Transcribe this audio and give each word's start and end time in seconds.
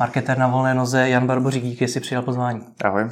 marketér 0.00 0.38
na 0.38 0.48
volné 0.48 0.74
noze 0.74 1.08
Jan 1.08 1.26
Barbořík, 1.26 1.62
díky, 1.62 1.86
že 1.86 1.92
jsi 1.92 2.00
přijal 2.00 2.22
pozvání. 2.22 2.60
Ahoj. 2.84 3.08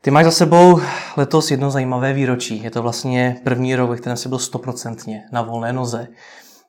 Ty 0.00 0.10
máš 0.10 0.24
za 0.24 0.30
sebou 0.30 0.80
letos 1.16 1.50
jedno 1.50 1.70
zajímavé 1.70 2.12
výročí. 2.12 2.62
Je 2.62 2.70
to 2.70 2.82
vlastně 2.82 3.36
první 3.44 3.76
rok, 3.76 3.90
ve 3.90 3.96
kterém 3.96 4.16
jsi 4.16 4.28
byl 4.28 4.38
stoprocentně 4.38 5.22
na 5.32 5.42
volné 5.42 5.72
noze. 5.72 6.08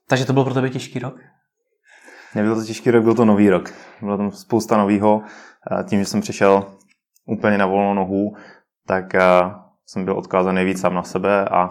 Takže 0.08 0.26
to 0.26 0.34
byl 0.34 0.44
pro 0.44 0.54
tebe 0.54 0.70
těžký 0.70 1.00
rok? 1.00 1.16
Nebyl 2.36 2.56
to 2.56 2.64
těžký 2.64 2.92
rok, 2.92 3.04
byl 3.04 3.16
to 3.16 3.26
nový 3.26 3.50
rok. 3.50 3.74
Bylo 4.02 4.18
tam 4.18 4.32
spousta 4.32 4.78
novýho. 4.78 5.22
Tím, 5.90 6.00
že 6.00 6.06
jsem 6.06 6.22
přišel 6.22 6.66
úplně 7.26 7.58
na 7.58 7.66
volnou 7.66 7.94
nohu, 7.94 8.36
tak 8.88 9.06
jsem 9.86 10.06
byl 10.06 10.18
odkázán 10.18 10.56
nejvíc 10.56 10.82
sám 10.82 10.94
na 10.94 11.04
sebe 11.04 11.46
a 11.46 11.70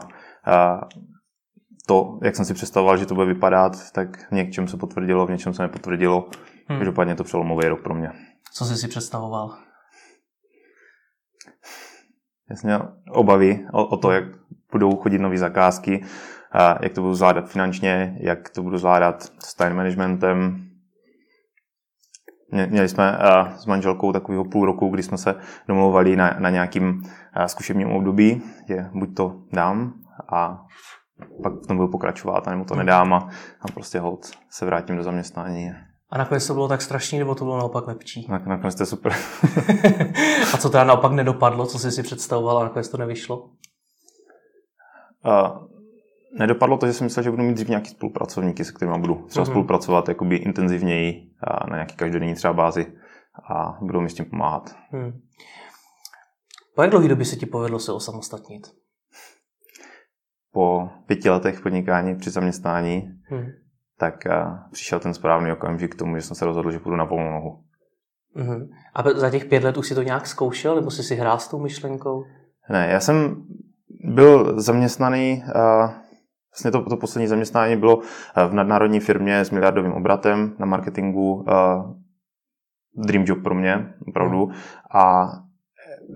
to, 1.86 2.18
jak 2.22 2.36
jsem 2.36 2.44
si 2.44 2.54
představoval, 2.54 2.96
že 2.96 3.06
to 3.06 3.14
bude 3.14 3.26
vypadat, 3.26 3.90
tak 3.92 4.28
v 4.30 4.32
něčem 4.32 4.68
se 4.68 4.76
potvrdilo, 4.76 5.26
v 5.26 5.30
něčem 5.30 5.54
se 5.54 5.62
nepotvrdilo. 5.62 6.28
Hmm. 6.68 6.78
Každopádně 6.78 7.14
to 7.14 7.24
přelomový 7.24 7.68
rok 7.68 7.82
pro 7.82 7.94
mě. 7.94 8.12
Co 8.52 8.64
jsi 8.64 8.76
si 8.76 8.88
představoval? 8.88 9.56
Já 12.50 12.56
jsem 12.56 12.68
měl 12.68 12.96
obavy 13.10 13.66
o, 13.72 13.86
o 13.86 13.96
to, 13.96 14.10
jak 14.10 14.24
budou 14.72 14.96
chodit 14.96 15.18
nové 15.18 15.38
zakázky, 15.38 16.04
jak 16.82 16.92
to 16.94 17.00
budu 17.00 17.14
zvládat 17.14 17.48
finančně, 17.48 18.18
jak 18.20 18.50
to 18.50 18.62
budu 18.62 18.78
zvládat 18.78 19.22
s 19.22 19.54
time 19.54 19.76
managementem. 19.76 20.68
Měli 22.68 22.88
jsme 22.88 23.18
s 23.56 23.66
manželkou 23.66 24.12
takového 24.12 24.44
půl 24.44 24.66
roku, 24.66 24.88
kdy 24.88 25.02
jsme 25.02 25.18
se 25.18 25.34
domluvali 25.68 26.16
na, 26.16 26.36
na 26.38 26.50
nějakým 26.50 27.02
zkušebním 27.46 27.88
období, 27.88 28.42
že 28.68 28.90
buď 28.94 29.16
to 29.16 29.42
dám 29.52 29.94
a 30.32 30.64
pak 31.42 31.52
v 31.52 31.66
tom 31.66 31.76
budu 31.76 31.88
pokračovat, 31.88 32.46
nebo 32.46 32.64
to 32.64 32.74
nedám 32.74 33.14
a, 33.14 33.28
a 33.60 33.72
prostě 33.74 33.98
hold 33.98 34.30
se 34.50 34.66
vrátím 34.66 34.96
do 34.96 35.02
zaměstnání. 35.02 35.70
A 36.10 36.18
nakonec 36.18 36.46
to 36.46 36.54
bylo 36.54 36.68
tak 36.68 36.82
strašný, 36.82 37.18
nebo 37.18 37.34
to 37.34 37.44
bylo 37.44 37.58
naopak 37.58 37.86
lepší? 37.86 38.26
Na, 38.30 38.38
nakonec 38.38 38.74
to 38.74 38.82
je 38.82 38.86
super. 38.86 39.12
a 40.54 40.56
co 40.56 40.70
teda 40.70 40.84
naopak 40.84 41.12
nedopadlo, 41.12 41.66
co 41.66 41.78
jsi 41.78 41.92
si 41.92 42.02
představoval 42.02 42.58
a 42.58 42.64
nakonec 42.64 42.88
to 42.88 42.96
nevyšlo? 42.96 43.50
Uh, 45.26 45.68
nedopadlo 46.38 46.76
to, 46.76 46.86
že 46.86 46.92
jsem 46.92 47.04
myslel, 47.04 47.22
že 47.22 47.30
budu 47.30 47.42
mít 47.42 47.54
dřív 47.54 47.68
nějaký 47.68 47.90
spolupracovníky, 47.90 48.64
se 48.64 48.72
kterými 48.72 48.98
budu 48.98 49.14
třeba 49.14 49.44
mm-hmm. 49.44 49.50
spolupracovat 49.50 50.08
jakoby 50.08 50.36
intenzivněji 50.36 51.30
a 51.40 51.70
na 51.70 51.76
nějaký 51.76 51.96
každodenní 51.96 52.34
třeba 52.34 52.52
bázi 52.52 52.86
a 53.50 53.78
budou 53.80 54.00
mi 54.00 54.10
s 54.10 54.14
tím 54.14 54.24
pomáhat. 54.24 54.76
Hmm. 54.90 55.12
Po 56.74 56.82
jak 56.82 56.90
dlouhé 56.90 57.08
době 57.08 57.24
se 57.24 57.36
ti 57.36 57.46
povedlo 57.46 57.78
se 57.78 57.92
osamostatnit? 57.92 58.66
Po 60.52 60.88
pěti 61.06 61.30
letech 61.30 61.60
podnikání 61.60 62.16
při 62.16 62.30
zaměstnání 62.30 63.02
hmm 63.30 63.63
tak 64.04 64.26
eh, 64.26 64.58
přišel 64.72 65.00
ten 65.00 65.14
správný 65.14 65.52
okamžik 65.52 65.94
k 65.94 65.98
tomu, 65.98 66.16
že 66.16 66.22
jsem 66.22 66.36
se 66.36 66.44
rozhodl, 66.44 66.70
že 66.70 66.78
půjdu 66.78 66.96
na 66.96 67.04
volnou 67.04 67.30
nohu. 67.30 67.58
Uh-huh. 68.36 68.68
A 68.94 69.02
za 69.18 69.30
těch 69.30 69.44
pět 69.44 69.64
let 69.64 69.76
už 69.76 69.88
si 69.88 69.94
to 69.94 70.02
nějak 70.02 70.26
zkoušel, 70.26 70.76
nebo 70.76 70.90
jsi 70.90 71.02
si 71.02 71.14
hrál 71.14 71.38
s 71.38 71.48
tou 71.48 71.58
myšlenkou? 71.58 72.24
Ne, 72.70 72.88
já 72.90 73.00
jsem 73.00 73.36
byl 74.04 74.60
zaměstnaný, 74.60 75.42
uh, 75.46 75.90
vlastně 76.50 76.70
to, 76.72 76.84
to 76.84 76.96
poslední 76.96 77.26
zaměstnání 77.26 77.76
bylo 77.76 78.00
eh, 78.00 78.46
v 78.46 78.54
nadnárodní 78.54 79.00
firmě 79.00 79.40
s 79.40 79.50
miliardovým 79.50 79.92
obratem 79.92 80.56
na 80.58 80.66
marketingu, 80.66 81.44
dream 82.96 83.24
job 83.26 83.42
pro 83.42 83.54
mě, 83.54 83.94
opravdu. 84.08 84.44
Uh-huh. 84.44 84.54
A 84.94 85.26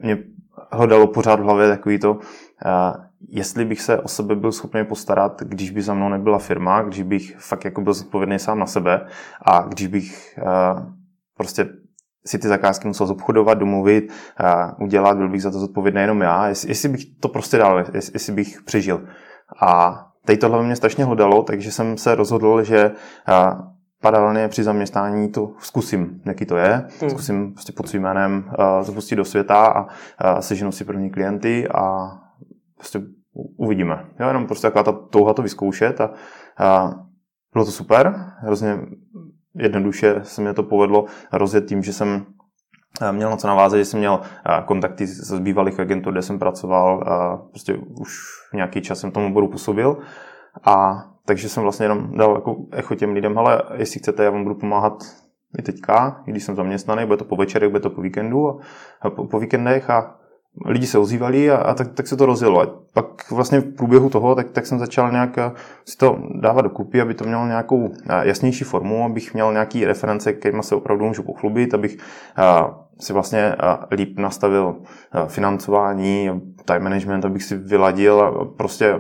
mě 0.03 0.19
hledalo 0.73 1.07
pořád 1.07 1.41
v 1.41 1.43
hlavě 1.43 1.69
takový 1.69 1.99
to, 1.99 2.19
jestli 3.29 3.65
bych 3.65 3.81
se 3.81 4.01
o 4.01 4.09
sebe 4.09 4.37
byl 4.37 4.53
schopný 4.53 4.85
postarat, 4.85 5.43
když 5.43 5.71
by 5.71 5.83
za 5.83 5.95
mnou 5.95 6.09
nebyla 6.09 6.39
firma, 6.39 6.83
když 6.83 7.03
bych 7.03 7.37
fakt 7.39 7.65
jako 7.65 7.81
byl 7.81 7.95
zodpovědný 7.95 8.39
sám 8.39 8.59
na 8.59 8.67
sebe 8.67 9.07
a 9.43 9.61
když 9.69 9.87
bych 9.87 10.39
uh, 10.43 10.83
prostě 11.37 11.69
si 12.27 12.39
ty 12.39 12.49
zakázky 12.49 12.89
musel 12.89 13.07
zobchodovat, 13.07 13.59
domluvit, 13.59 14.13
uh, 14.41 14.85
udělat, 14.85 15.17
byl 15.17 15.29
bych 15.29 15.43
za 15.43 15.51
to 15.51 15.59
zodpovědný 15.59 16.01
jenom 16.01 16.21
já, 16.21 16.49
jestli, 16.49 16.71
jestli 16.71 16.89
bych 16.89 17.05
to 17.21 17.29
prostě 17.29 17.59
dal, 17.59 17.79
jestli, 17.79 18.13
jestli 18.15 18.33
bych 18.33 18.63
přežil. 18.63 19.09
A 19.61 20.05
tady 20.25 20.39
tohle 20.39 20.65
mě 20.65 20.77
strašně 20.77 21.05
hlodalo, 21.05 21.43
takže 21.43 21.73
jsem 21.73 21.99
se 21.99 22.15
rozhodl, 22.15 22.63
že 22.63 22.91
uh, 23.29 23.61
paralelně 24.03 24.49
při 24.49 24.65
zaměstnání 24.65 25.29
to 25.29 25.53
zkusím, 25.59 26.21
jaký 26.27 26.47
to 26.47 26.57
je. 26.57 26.87
Hmm. 27.01 27.11
Zkusím 27.11 27.53
prostě 27.53 27.73
pod 27.73 27.89
svým 27.89 28.03
jménem 28.03 28.45
uh, 28.47 28.83
zapustit 28.83 29.17
do 29.17 29.25
světa 29.25 29.67
a 29.67 29.83
uh, 29.83 30.41
seženu 30.41 30.73
si 30.73 30.85
první 30.85 31.11
klienty 31.11 31.69
a 31.69 32.11
prostě 32.79 33.01
uvidíme. 33.57 34.05
Jo, 34.21 34.29
jenom 34.29 34.47
prostě 34.47 34.67
taková 34.67 34.83
ta 34.83 34.93
touha 34.93 35.35
to 35.35 35.43
vyzkoušet 35.43 36.01
a, 36.01 36.11
a 36.59 36.91
bylo 37.53 37.65
to 37.65 37.71
super. 37.71 38.15
Hrozně 38.39 38.79
jednoduše 39.55 40.21
se 40.23 40.43
mi 40.43 40.55
to 40.55 40.63
povedlo 40.63 41.05
rozjet 41.33 41.67
tím, 41.67 41.83
že 41.83 41.93
jsem 41.93 42.27
měl 43.13 43.31
na 43.31 43.37
co 43.37 43.49
navázat, 43.49 43.79
že 43.79 43.85
jsem 43.85 44.01
měl 44.01 44.21
kontakty 44.65 45.07
z 45.07 45.39
bývalých 45.39 45.81
agentů, 45.81 46.11
kde 46.11 46.23
jsem 46.23 46.39
pracoval, 46.39 47.05
a 47.07 47.37
prostě 47.37 47.75
už 47.75 48.19
nějaký 48.55 48.81
čas 48.81 49.01
jsem 49.01 49.11
tomu 49.11 49.27
oboru 49.27 49.49
působil 49.49 49.99
a 50.65 51.05
takže 51.27 51.49
jsem 51.49 51.63
vlastně 51.63 51.85
jenom 51.85 52.17
dal 52.17 52.35
jako 52.35 52.57
echo 52.73 52.95
těm 52.95 53.13
lidem, 53.13 53.39
ale 53.39 53.63
jestli 53.75 54.01
chcete, 54.01 54.25
já 54.25 54.31
vám 54.31 54.43
budu 54.43 54.55
pomáhat 54.55 55.05
i 55.59 55.63
teďka, 55.63 56.23
i 56.27 56.31
když 56.31 56.45
jsem 56.45 56.57
zaměstnaný, 56.57 57.07
bude 57.07 57.17
to 57.17 57.25
po 57.25 57.37
večerech, 57.37 57.71
bude 57.71 57.81
to 57.81 57.91
po 57.91 58.01
víkendu 58.01 58.61
a 59.01 59.11
po, 59.11 59.27
po 59.27 59.39
víkendech 59.39 59.91
a 59.91 60.19
lidi 60.67 60.87
se 60.87 60.99
ozývali 60.99 61.51
a, 61.51 61.57
a 61.57 61.75
tak, 61.75 61.93
tak 61.93 62.07
se 62.07 62.17
to 62.17 62.27
rozjelo. 62.27 62.61
A 62.63 62.67
pak 62.95 63.31
vlastně 63.31 63.61
v 63.61 63.75
průběhu 63.75 64.11
toho, 64.11 64.35
tak, 64.35 64.51
tak 64.51 64.67
jsem 64.67 64.79
začal 64.79 65.11
nějak 65.11 65.39
eh, 65.39 65.51
si 65.85 65.97
to 65.97 66.19
dávat 66.41 66.63
do 66.63 66.71
kupy, 66.71 67.01
aby 67.01 67.15
to 67.15 67.25
mělo 67.25 67.47
nějakou 67.47 67.93
eh, 67.93 68.29
jasnější 68.29 68.65
formu, 68.65 69.05
abych 69.05 69.35
měl 69.35 69.53
nějaký 69.53 69.85
reference, 69.85 70.33
kterými 70.33 70.63
se 70.63 70.75
opravdu 70.75 71.05
můžu 71.05 71.23
pochlubit, 71.23 71.75
abych 71.75 71.97
eh, 72.39 72.43
si 73.01 73.13
vlastně 73.13 73.55
líp 73.91 74.19
nastavil 74.19 74.77
financování, 75.27 76.31
time 76.65 76.83
management, 76.83 77.25
abych 77.25 77.43
si 77.43 77.57
vyladil 77.57 78.23
a 78.23 78.45
prostě 78.45 78.95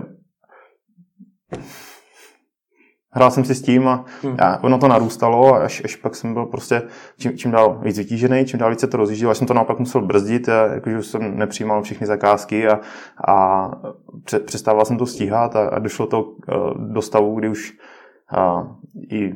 hrál 3.10 3.30
jsem 3.30 3.44
si 3.44 3.54
s 3.54 3.62
tím 3.62 3.88
a, 3.88 4.04
hmm. 4.22 4.36
a 4.38 4.64
ono 4.64 4.78
to 4.78 4.88
narůstalo 4.88 5.54
a 5.54 5.58
až, 5.58 5.82
až 5.84 5.96
pak 5.96 6.14
jsem 6.14 6.34
byl 6.34 6.46
prostě 6.46 6.82
čím, 7.18 7.38
čím 7.38 7.50
dál 7.50 7.80
víc 7.82 7.98
vytížený, 7.98 8.44
čím 8.44 8.58
dál 8.58 8.70
víc 8.70 8.80
se 8.80 8.86
to 8.86 8.96
rozjíždělo, 8.96 9.30
až 9.30 9.38
jsem 9.38 9.46
to 9.46 9.54
naopak 9.54 9.78
musel 9.78 10.00
brzdit, 10.00 10.48
a, 10.48 10.66
jakože 10.74 11.02
jsem 11.02 11.38
nepřijímal 11.38 11.82
všechny 11.82 12.06
zakázky 12.06 12.68
a, 12.68 12.80
a 13.28 13.70
přestával 14.44 14.84
jsem 14.84 14.98
to 14.98 15.06
stíhat 15.06 15.56
a, 15.56 15.68
a 15.68 15.78
došlo 15.78 16.06
to 16.06 16.32
e, 16.48 16.54
do 16.92 17.02
stavu, 17.02 17.34
kdy 17.34 17.48
už 17.48 17.72
a, 18.30 18.62
i, 19.10 19.32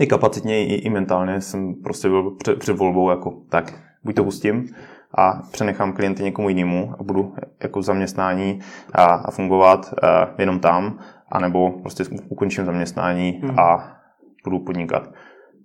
i 0.00 0.06
kapacitně, 0.06 0.66
i, 0.66 0.74
i 0.74 0.90
mentálně 0.90 1.40
jsem 1.40 1.74
prostě 1.74 2.08
byl 2.08 2.30
před, 2.30 2.58
před 2.58 2.76
volbou 2.76 3.10
jako 3.10 3.32
tak, 3.48 3.80
buď 4.04 4.14
to 4.14 4.24
pustím 4.24 4.68
a 5.16 5.42
přenechám 5.52 5.92
klienty 5.92 6.22
někomu 6.22 6.48
jinému 6.48 6.94
a 7.00 7.02
budu 7.02 7.34
jako 7.62 7.82
zaměstnání 7.82 8.60
a, 8.92 9.04
a 9.04 9.30
fungovat 9.30 9.94
a, 10.02 10.28
jenom 10.38 10.60
tam, 10.60 10.98
anebo 11.32 11.70
prostě 11.70 12.04
ukončím 12.28 12.64
zaměstnání 12.64 13.30
hmm. 13.30 13.58
a 13.58 13.96
budu 14.44 14.58
podnikat. 14.58 15.10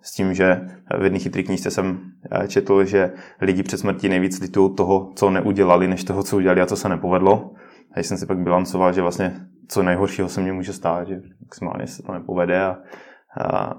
S 0.01 0.11
tím, 0.11 0.33
že 0.33 0.61
v 0.99 1.03
jedné 1.03 1.19
chytré 1.19 1.43
knížce 1.43 1.71
jsem 1.71 1.99
eh, 2.31 2.47
četl, 2.47 2.85
že 2.85 3.13
lidi 3.41 3.63
před 3.63 3.77
smrtí 3.77 4.09
nejvíc 4.09 4.39
litují 4.39 4.75
toho, 4.75 5.11
co 5.15 5.29
neudělali, 5.29 5.87
než 5.87 6.03
toho, 6.03 6.23
co 6.23 6.37
udělali 6.37 6.61
a 6.61 6.65
co 6.65 6.75
se 6.75 6.89
nepovedlo. 6.89 7.51
A 7.93 7.99
jsem 7.99 8.17
si 8.17 8.25
pak 8.25 8.37
bilancoval, 8.37 8.93
že 8.93 9.01
vlastně 9.01 9.33
co 9.67 9.83
nejhoršího 9.83 10.29
se 10.29 10.41
mně 10.41 10.53
může 10.53 10.73
stát, 10.73 11.07
že 11.07 11.21
maximálně 11.41 11.87
se 11.87 12.03
to 12.03 12.11
nepovede 12.11 12.61
a 12.61 12.77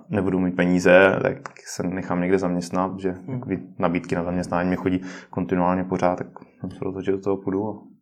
nebudu 0.08 0.38
mít 0.38 0.56
peníze, 0.56 1.18
tak 1.22 1.36
se 1.66 1.82
nechám 1.82 2.20
někde 2.20 2.38
zaměstnat, 2.38 2.98
že 2.98 3.10
hmm. 3.10 3.74
nabídky 3.78 4.14
na 4.14 4.24
zaměstnání 4.24 4.70
mi 4.70 4.76
chodí 4.76 5.00
kontinuálně 5.30 5.84
pořád, 5.84 6.16
tak 6.16 6.26
jsem 6.60 6.70
se 6.70 6.78
rozhodl, 6.80 7.04
že 7.04 7.12
do 7.12 7.20
toho 7.20 7.36
půjdu 7.36 7.92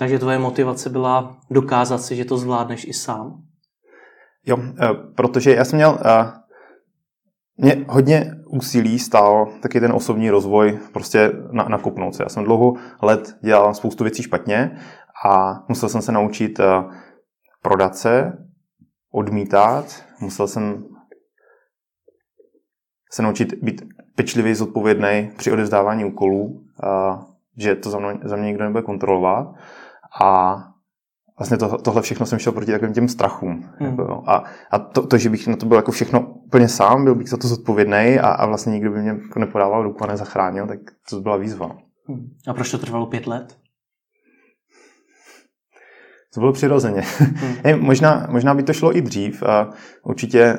takže 0.00 0.18
tvoje 0.18 0.38
motivace 0.38 0.90
byla 0.90 1.36
dokázat 1.50 1.98
si, 1.98 2.16
že 2.16 2.24
to 2.24 2.36
zvládneš 2.38 2.84
i 2.84 2.92
sám? 2.92 3.42
Jo, 4.46 4.58
eh, 4.58 4.88
protože 5.16 5.54
já 5.54 5.64
jsem 5.64 5.76
měl 5.76 5.98
eh, 6.04 6.32
mě 7.56 7.84
hodně 7.88 8.34
úsilí 8.46 8.98
stál 8.98 9.52
taky 9.62 9.80
ten 9.80 9.92
osobní 9.92 10.30
rozvoj, 10.30 10.78
prostě 10.92 11.32
na, 11.52 11.64
nakopnout 11.64 12.14
se. 12.14 12.22
Já 12.22 12.28
jsem 12.28 12.44
dlouho 12.44 12.74
let 13.02 13.36
dělal 13.44 13.74
spoustu 13.74 14.04
věcí 14.04 14.22
špatně 14.22 14.78
a 15.26 15.64
musel 15.68 15.88
jsem 15.88 16.02
se 16.02 16.12
naučit 16.12 16.60
eh, 16.60 16.84
prodat 17.62 17.96
se, 17.96 18.32
odmítat, 19.12 20.04
musel 20.20 20.48
jsem 20.48 20.84
se 23.10 23.22
naučit 23.22 23.54
být 23.62 23.82
pečlivý, 24.14 24.54
zodpovědný 24.54 25.30
při 25.36 25.52
odevzdávání 25.52 26.04
úkolů, 26.04 26.60
že 27.56 27.74
to 27.74 27.90
za, 27.90 27.98
mnou, 27.98 28.08
za 28.24 28.36
mě 28.36 28.46
nikdo 28.46 28.64
nebude 28.64 28.82
kontrolovat. 28.82 29.54
A 30.22 30.56
vlastně 31.38 31.56
to, 31.56 31.78
tohle 31.78 32.02
všechno 32.02 32.26
jsem 32.26 32.38
šel 32.38 32.52
proti 32.52 32.72
takovým 32.72 32.94
těm 32.94 33.08
strachům. 33.08 33.64
Hmm. 33.78 33.90
Jako, 33.90 34.22
a 34.26 34.44
a 34.70 34.78
to, 34.78 35.06
to, 35.06 35.18
že 35.18 35.30
bych 35.30 35.46
na 35.46 35.56
to 35.56 35.66
byl 35.66 35.76
jako 35.76 35.92
všechno 35.92 36.20
úplně 36.20 36.68
sám, 36.68 37.04
byl 37.04 37.14
bych 37.14 37.28
za 37.28 37.36
to 37.36 37.48
zodpovědný 37.48 38.18
a, 38.18 38.28
a 38.28 38.46
vlastně 38.46 38.72
nikdo 38.72 38.90
by 38.90 39.00
mě 39.00 39.10
jako 39.10 39.38
nepodával 39.38 39.82
ruku 39.82 40.04
a 40.04 40.06
nezachránil, 40.06 40.66
tak 40.66 40.78
to 41.10 41.20
byla 41.20 41.36
výzva. 41.36 41.76
Hmm. 42.08 42.28
A 42.48 42.54
proč 42.54 42.70
to 42.70 42.78
trvalo 42.78 43.06
pět 43.06 43.26
let? 43.26 43.56
To 46.34 46.40
bylo 46.40 46.52
přirozeně. 46.52 47.02
Hmm. 47.18 47.80
možná, 47.84 48.26
možná 48.30 48.54
by 48.54 48.62
to 48.62 48.72
šlo 48.72 48.96
i 48.96 49.00
dřív. 49.00 49.42
A 49.42 49.70
určitě 50.04 50.58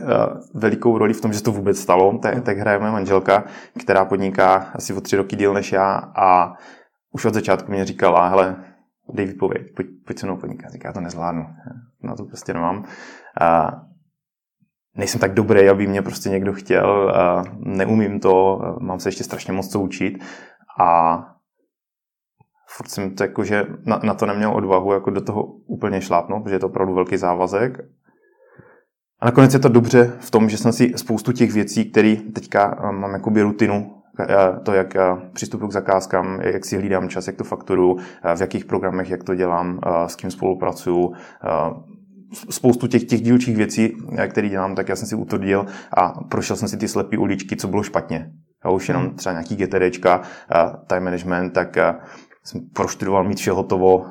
velikou 0.54 0.98
roli 0.98 1.14
v 1.14 1.22
tom, 1.22 1.34
že 1.34 1.44
to 1.44 1.52
vůbec 1.52 1.80
stalo, 1.80 2.18
tak, 2.18 2.34
hmm. 2.34 2.44
tak 2.44 2.58
hraje 2.58 2.80
moje 2.80 2.92
manželka, 2.92 3.44
která 3.80 4.06
podniká 4.06 4.72
asi 4.76 4.94
o 4.94 5.02
tři 5.02 5.16
roky 5.16 5.36
díl 5.36 5.54
než 5.54 5.72
já 5.72 5.94
a 6.16 6.54
už 7.12 7.26
od 7.26 7.34
začátku 7.34 7.72
mě 7.72 7.86
říkala, 7.86 8.28
hele, 8.28 8.64
dej 9.14 9.26
výpověď, 9.26 9.62
pojď, 9.76 9.88
pojď 10.06 10.20
se 10.20 10.26
mnou 10.26 10.38
podnikat. 10.38 10.72
Říká, 10.72 10.90
já 10.90 10.94
to 10.94 11.02
nezvládnu, 11.02 11.46
na 12.04 12.16
to 12.16 12.26
prostě 12.26 12.54
nemám. 12.54 12.84
A 13.42 13.72
nejsem 14.98 15.20
tak 15.20 15.34
dobrý, 15.34 15.70
aby 15.70 15.88
mě 15.88 16.02
prostě 16.02 16.30
někdo 16.30 16.54
chtěl, 16.54 17.10
a 17.16 17.44
neumím 17.58 18.20
to, 18.20 18.60
mám 18.82 19.00
se 19.00 19.10
ještě 19.10 19.24
strašně 19.24 19.54
moc 19.54 19.72
co 19.72 19.80
učit 19.80 20.24
a 20.80 21.18
furt 22.78 22.90
jsem 22.90 23.16
to 23.16 23.24
jako, 23.24 23.44
že 23.44 23.66
na, 23.86 24.00
na 24.04 24.14
to 24.14 24.26
neměl 24.26 24.56
odvahu 24.56 24.94
jako 24.94 25.10
do 25.10 25.22
toho 25.22 25.44
úplně 25.46 26.02
šlápnout, 26.02 26.44
protože 26.44 26.56
je 26.56 26.60
to 26.60 26.68
opravdu 26.68 26.94
velký 26.94 27.18
závazek. 27.18 27.78
A 29.20 29.26
nakonec 29.26 29.54
je 29.54 29.60
to 29.60 29.70
dobře 29.70 30.14
v 30.20 30.32
tom, 30.32 30.50
že 30.50 30.58
jsem 30.58 30.74
si 30.74 30.94
spoustu 30.96 31.32
těch 31.32 31.52
věcí, 31.52 31.92
které 31.92 32.16
teďka 32.34 32.78
mám 32.92 33.14
jakoby 33.14 33.42
rutinu, 33.42 33.98
to, 34.64 34.74
jak 34.74 34.94
přistupuji 35.34 35.68
k 35.68 35.72
zakázkám, 35.72 36.42
jak 36.42 36.66
si 36.66 36.78
hlídám 36.78 37.10
čas, 37.10 37.28
jak 37.28 37.36
to 37.36 37.44
fakturu, 37.44 37.98
v 38.36 38.42
jakých 38.42 38.66
programech, 38.66 39.10
jak 39.10 39.24
to 39.24 39.36
dělám, 39.36 39.80
s 40.08 40.16
kým 40.16 40.32
spolupracuju, 40.32 41.14
spoustu 42.50 42.88
těch, 42.88 43.04
těch 43.04 43.22
dílčích 43.22 43.58
věcí, 43.58 43.98
které 44.30 44.50
dělám, 44.50 44.76
tak 44.76 44.90
já 44.90 44.96
jsem 44.96 45.08
si 45.08 45.16
utvrdil 45.16 45.66
a 45.98 46.24
prošel 46.24 46.56
jsem 46.56 46.68
si 46.68 46.78
ty 46.78 46.88
slepé 46.88 47.18
uličky, 47.18 47.56
co 47.56 47.68
bylo 47.68 47.84
špatně. 47.84 48.32
A 48.64 48.70
už 48.70 48.88
jenom 48.88 49.04
hmm. 49.04 49.16
třeba 49.16 49.34
nějaký 49.34 49.56
GTDčka, 49.56 50.22
time 50.88 51.04
management, 51.04 51.54
tak 51.54 51.78
jsem 52.44 52.62
proštudoval 52.74 53.24
mít 53.24 53.38
vše 53.38 53.52
hotovo 53.52 54.06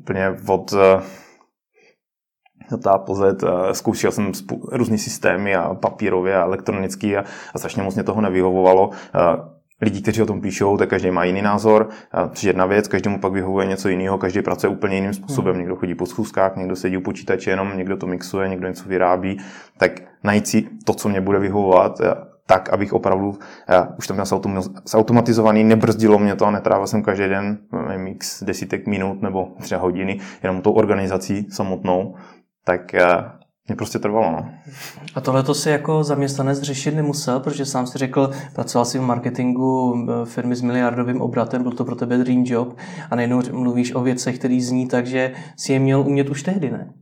úplně 0.00 0.36
od 0.48 0.74
ta 2.82 2.98
pozet, 2.98 3.44
zkoušel 3.72 4.12
jsem 4.12 4.32
různé 4.72 4.98
systémy 4.98 5.56
a 5.56 5.74
papírově 5.74 6.36
a 6.36 6.42
elektronicky 6.42 7.16
a, 7.16 7.24
a 7.54 7.58
strašně 7.58 7.82
moc 7.82 7.94
mě 7.94 8.04
toho 8.04 8.20
nevyhovovalo. 8.20 8.90
Lidi, 9.80 10.02
kteří 10.02 10.22
o 10.22 10.26
tom 10.26 10.40
píšou, 10.40 10.76
tak 10.76 10.88
každý 10.88 11.10
má 11.10 11.24
jiný 11.24 11.42
názor, 11.42 11.88
což 12.32 12.44
je 12.44 12.48
jedna 12.48 12.66
věc, 12.66 12.88
každému 12.88 13.20
pak 13.20 13.32
vyhovuje 13.32 13.66
něco 13.66 13.88
jiného, 13.88 14.18
každý 14.18 14.42
pracuje 14.42 14.70
úplně 14.70 14.94
jiným 14.94 15.14
způsobem. 15.14 15.52
Hmm. 15.52 15.60
Někdo 15.60 15.76
chodí 15.76 15.94
po 15.94 16.06
schůzkách, 16.06 16.56
někdo 16.56 16.76
sedí 16.76 16.96
u 16.96 17.00
počítače 17.00 17.50
jenom, 17.50 17.76
někdo 17.76 17.96
to 17.96 18.06
mixuje, 18.06 18.48
někdo 18.48 18.68
něco 18.68 18.88
vyrábí. 18.88 19.38
Tak 19.78 19.92
najít 20.24 20.46
si 20.46 20.68
to, 20.84 20.94
co 20.94 21.08
mě 21.08 21.20
bude 21.20 21.38
vyhovovat, 21.38 22.00
tak, 22.46 22.68
abych 22.68 22.92
opravdu, 22.92 23.38
já 23.68 23.88
už 23.98 24.06
tam 24.06 24.16
měl 24.46 24.62
zautomatizovaný, 24.84 25.64
nebrzdilo 25.64 26.18
mě 26.18 26.36
to 26.36 26.46
a 26.46 26.50
netrávil 26.50 26.86
jsem 26.86 27.02
každý 27.02 27.28
den 27.28 27.58
mix 27.96 28.42
desítek 28.42 28.86
minut 28.86 29.22
nebo 29.22 29.48
třeba 29.60 29.80
hodiny 29.80 30.20
jenom 30.42 30.62
tou 30.62 30.72
organizací 30.72 31.46
samotnou, 31.50 32.14
tak 32.64 32.94
eh, 32.94 33.04
mě 33.68 33.76
prostě 33.76 33.98
trvalo. 33.98 34.32
No. 34.32 34.50
A 35.14 35.20
tohle 35.20 35.42
to 35.42 35.54
si 35.54 35.70
jako 35.70 36.04
zaměstnanec 36.04 36.60
řešit 36.60 36.94
nemusel, 36.94 37.40
protože 37.40 37.66
sám 37.66 37.86
si 37.86 37.98
řekl, 37.98 38.30
pracoval 38.54 38.84
si 38.84 38.98
v 38.98 39.02
marketingu 39.02 39.94
eh, 39.94 40.26
firmy 40.26 40.56
s 40.56 40.62
miliardovým 40.62 41.20
obratem, 41.20 41.62
byl 41.62 41.72
to 41.72 41.84
pro 41.84 41.96
tebe 41.96 42.18
dream 42.18 42.44
job 42.46 42.76
a 43.10 43.16
nejenom 43.16 43.42
mluvíš 43.52 43.94
o 43.94 44.00
věcech, 44.00 44.38
které 44.38 44.58
zní 44.60 44.88
tak, 44.88 45.06
že 45.06 45.32
si 45.56 45.72
je 45.72 45.78
měl 45.78 46.00
umět 46.00 46.28
už 46.28 46.42
tehdy, 46.42 46.70
ne? 46.70 46.92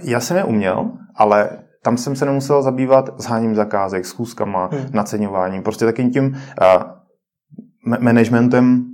Já 0.00 0.20
jsem 0.20 0.36
je 0.36 0.44
uměl, 0.44 0.90
ale 1.14 1.50
tam 1.84 1.96
jsem 1.96 2.16
se 2.16 2.24
nemusel 2.24 2.62
zabývat 2.62 3.20
zháním 3.20 3.54
zakázek, 3.54 4.06
schůzkama, 4.06 4.68
hmm. 4.72 4.86
naceňováním, 4.92 5.62
prostě 5.62 5.84
takým 5.84 6.10
tím 6.10 6.26
uh, 6.26 6.82
managementem 8.00 8.84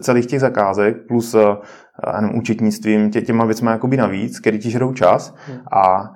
celých 0.00 0.26
těch 0.26 0.40
zakázek 0.40 0.96
plus 1.08 1.34
uh, 1.34 1.42
nevím, 2.20 2.38
účetnictvím, 2.38 3.10
tě, 3.10 3.22
těma 3.22 3.44
věcmi 3.44 3.70
jakoby 3.70 3.96
navíc, 3.96 4.40
který 4.40 4.58
ti 4.58 4.70
žerou 4.70 4.92
čas 4.92 5.34
hmm. 5.46 5.58
a 5.72 6.00
uh, 6.00 6.08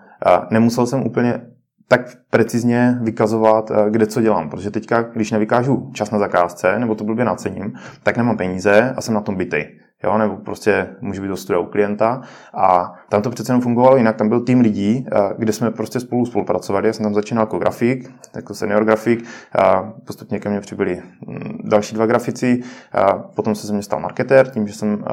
nemusel 0.50 0.86
jsem 0.86 1.06
úplně 1.06 1.40
tak 1.88 2.00
precizně 2.30 2.98
vykazovat, 3.02 3.70
kde 3.90 4.06
co 4.06 4.20
dělám. 4.20 4.50
Protože 4.50 4.70
teďka, 4.70 5.02
když 5.02 5.30
nevykážu 5.30 5.90
čas 5.94 6.10
na 6.10 6.18
zakázce, 6.18 6.78
nebo 6.78 6.94
to 6.94 7.04
blbě 7.04 7.24
nacením, 7.24 7.72
tak 8.02 8.16
nemám 8.16 8.36
peníze 8.36 8.94
a 8.96 9.00
jsem 9.00 9.14
na 9.14 9.20
tom 9.20 9.36
bytej 9.36 9.78
jo, 10.04 10.18
nebo 10.18 10.36
prostě 10.36 10.96
může 11.00 11.20
být 11.20 11.30
do 11.48 11.62
u 11.62 11.66
klienta. 11.66 12.22
A 12.54 12.94
tam 13.08 13.22
to 13.22 13.30
přece 13.30 13.52
jenom 13.52 13.62
fungovalo 13.62 13.96
jinak, 13.96 14.16
tam 14.16 14.28
byl 14.28 14.40
tým 14.40 14.60
lidí, 14.60 15.06
eh, 15.12 15.34
kde 15.38 15.52
jsme 15.52 15.70
prostě 15.70 16.00
spolu 16.00 16.26
spolupracovali. 16.26 16.86
Já 16.86 16.92
jsem 16.92 17.04
tam 17.04 17.14
začínal 17.14 17.42
jako 17.42 17.58
grafik, 17.58 18.10
jako 18.36 18.54
senior 18.54 18.84
grafik, 18.84 19.24
a 19.58 19.92
postupně 20.06 20.40
ke 20.40 20.48
mně 20.48 20.60
přibyli 20.60 21.02
mm, 21.26 21.58
další 21.64 21.94
dva 21.94 22.06
grafici, 22.06 22.62
a 22.92 23.18
potom 23.18 23.54
se 23.54 23.66
ze 23.66 23.72
mě 23.72 23.82
stal 23.82 24.00
marketér, 24.00 24.50
tím, 24.50 24.66
že 24.66 24.74
jsem 24.74 25.04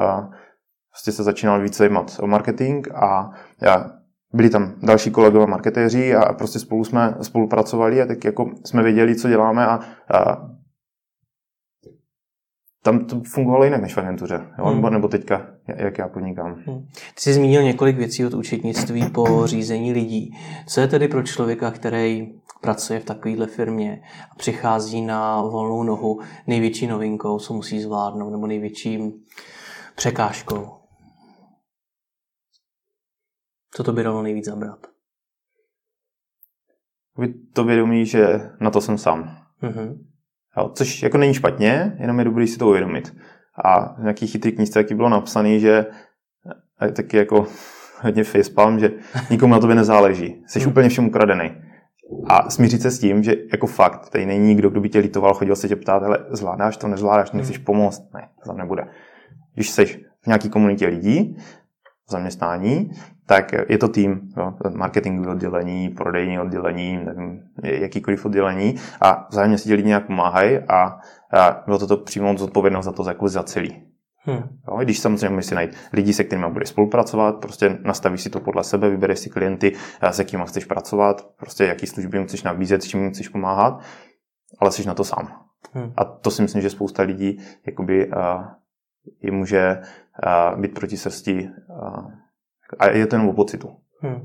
prostě 0.90 1.12
se 1.12 1.22
začínal 1.22 1.60
více 1.60 1.78
zajímat 1.78 2.16
o 2.20 2.26
marketing 2.26 2.88
a 2.94 3.30
já 3.62 3.90
byli 4.34 4.50
tam 4.50 4.72
další 4.82 5.10
kolegové 5.10 5.46
marketéři 5.46 6.14
a 6.14 6.32
prostě 6.32 6.58
spolu 6.58 6.84
jsme 6.84 7.14
spolupracovali 7.22 8.02
a 8.02 8.06
tak 8.06 8.24
jako 8.24 8.50
jsme 8.64 8.82
věděli, 8.82 9.16
co 9.16 9.28
děláme 9.28 9.66
a 9.66 9.80
tam 12.86 13.04
to 13.04 13.20
fungovalo 13.20 13.64
jinak 13.64 13.80
než 13.80 13.94
v 13.94 13.98
agentuře, 13.98 14.46
jo? 14.58 14.64
Hmm. 14.64 14.92
Nebo, 14.92 15.08
teďka, 15.08 15.46
jak 15.66 15.98
já 15.98 16.08
podnikám. 16.08 16.54
Hmm. 16.66 16.86
Ty 17.14 17.20
jsi 17.20 17.34
zmínil 17.34 17.62
několik 17.62 17.96
věcí 17.96 18.26
od 18.26 18.34
účetnictví 18.34 19.10
po 19.10 19.46
řízení 19.46 19.92
lidí. 19.92 20.36
Co 20.66 20.80
je 20.80 20.86
tedy 20.86 21.08
pro 21.08 21.22
člověka, 21.22 21.70
který 21.70 22.32
pracuje 22.60 23.00
v 23.00 23.04
takovéhle 23.04 23.46
firmě 23.46 24.02
a 24.32 24.34
přichází 24.34 25.02
na 25.02 25.42
volnou 25.42 25.82
nohu 25.82 26.20
největší 26.46 26.86
novinkou, 26.86 27.38
co 27.38 27.54
musí 27.54 27.80
zvládnout, 27.80 28.30
nebo 28.30 28.46
největším 28.46 29.12
překážkou? 29.96 30.68
Co 33.70 33.84
to 33.84 33.92
by 33.92 34.02
dalo 34.02 34.22
nejvíc 34.22 34.44
zabrat? 34.44 34.86
To 37.52 37.64
vědomí, 37.64 38.06
že 38.06 38.50
na 38.60 38.70
to 38.70 38.80
jsem 38.80 38.98
sám. 38.98 39.38
Mm-hmm. 39.62 39.98
Jo, 40.58 40.70
což 40.74 41.02
jako 41.02 41.18
není 41.18 41.34
špatně, 41.34 41.96
jenom 42.00 42.18
je 42.18 42.24
dobrý 42.24 42.46
si 42.46 42.58
to 42.58 42.68
uvědomit. 42.68 43.16
A 43.64 43.94
v 43.94 44.00
nějaký 44.00 44.26
chytrý 44.26 44.52
knížce 44.52 44.82
taky 44.82 44.94
bylo 44.94 45.08
napsané, 45.08 45.58
že 45.58 45.86
taky 46.92 47.16
jako 47.16 47.46
hodně 48.00 48.24
facepalm, 48.24 48.78
že 48.78 48.90
nikomu 49.30 49.54
na 49.54 49.60
tobě 49.60 49.76
nezáleží. 49.76 50.42
Jsi 50.46 50.60
hmm. 50.60 50.68
úplně 50.70 50.88
všem 50.88 51.06
ukradený. 51.06 51.50
A 52.26 52.50
smířit 52.50 52.82
se 52.82 52.90
s 52.90 52.98
tím, 52.98 53.22
že 53.22 53.34
jako 53.52 53.66
fakt, 53.66 54.10
tady 54.10 54.26
není 54.26 54.46
nikdo, 54.46 54.70
kdo 54.70 54.80
by 54.80 54.88
tě 54.88 54.98
litoval, 54.98 55.34
chodil 55.34 55.56
se 55.56 55.68
tě 55.68 55.76
ptát, 55.76 56.02
hele, 56.02 56.18
zvládáš 56.30 56.76
to, 56.76 56.88
nezvládáš, 56.88 57.32
nechceš 57.32 57.56
hmm. 57.56 57.64
pomoct? 57.64 58.12
Ne, 58.14 58.28
to 58.42 58.48
tam 58.48 58.58
nebude. 58.58 58.86
Když 59.54 59.70
jsi 59.70 59.86
v 60.22 60.26
nějaké 60.26 60.48
komunitě 60.48 60.86
lidí, 60.86 61.36
v 62.08 62.10
zaměstnání, 62.10 62.90
tak 63.26 63.52
je 63.68 63.78
to 63.78 63.88
tým, 63.88 64.32
jo, 64.36 64.54
marketing 64.74 65.26
oddělení, 65.26 65.88
prodejní 65.88 66.38
oddělení, 66.38 66.96
nevím, 67.04 67.42
jakýkoliv 67.62 68.24
oddělení 68.24 68.74
a 69.00 69.26
vzájemně 69.30 69.58
si 69.58 69.64
ti 69.64 69.74
lidi 69.74 69.88
nějak 69.88 70.06
pomáhají 70.06 70.58
a, 70.58 70.98
a 71.32 71.62
bylo 71.66 71.78
to, 71.78 71.86
to 71.86 71.96
přímo 71.96 72.38
zodpovědnost 72.38 72.84
za 72.84 72.92
to 72.92 73.08
jako 73.08 73.28
za 73.28 73.42
celý. 73.42 73.82
Hmm. 74.18 74.42
Jo, 74.68 74.76
když 74.82 74.98
samozřejmě 74.98 75.36
musíš 75.36 75.50
najít 75.50 75.76
lidi, 75.92 76.12
se 76.12 76.24
kterými 76.24 76.50
budeš 76.50 76.68
spolupracovat, 76.68 77.32
prostě 77.32 77.78
nastavíš 77.84 78.20
si 78.20 78.30
to 78.30 78.40
podle 78.40 78.64
sebe, 78.64 78.90
vybereš 78.90 79.18
si 79.18 79.30
klienty, 79.30 79.72
se 80.10 80.24
kterými 80.24 80.44
chceš 80.46 80.64
pracovat, 80.64 81.26
prostě 81.36 81.64
jaký 81.64 81.86
služby 81.86 82.18
jim 82.18 82.26
chceš 82.26 82.42
nabízet, 82.42 82.82
s 82.82 82.86
čím 82.86 83.02
jim 83.02 83.12
chceš 83.12 83.28
pomáhat, 83.28 83.80
ale 84.58 84.72
jsi 84.72 84.86
na 84.86 84.94
to 84.94 85.04
sám. 85.04 85.28
Hmm. 85.72 85.92
A 85.96 86.04
to 86.04 86.30
si 86.30 86.42
myslím, 86.42 86.62
že 86.62 86.70
spousta 86.70 87.02
lidí 87.02 87.38
jakoby, 87.66 88.06
uh, 88.06 88.12
je 89.22 89.32
může 89.32 89.80
být 90.56 90.74
proti 90.74 90.96
srsti 90.96 91.48
a 92.78 92.88
je 92.88 93.06
to 93.06 93.16
jenom 93.16 93.28
o 93.28 93.32
pocitu. 93.32 93.68
Hmm. 94.00 94.20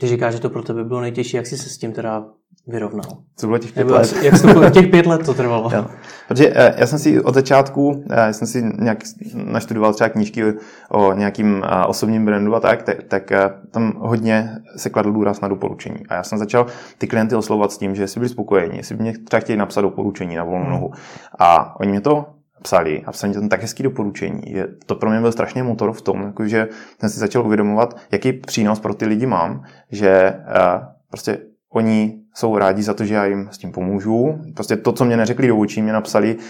Ty 0.00 0.08
říkáš, 0.08 0.34
že 0.34 0.40
to 0.40 0.50
pro 0.50 0.62
tebe 0.62 0.84
bylo 0.84 1.00
nejtěžší, 1.00 1.36
jak 1.36 1.46
jsi 1.46 1.58
se 1.58 1.68
s 1.68 1.78
tím 1.78 1.92
teda 1.92 2.24
vyrovnal? 2.66 3.04
Co 3.36 3.46
bylo 3.46 3.58
těch 3.58 3.72
pět 3.72 3.84
Nebo 3.84 3.94
let? 3.94 4.22
Jak 4.22 4.42
to, 4.42 4.70
těch 4.70 4.86
pět 4.86 5.06
let 5.06 5.26
to 5.26 5.34
trvalo? 5.34 5.70
Já. 5.72 5.90
Protože 6.28 6.52
eh, 6.54 6.74
já 6.78 6.86
jsem 6.86 6.98
si 6.98 7.20
od 7.20 7.34
začátku, 7.34 8.04
eh, 8.10 8.20
já 8.20 8.32
jsem 8.32 8.48
si 8.48 8.62
nějak 8.78 8.98
naštudoval 9.34 9.94
třeba 9.94 10.08
knížky 10.08 10.44
o 10.90 11.12
nějakým 11.12 11.62
eh, 11.64 11.86
osobním 11.86 12.24
brandu 12.24 12.54
a 12.54 12.60
tak, 12.60 12.82
tak, 12.82 13.02
tak 13.08 13.32
tam 13.70 13.92
hodně 13.96 14.50
se 14.76 14.90
kladl 14.90 15.12
důraz 15.12 15.40
na 15.40 15.48
doporučení. 15.48 16.06
A 16.08 16.14
já 16.14 16.22
jsem 16.22 16.38
začal 16.38 16.66
ty 16.98 17.06
klienty 17.06 17.34
oslovovat 17.34 17.72
s 17.72 17.78
tím, 17.78 17.94
že 17.94 18.08
si 18.08 18.20
byli 18.20 18.28
spokojení, 18.28 18.76
jestli 18.76 18.96
by 18.96 19.02
mě 19.02 19.18
třeba 19.18 19.40
chtěli 19.40 19.56
napsat 19.56 19.80
doporučení 19.80 20.36
na 20.36 20.44
volnou 20.44 20.64
hmm. 20.64 20.72
nohu. 20.72 20.90
A 21.38 21.80
oni 21.80 21.90
mě 21.90 22.00
to 22.00 22.26
psali 22.62 23.02
a 23.06 23.12
psali 23.12 23.34
tam 23.34 23.48
tak 23.48 23.60
hezký 23.60 23.82
doporučení. 23.82 24.42
Je, 24.46 24.68
to 24.86 24.94
pro 24.94 25.10
mě 25.10 25.20
byl 25.20 25.32
strašně 25.32 25.62
motor 25.62 25.92
v 25.92 26.02
tom, 26.02 26.22
jakože 26.22 26.68
jsem 27.00 27.10
si 27.10 27.20
začal 27.20 27.46
uvědomovat, 27.46 27.96
jaký 28.12 28.32
přínos 28.32 28.80
pro 28.80 28.94
ty 28.94 29.06
lidi 29.06 29.26
mám, 29.26 29.64
že 29.90 30.34
uh, 30.38 30.84
prostě 31.10 31.38
oni 31.72 32.18
jsou 32.34 32.58
rádi 32.58 32.82
za 32.82 32.94
to, 32.94 33.04
že 33.04 33.14
já 33.14 33.24
jim 33.24 33.48
s 33.50 33.58
tím 33.58 33.72
pomůžu. 33.72 34.38
Prostě 34.54 34.76
to, 34.76 34.92
co 34.92 35.04
mě 35.04 35.16
neřekli 35.16 35.48
do 35.48 35.58
očí, 35.58 35.82
mě 35.82 35.92
napsali 35.92 36.36
uh, 36.36 36.40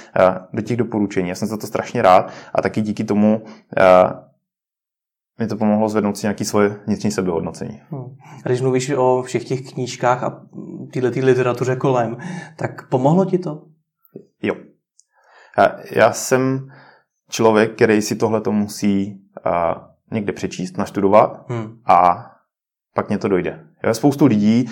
do 0.53 0.63
těch 0.63 0.77
doporučení. 0.77 1.29
Já 1.29 1.35
jsem 1.35 1.49
za 1.49 1.57
to 1.57 1.67
strašně 1.67 2.03
rád 2.03 2.33
a 2.55 2.63
taky 2.63 2.81
díky 2.81 3.05
tomu 3.05 3.43
uh, 3.43 4.21
mi 5.41 5.47
to 5.47 5.57
pomohlo 5.57 5.89
zvednout 5.89 6.17
si 6.17 6.25
nějaké 6.27 6.45
svoje 6.45 6.77
vnitřní 6.87 7.11
sebehodnocení. 7.11 7.81
Hmm. 7.91 8.05
Když 8.45 8.61
mluvíš 8.61 8.91
o 8.97 9.23
všech 9.23 9.45
těch 9.45 9.73
knížkách 9.73 10.23
a 10.23 10.43
této 10.93 11.21
literatuře 11.27 11.77
kolem, 11.77 12.17
tak 12.57 12.89
pomohlo 12.89 13.25
ti 13.25 13.39
to? 13.39 13.63
Jo. 14.43 14.55
Já 15.91 16.13
jsem 16.13 16.69
člověk, 17.31 17.75
který 17.75 18.03
si 18.03 18.17
tohle 18.17 18.41
to 18.41 18.53
musí 18.53 19.21
někde 20.11 20.33
přečíst, 20.33 20.79
naštudovat 20.79 21.45
Hmm. 21.49 21.79
a 21.87 22.29
pak 22.95 23.09
mě 23.09 23.19
to 23.19 23.29
dojde. 23.29 23.65
Je 23.87 23.95
spoustu 23.95 24.27
lidí, 24.27 24.71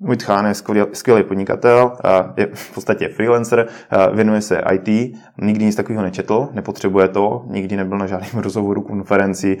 můj 0.00 0.16
tchán 0.16 0.46
je 0.46 0.54
skvělý, 0.54 0.90
skvělý 0.92 1.22
podnikatel, 1.22 1.92
je 2.36 2.48
v 2.54 2.74
podstatě 2.74 3.08
freelancer, 3.08 3.68
věnuje 4.14 4.40
se 4.40 4.62
IT, 4.72 5.16
nikdy 5.42 5.64
nic 5.64 5.76
takového 5.76 6.02
nečetl, 6.02 6.48
nepotřebuje 6.52 7.08
to, 7.08 7.44
nikdy 7.46 7.76
nebyl 7.76 7.98
na 7.98 8.06
žádném 8.06 8.30
rozhovoru, 8.42 8.82
konferenci, 8.82 9.58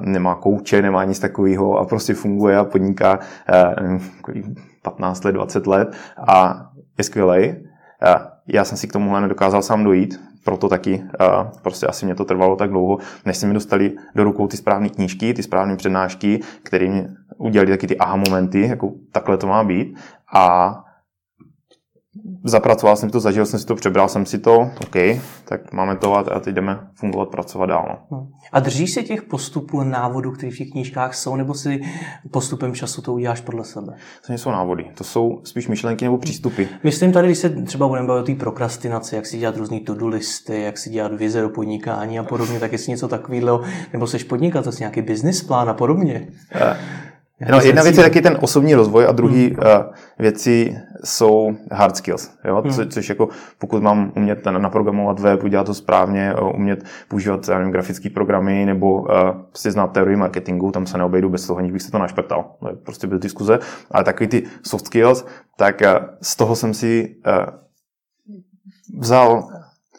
nemá 0.00 0.34
kouče, 0.34 0.82
nemá 0.82 1.04
nic 1.04 1.18
takového 1.18 1.78
a 1.78 1.84
prostě 1.84 2.14
funguje 2.14 2.56
a 2.56 2.64
podniká 2.64 3.18
uh, 3.84 3.98
15 4.82 5.24
let, 5.24 5.32
20 5.32 5.66
let 5.66 5.96
a 6.28 6.66
je 6.98 7.04
skvělý. 7.04 7.56
Já 8.48 8.64
jsem 8.64 8.78
si 8.78 8.88
k 8.88 8.92
tomuhle 8.92 9.20
nedokázal 9.20 9.62
sám 9.62 9.84
dojít, 9.84 10.20
proto 10.44 10.68
taky 10.68 10.94
uh, 10.94 11.50
prostě 11.62 11.86
asi 11.86 12.06
mě 12.06 12.14
to 12.14 12.24
trvalo 12.24 12.56
tak 12.56 12.70
dlouho, 12.70 12.98
než 13.24 13.36
se 13.36 13.46
mi 13.46 13.54
dostali 13.54 13.92
do 14.14 14.24
rukou 14.24 14.46
ty 14.46 14.56
správné 14.56 14.88
knížky, 14.88 15.34
ty 15.34 15.42
správné 15.42 15.76
přednášky, 15.76 16.40
které 16.62 16.88
mě 16.88 17.08
udělali 17.36 17.70
taky 17.70 17.86
ty 17.86 17.98
aha 17.98 18.16
momenty, 18.16 18.60
jako 18.60 18.92
takhle 19.12 19.36
to 19.36 19.46
má 19.46 19.64
být. 19.64 19.98
A 20.34 20.74
zapracoval 22.44 22.96
jsem 22.96 23.10
to, 23.10 23.20
zažil 23.20 23.46
jsem 23.46 23.60
si 23.60 23.66
to, 23.66 23.74
přebral 23.74 24.08
jsem 24.08 24.26
si 24.26 24.38
to, 24.38 24.58
OK, 24.58 24.96
tak 25.44 25.72
máme 25.72 25.96
to 25.96 26.14
a 26.14 26.40
teď 26.40 26.54
jdeme 26.54 26.78
fungovat, 26.94 27.28
pracovat 27.28 27.66
dál. 27.66 27.98
No. 28.10 28.28
A 28.52 28.60
držíš 28.60 28.90
se 28.90 29.02
těch 29.02 29.22
postupů, 29.22 29.84
návodů, 29.84 30.32
které 30.32 30.52
v 30.52 30.56
těch 30.56 30.70
knížkách 30.70 31.14
jsou, 31.14 31.36
nebo 31.36 31.54
si 31.54 31.80
postupem 32.30 32.74
času 32.74 33.02
to 33.02 33.12
uděláš 33.12 33.40
podle 33.40 33.64
sebe? 33.64 33.92
To 34.26 34.32
nejsou 34.32 34.50
návody, 34.50 34.86
to 34.94 35.04
jsou 35.04 35.40
spíš 35.44 35.68
myšlenky 35.68 36.04
nebo 36.04 36.18
přístupy. 36.18 36.62
Myslím 36.84 37.12
tady, 37.12 37.28
když 37.28 37.38
se 37.38 37.48
třeba 37.48 37.88
budeme 37.88 38.06
bavit 38.06 38.20
o 38.20 38.24
té 38.24 38.34
prokrastinaci, 38.34 39.16
jak 39.16 39.26
si 39.26 39.38
dělat 39.38 39.56
různý 39.56 39.80
to-do 39.80 40.06
listy, 40.08 40.62
jak 40.62 40.78
si 40.78 40.90
dělat 40.90 41.14
vize 41.14 41.42
do 41.42 41.48
podnikání 41.48 42.18
a 42.18 42.22
podobně, 42.22 42.60
tak 42.60 42.72
jestli 42.72 42.90
něco 42.90 43.08
takového, 43.08 43.60
nebo 43.92 44.06
seš 44.06 44.24
podnikat, 44.24 44.64
to 44.64 44.70
nějaký 44.80 45.02
business 45.02 45.42
plán 45.42 45.68
a 45.68 45.74
podobně. 45.74 46.28
No, 47.50 47.60
jedna 47.60 47.82
věc 47.82 47.96
je 47.96 48.02
taky 48.02 48.22
ten 48.22 48.38
osobní 48.40 48.74
rozvoj 48.74 49.06
a 49.06 49.12
druhý 49.12 49.46
hmm. 49.46 49.56
uh, 49.58 49.92
věci 50.18 50.78
jsou 51.04 51.56
hard 51.72 51.96
skills. 51.96 52.30
Jo? 52.44 52.62
Hmm. 52.62 52.72
Co, 52.72 52.86
což 52.86 53.08
jako 53.08 53.28
pokud 53.58 53.82
mám 53.82 54.12
umět 54.16 54.44
naprogramovat 54.44 55.20
web, 55.20 55.44
udělat 55.44 55.66
to 55.66 55.74
správně, 55.74 56.34
umět 56.54 56.84
používat 57.08 57.48
nevím, 57.48 57.70
grafické 57.70 58.10
programy 58.10 58.66
nebo 58.66 59.00
uh, 59.00 59.06
prostě 59.48 59.70
znát 59.70 59.86
teorii 59.86 60.16
marketingu, 60.16 60.72
tam 60.72 60.86
se 60.86 60.98
neobejdu 60.98 61.28
bez 61.28 61.46
toho, 61.46 61.58
aniž 61.58 61.72
bych 61.72 61.82
se 61.82 61.90
to 61.90 61.98
našprtal. 61.98 62.50
To 62.60 62.76
prostě 62.76 63.06
byly 63.06 63.20
diskuze. 63.20 63.58
Ale 63.90 64.04
takový 64.04 64.28
ty 64.28 64.42
soft 64.62 64.86
skills, 64.86 65.26
tak 65.56 65.80
uh, 65.80 66.06
z 66.22 66.36
toho 66.36 66.56
jsem 66.56 66.74
si 66.74 67.16
uh, 67.26 67.58
vzal, 69.00 69.48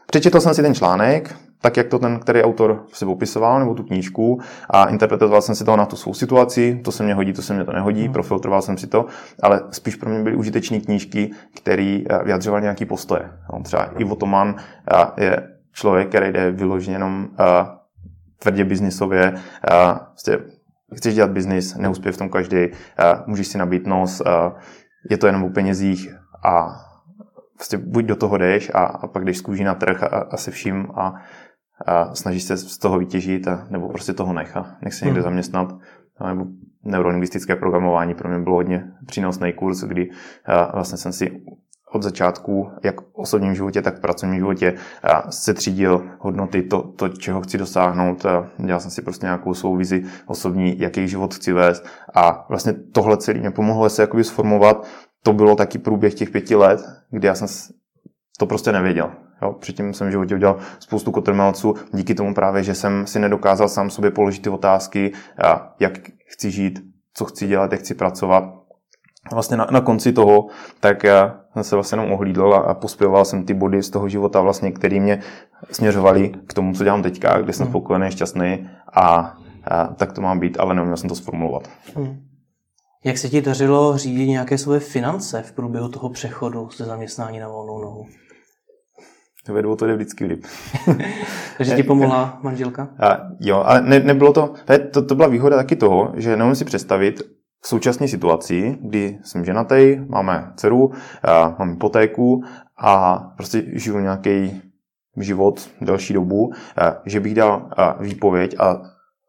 přečetl 0.07 0.39
jsem 0.39 0.53
si 0.53 0.61
ten 0.61 0.75
článek, 0.75 1.35
tak, 1.61 1.77
jak 1.77 1.87
to 1.87 1.99
ten, 1.99 2.19
který 2.19 2.43
autor 2.43 2.85
si 2.93 3.05
popisoval, 3.05 3.59
nebo 3.59 3.73
tu 3.73 3.83
knížku 3.83 4.39
a 4.69 4.85
interpretoval 4.85 5.41
jsem 5.41 5.55
si 5.55 5.63
to 5.63 5.75
na 5.75 5.85
tu 5.85 5.95
svou 5.95 6.13
situaci, 6.13 6.81
to 6.83 6.91
se 6.91 7.03
mě 7.03 7.13
hodí, 7.13 7.33
to 7.33 7.41
se 7.41 7.53
mě 7.53 7.65
to 7.65 7.71
nehodí, 7.71 8.03
hmm. 8.03 8.13
profiltroval 8.13 8.61
jsem 8.61 8.77
si 8.77 8.87
to, 8.87 9.05
ale 9.43 9.61
spíš 9.71 9.95
pro 9.95 10.09
mě 10.09 10.23
byly 10.23 10.35
užitečné 10.35 10.79
knížky, 10.79 11.31
které 11.55 12.01
eh, 12.09 12.23
vyjadřovaly 12.23 12.61
nějaký 12.61 12.85
postoje. 12.85 13.31
No, 13.53 13.63
třeba 13.63 13.83
Ivo 13.97 14.15
Toman 14.15 14.55
eh, 14.91 15.23
je 15.23 15.47
člověk, 15.73 16.07
který 16.09 16.31
jde 16.31 16.51
vyloženě 16.51 16.95
jenom 16.95 17.27
uh, 17.31 17.45
tvrdě 18.39 18.65
biznisově, 18.65 19.31
uh, 19.31 19.97
prostě 20.09 20.39
chceš 20.95 21.15
dělat 21.15 21.31
biznis, 21.31 21.75
neuspěje 21.75 22.13
v 22.13 22.17
tom 22.17 22.29
každý, 22.29 22.67
můžeš 23.25 23.47
si 23.47 23.57
nabít 23.57 23.87
nos, 23.87 24.21
je 25.09 25.17
to 25.17 25.27
jenom 25.27 25.43
o 25.43 25.49
penězích 25.49 26.15
a 26.45 26.67
prostě 27.55 27.77
buď 27.77 28.05
do 28.05 28.15
toho 28.15 28.37
jdeš 28.37 28.71
a, 28.73 28.79
a 28.79 29.07
pak 29.07 29.25
jdeš 29.25 29.37
z 29.37 29.41
kůží 29.41 29.63
na 29.63 29.75
trh 29.75 30.03
a, 30.03 30.07
a 30.07 30.37
se 30.37 30.51
vším 30.51 30.87
a 30.95 31.13
a 31.85 32.15
snažíš 32.15 32.43
se 32.43 32.57
z 32.57 32.77
toho 32.77 32.99
vytěžit, 32.99 33.47
a, 33.47 33.67
nebo 33.69 33.89
prostě 33.89 34.13
toho 34.13 34.33
nechá, 34.33 34.77
nech 34.81 34.93
se 34.93 35.05
někde 35.05 35.19
hmm. 35.19 35.23
zaměstnat. 35.23 35.75
Nebo 36.27 36.45
neurolingvistické 36.83 37.55
programování 37.55 38.13
pro 38.13 38.29
mě 38.29 38.39
bylo 38.39 38.55
hodně 38.55 38.91
přínosný 39.05 39.53
kurz, 39.53 39.83
kdy 39.83 40.09
a, 40.45 40.75
vlastně 40.75 40.97
jsem 40.97 41.13
si 41.13 41.41
od 41.91 42.03
začátku, 42.03 42.71
jak 42.83 43.01
v 43.01 43.05
osobním 43.13 43.55
životě, 43.55 43.81
tak 43.81 43.97
v 43.97 44.01
pracovním 44.01 44.39
životě 44.39 44.73
se 45.29 45.53
třídil 45.53 46.09
hodnoty, 46.19 46.61
to, 46.61 46.81
to, 46.81 47.09
čeho 47.09 47.41
chci 47.41 47.57
dosáhnout. 47.57 48.25
Dělal 48.57 48.79
jsem 48.79 48.91
si 48.91 49.01
prostě 49.01 49.25
nějakou 49.25 49.53
svou 49.53 49.75
vizi 49.75 50.03
osobní, 50.25 50.79
jaký 50.79 51.07
život 51.07 51.33
chci 51.33 51.53
vést. 51.53 51.85
A 52.15 52.45
vlastně 52.49 52.73
tohle 52.73 53.17
celé 53.17 53.39
mě 53.39 53.51
pomohlo 53.51 53.89
se 53.89 54.01
jakoby 54.01 54.23
sformovat. 54.23 54.87
To 55.23 55.33
bylo 55.33 55.55
taky 55.55 55.79
průběh 55.79 56.13
těch 56.13 56.29
pěti 56.29 56.55
let, 56.55 56.81
kdy 57.11 57.27
já 57.27 57.35
jsem 57.35 57.47
to 58.39 58.45
prostě 58.45 58.71
nevěděl. 58.71 59.11
Jo, 59.41 59.53
předtím 59.53 59.93
jsem 59.93 60.07
v 60.07 60.11
životě 60.11 60.35
udělal 60.35 60.57
spoustu 60.79 61.11
kotrmelců, 61.11 61.75
díky 61.93 62.15
tomu 62.15 62.33
právě, 62.33 62.63
že 62.63 62.75
jsem 62.75 63.07
si 63.07 63.19
nedokázal 63.19 63.69
sám 63.69 63.89
sobě 63.89 64.11
položit 64.11 64.41
ty 64.41 64.49
otázky, 64.49 65.11
jak 65.79 65.93
chci 66.25 66.51
žít, 66.51 66.79
co 67.13 67.25
chci 67.25 67.47
dělat, 67.47 67.71
jak 67.71 67.81
chci 67.81 67.95
pracovat. 67.95 68.43
Vlastně 69.31 69.57
na, 69.57 69.67
na 69.71 69.81
konci 69.81 70.13
toho, 70.13 70.47
tak 70.79 71.03
já 71.03 71.39
jsem 71.53 71.63
se 71.63 71.75
vlastně 71.75 71.99
jenom 71.99 72.11
ohlídl 72.11 72.53
a, 72.53 72.57
a 72.57 72.73
pospěval 72.73 73.25
jsem 73.25 73.45
ty 73.45 73.53
body 73.53 73.83
z 73.83 73.89
toho 73.89 74.09
života, 74.09 74.41
vlastně, 74.41 74.71
které 74.71 74.99
mě 74.99 75.21
směřovaly 75.71 76.31
k 76.47 76.53
tomu, 76.53 76.73
co 76.73 76.83
dělám 76.83 77.03
teďka, 77.03 77.41
kde 77.41 77.53
jsem 77.53 77.65
hmm. 77.65 77.71
spokojený, 77.71 78.11
šťastný 78.11 78.69
a, 78.93 79.37
a 79.63 79.87
tak 79.87 80.13
to 80.13 80.21
má 80.21 80.35
být, 80.35 80.59
ale 80.59 80.75
neuměl 80.75 80.97
jsem 80.97 81.09
to 81.09 81.15
sformulovat. 81.15 81.69
Hmm. 81.95 82.17
Jak 83.03 83.17
se 83.17 83.29
ti 83.29 83.41
dařilo 83.41 83.97
řídit 83.97 84.27
nějaké 84.27 84.57
svoje 84.57 84.79
finance 84.79 85.41
v 85.41 85.51
průběhu 85.51 85.89
toho 85.89 86.09
přechodu 86.09 86.69
ze 86.77 86.85
zaměstnání 86.85 87.39
na 87.39 87.47
volnou 87.47 87.81
nohu? 87.81 88.05
Vedou 89.49 89.75
to 89.75 89.87
jde 89.87 89.95
vždycky 89.95 90.25
líp. 90.25 90.45
Takže 91.57 91.75
ti 91.75 91.83
pomohla 91.83 92.39
manželka? 92.43 92.87
A, 92.99 93.17
jo, 93.39 93.63
ale 93.65 93.81
ne, 93.81 93.99
nebylo 93.99 94.33
to, 94.33 94.53
to, 94.91 95.05
to 95.05 95.15
byla 95.15 95.27
výhoda 95.27 95.55
taky 95.55 95.75
toho, 95.75 96.13
že 96.15 96.37
nemůžu 96.37 96.55
si 96.55 96.65
představit 96.65 97.21
v 97.61 97.67
současné 97.67 98.07
situaci, 98.07 98.77
kdy 98.81 99.19
jsem 99.23 99.45
ženatý, 99.45 99.97
máme 100.07 100.51
dceru, 100.55 100.91
a 101.23 101.55
mám 101.59 101.69
hypotéku 101.69 102.43
a 102.77 103.19
prostě 103.37 103.63
žiju 103.73 103.99
nějaký 103.99 104.61
život 105.17 105.69
delší 105.81 106.13
dobu, 106.13 106.51
že 107.05 107.19
bych 107.19 107.35
dal 107.35 107.69
výpověď 107.99 108.55
a 108.59 108.81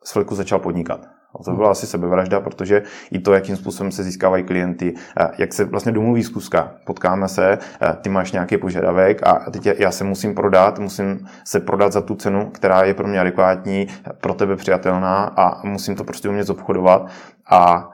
s 0.05 0.35
začal 0.35 0.59
podnikat. 0.59 1.10
A 1.41 1.43
to 1.43 1.53
byla 1.53 1.71
asi 1.71 1.87
sebevražda, 1.87 2.41
protože 2.41 2.83
i 3.11 3.19
to, 3.19 3.33
jakým 3.33 3.57
způsobem 3.57 3.93
se 3.93 4.03
získávají 4.03 4.45
klienty, 4.45 4.95
jak 5.39 5.53
se 5.53 5.65
vlastně 5.65 5.93
domluví 5.93 6.23
zkuska. 6.23 6.75
Potkáme 6.87 7.29
se, 7.29 7.59
ty 8.01 8.09
máš 8.09 8.33
nějaký 8.33 8.57
požadavek 8.57 9.27
a 9.27 9.51
teď 9.51 9.67
já 9.79 9.91
se 9.91 10.05
musím 10.05 10.35
prodat, 10.35 10.79
musím 10.79 11.27
se 11.45 11.61
prodat 11.61 11.93
za 11.93 12.01
tu 12.01 12.15
cenu, 12.15 12.51
která 12.51 12.83
je 12.83 12.95
pro 12.95 13.09
mě 13.09 13.21
adekvátní, 13.21 13.87
pro 14.21 14.35
tebe 14.35 14.57
přijatelná 14.57 15.25
a 15.25 15.67
musím 15.67 15.97
to 15.97 16.05
prostě 16.05 16.29
umět 16.29 16.45
zobchodovat. 16.45 17.07
A 17.51 17.91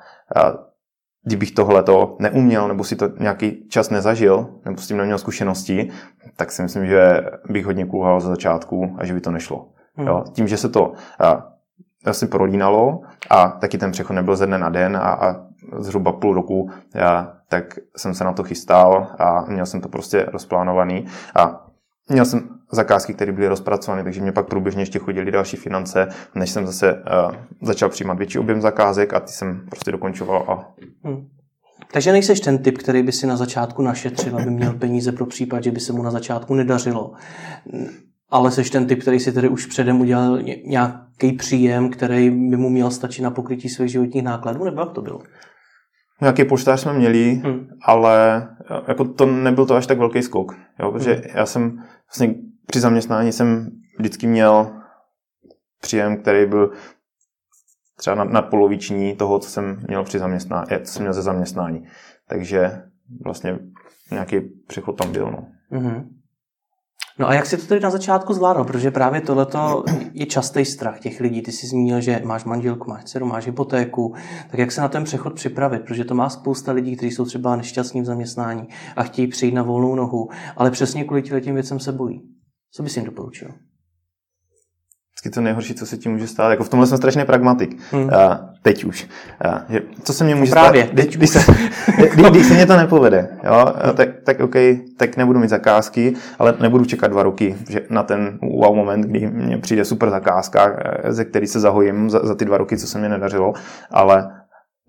kdybych 1.24 1.50
tohle 1.50 1.82
to 1.82 2.16
neuměl, 2.20 2.68
nebo 2.68 2.84
si 2.84 2.96
to 2.96 3.08
nějaký 3.18 3.68
čas 3.68 3.90
nezažil, 3.90 4.48
nebo 4.64 4.80
s 4.80 4.86
tím 4.86 4.96
neměl 4.96 5.18
zkušenosti, 5.18 5.90
tak 6.36 6.52
si 6.52 6.62
myslím, 6.62 6.86
že 6.86 7.20
bych 7.48 7.66
hodně 7.66 7.86
kulhal 7.86 8.20
za 8.20 8.28
začátku 8.28 8.96
a 8.98 9.04
že 9.04 9.14
by 9.14 9.20
to 9.20 9.30
nešlo. 9.30 9.68
Hmm. 9.94 10.06
Jo? 10.06 10.24
Tím, 10.32 10.48
že 10.48 10.56
se 10.56 10.68
to 10.68 10.92
vlastně 12.06 12.28
prolínalo 12.28 13.00
a 13.30 13.48
taky 13.48 13.78
ten 13.78 13.92
přechod 13.92 14.12
nebyl 14.12 14.36
ze 14.36 14.46
dne 14.46 14.58
na 14.58 14.68
den 14.68 14.96
a, 14.96 15.00
a 15.00 15.36
zhruba 15.78 16.12
půl 16.12 16.34
roku 16.34 16.70
já, 16.94 17.32
tak 17.48 17.78
jsem 17.96 18.14
se 18.14 18.24
na 18.24 18.32
to 18.32 18.42
chystal 18.42 19.06
a 19.18 19.44
měl 19.48 19.66
jsem 19.66 19.80
to 19.80 19.88
prostě 19.88 20.26
rozplánovaný 20.32 21.06
a 21.34 21.66
měl 22.08 22.24
jsem 22.24 22.48
zakázky, 22.72 23.14
které 23.14 23.32
byly 23.32 23.48
rozpracovány, 23.48 24.04
takže 24.04 24.20
mě 24.20 24.32
pak 24.32 24.46
průběžně 24.46 24.82
ještě 24.82 24.98
chodili 24.98 25.30
další 25.30 25.56
finance, 25.56 26.08
než 26.34 26.50
jsem 26.50 26.66
zase 26.66 26.94
uh, 26.94 27.34
začal 27.62 27.88
přijímat 27.88 28.18
větší 28.18 28.38
objem 28.38 28.60
zakázek 28.60 29.14
a 29.14 29.20
ty 29.20 29.32
jsem 29.32 29.66
prostě 29.70 29.92
dokončoval. 29.92 30.44
A... 30.48 30.74
Hmm. 31.08 31.26
Takže 31.92 32.12
nejseš 32.12 32.40
ten 32.40 32.58
typ, 32.58 32.78
který 32.78 33.02
by 33.02 33.12
si 33.12 33.26
na 33.26 33.36
začátku 33.36 33.82
našetřil, 33.82 34.36
aby 34.36 34.50
měl 34.50 34.72
peníze 34.72 35.12
pro 35.12 35.26
případ, 35.26 35.64
že 35.64 35.70
by 35.70 35.80
se 35.80 35.92
mu 35.92 36.02
na 36.02 36.10
začátku 36.10 36.54
nedařilo. 36.54 37.12
Ale 38.30 38.50
jsi 38.50 38.70
ten 38.70 38.86
typ, 38.86 39.00
který 39.00 39.20
si 39.20 39.32
tedy 39.32 39.48
už 39.48 39.66
předem 39.66 40.00
udělal 40.00 40.42
nějaký 40.64 41.32
příjem, 41.32 41.90
který 41.90 42.30
by 42.30 42.56
mu 42.56 42.70
měl 42.70 42.90
stačit 42.90 43.22
na 43.22 43.30
pokrytí 43.30 43.68
svých 43.68 43.90
životních 43.90 44.22
nákladů, 44.22 44.64
nebo 44.64 44.80
jak 44.80 44.92
to 44.92 45.02
bylo? 45.02 45.20
Nějaký 46.20 46.44
poštář 46.44 46.80
jsme 46.80 46.92
měli, 46.92 47.40
hmm. 47.44 47.68
ale 47.82 48.48
jako 48.88 49.04
to 49.04 49.26
nebyl 49.26 49.66
to 49.66 49.74
až 49.74 49.86
tak 49.86 49.98
velký 49.98 50.22
skok. 50.22 50.54
Jo, 50.80 50.92
protože 50.92 51.12
hmm. 51.12 51.22
já 51.34 51.46
jsem 51.46 51.82
vlastně 52.06 52.34
při 52.66 52.80
zaměstnání 52.80 53.32
jsem 53.32 53.70
vždycky 53.98 54.26
měl 54.26 54.70
příjem, 55.80 56.16
který 56.16 56.46
byl 56.46 56.72
třeba 57.96 58.16
nad, 58.16 58.24
nadpoloviční 58.24 59.16
toho, 59.16 59.38
co 59.38 59.50
jsem 59.50 59.84
měl 59.88 60.04
při 60.04 60.18
zaměstnání, 60.18 60.66
co 60.84 60.92
jsem 60.92 61.02
měl 61.02 61.12
ze 61.12 61.22
zaměstnání. 61.22 61.86
Takže 62.28 62.82
vlastně 63.24 63.58
nějaký 64.10 64.40
přechod 64.66 64.92
tam 64.92 65.12
byl. 65.12 65.30
No. 65.30 65.48
Hmm. 65.70 66.08
No 67.18 67.28
a 67.28 67.34
jak 67.34 67.46
si 67.46 67.56
to 67.56 67.66
tedy 67.66 67.80
na 67.80 67.90
začátku 67.90 68.32
zvládl? 68.34 68.64
Protože 68.64 68.90
právě 68.90 69.20
tohleto 69.20 69.84
je 70.12 70.26
častý 70.26 70.64
strach 70.64 71.00
těch 71.00 71.20
lidí. 71.20 71.42
Ty 71.42 71.52
jsi 71.52 71.66
zmínil, 71.66 72.00
že 72.00 72.20
máš 72.24 72.44
manželku, 72.44 72.90
máš 72.90 73.04
dceru, 73.04 73.26
máš 73.26 73.46
hypotéku. 73.46 74.14
Tak 74.50 74.58
jak 74.58 74.72
se 74.72 74.80
na 74.80 74.88
ten 74.88 75.04
přechod 75.04 75.34
připravit? 75.34 75.82
Protože 75.82 76.04
to 76.04 76.14
má 76.14 76.28
spousta 76.28 76.72
lidí, 76.72 76.96
kteří 76.96 77.12
jsou 77.12 77.24
třeba 77.24 77.56
nešťastní 77.56 78.00
v 78.00 78.04
zaměstnání 78.04 78.68
a 78.96 79.02
chtějí 79.02 79.28
přijít 79.28 79.54
na 79.54 79.62
volnou 79.62 79.94
nohu, 79.94 80.28
ale 80.56 80.70
přesně 80.70 81.04
kvůli 81.04 81.22
těm 81.22 81.54
věcem 81.54 81.80
se 81.80 81.92
bojí. 81.92 82.22
Co 82.72 82.82
bys 82.82 82.96
jim 82.96 83.06
doporučil? 83.06 83.48
Vždycky 85.26 85.34
to 85.34 85.40
nejhorší, 85.40 85.74
co 85.74 85.86
se 85.86 85.96
ti 85.96 86.08
může 86.08 86.26
stát. 86.26 86.50
Jako 86.50 86.64
v 86.64 86.68
tomhle 86.68 86.86
jsem 86.86 86.98
strašně 86.98 87.24
pragmatik. 87.24 87.76
Hmm. 87.92 88.04
Uh, 88.04 88.10
teď 88.62 88.84
už. 88.84 89.08
Uh, 89.44 89.58
že, 89.68 89.80
co 90.02 90.12
se 90.12 90.24
mě 90.24 90.34
může 90.34 90.50
Právě, 90.50 90.84
stát? 90.84 90.96
teď 90.96 91.16
když, 91.16 91.30
se, 91.30 91.52
když, 91.96 92.30
když 92.30 92.46
se 92.46 92.54
mě 92.54 92.66
to 92.66 92.76
nepovede, 92.76 93.28
jo, 93.44 93.74
tak, 93.94 94.08
tak 94.24 94.40
OK, 94.40 94.54
tak 94.96 95.16
nebudu 95.16 95.38
mít 95.38 95.50
zakázky, 95.50 96.14
ale 96.38 96.54
nebudu 96.60 96.84
čekat 96.84 97.08
dva 97.10 97.22
roky 97.22 97.56
že 97.68 97.80
na 97.90 98.02
ten 98.02 98.38
wow 98.42 98.76
moment, 98.76 99.06
kdy 99.06 99.26
mě 99.26 99.58
přijde 99.58 99.84
super 99.84 100.10
zakázka, 100.10 100.76
ze 101.08 101.24
který 101.24 101.46
se 101.46 101.60
zahojím 101.60 102.10
za, 102.10 102.20
za 102.26 102.34
ty 102.34 102.44
dva 102.44 102.56
roky, 102.56 102.76
co 102.76 102.86
se 102.86 102.98
mě 102.98 103.08
nedařilo, 103.08 103.52
ale 103.90 104.30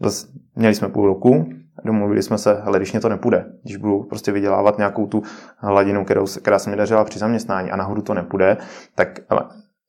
zase 0.01 0.27
měli 0.55 0.75
jsme 0.75 0.89
půl 0.89 1.07
roku, 1.07 1.49
domluvili 1.85 2.23
jsme 2.23 2.37
se, 2.37 2.61
ale 2.61 2.79
když 2.79 2.91
mě 2.91 3.01
to 3.01 3.09
nepůjde, 3.09 3.45
když 3.63 3.77
budu 3.77 4.03
prostě 4.03 4.31
vydělávat 4.31 4.77
nějakou 4.77 5.07
tu 5.07 5.23
hladinu, 5.57 6.05
kterou, 6.05 6.25
která 6.41 6.59
se 6.59 6.69
mi 6.69 6.75
dařila 6.75 7.03
při 7.03 7.19
zaměstnání 7.19 7.71
a 7.71 7.75
nahoru 7.75 8.01
to 8.01 8.13
nepůjde, 8.13 8.57
tak 8.95 9.19
ale 9.29 9.41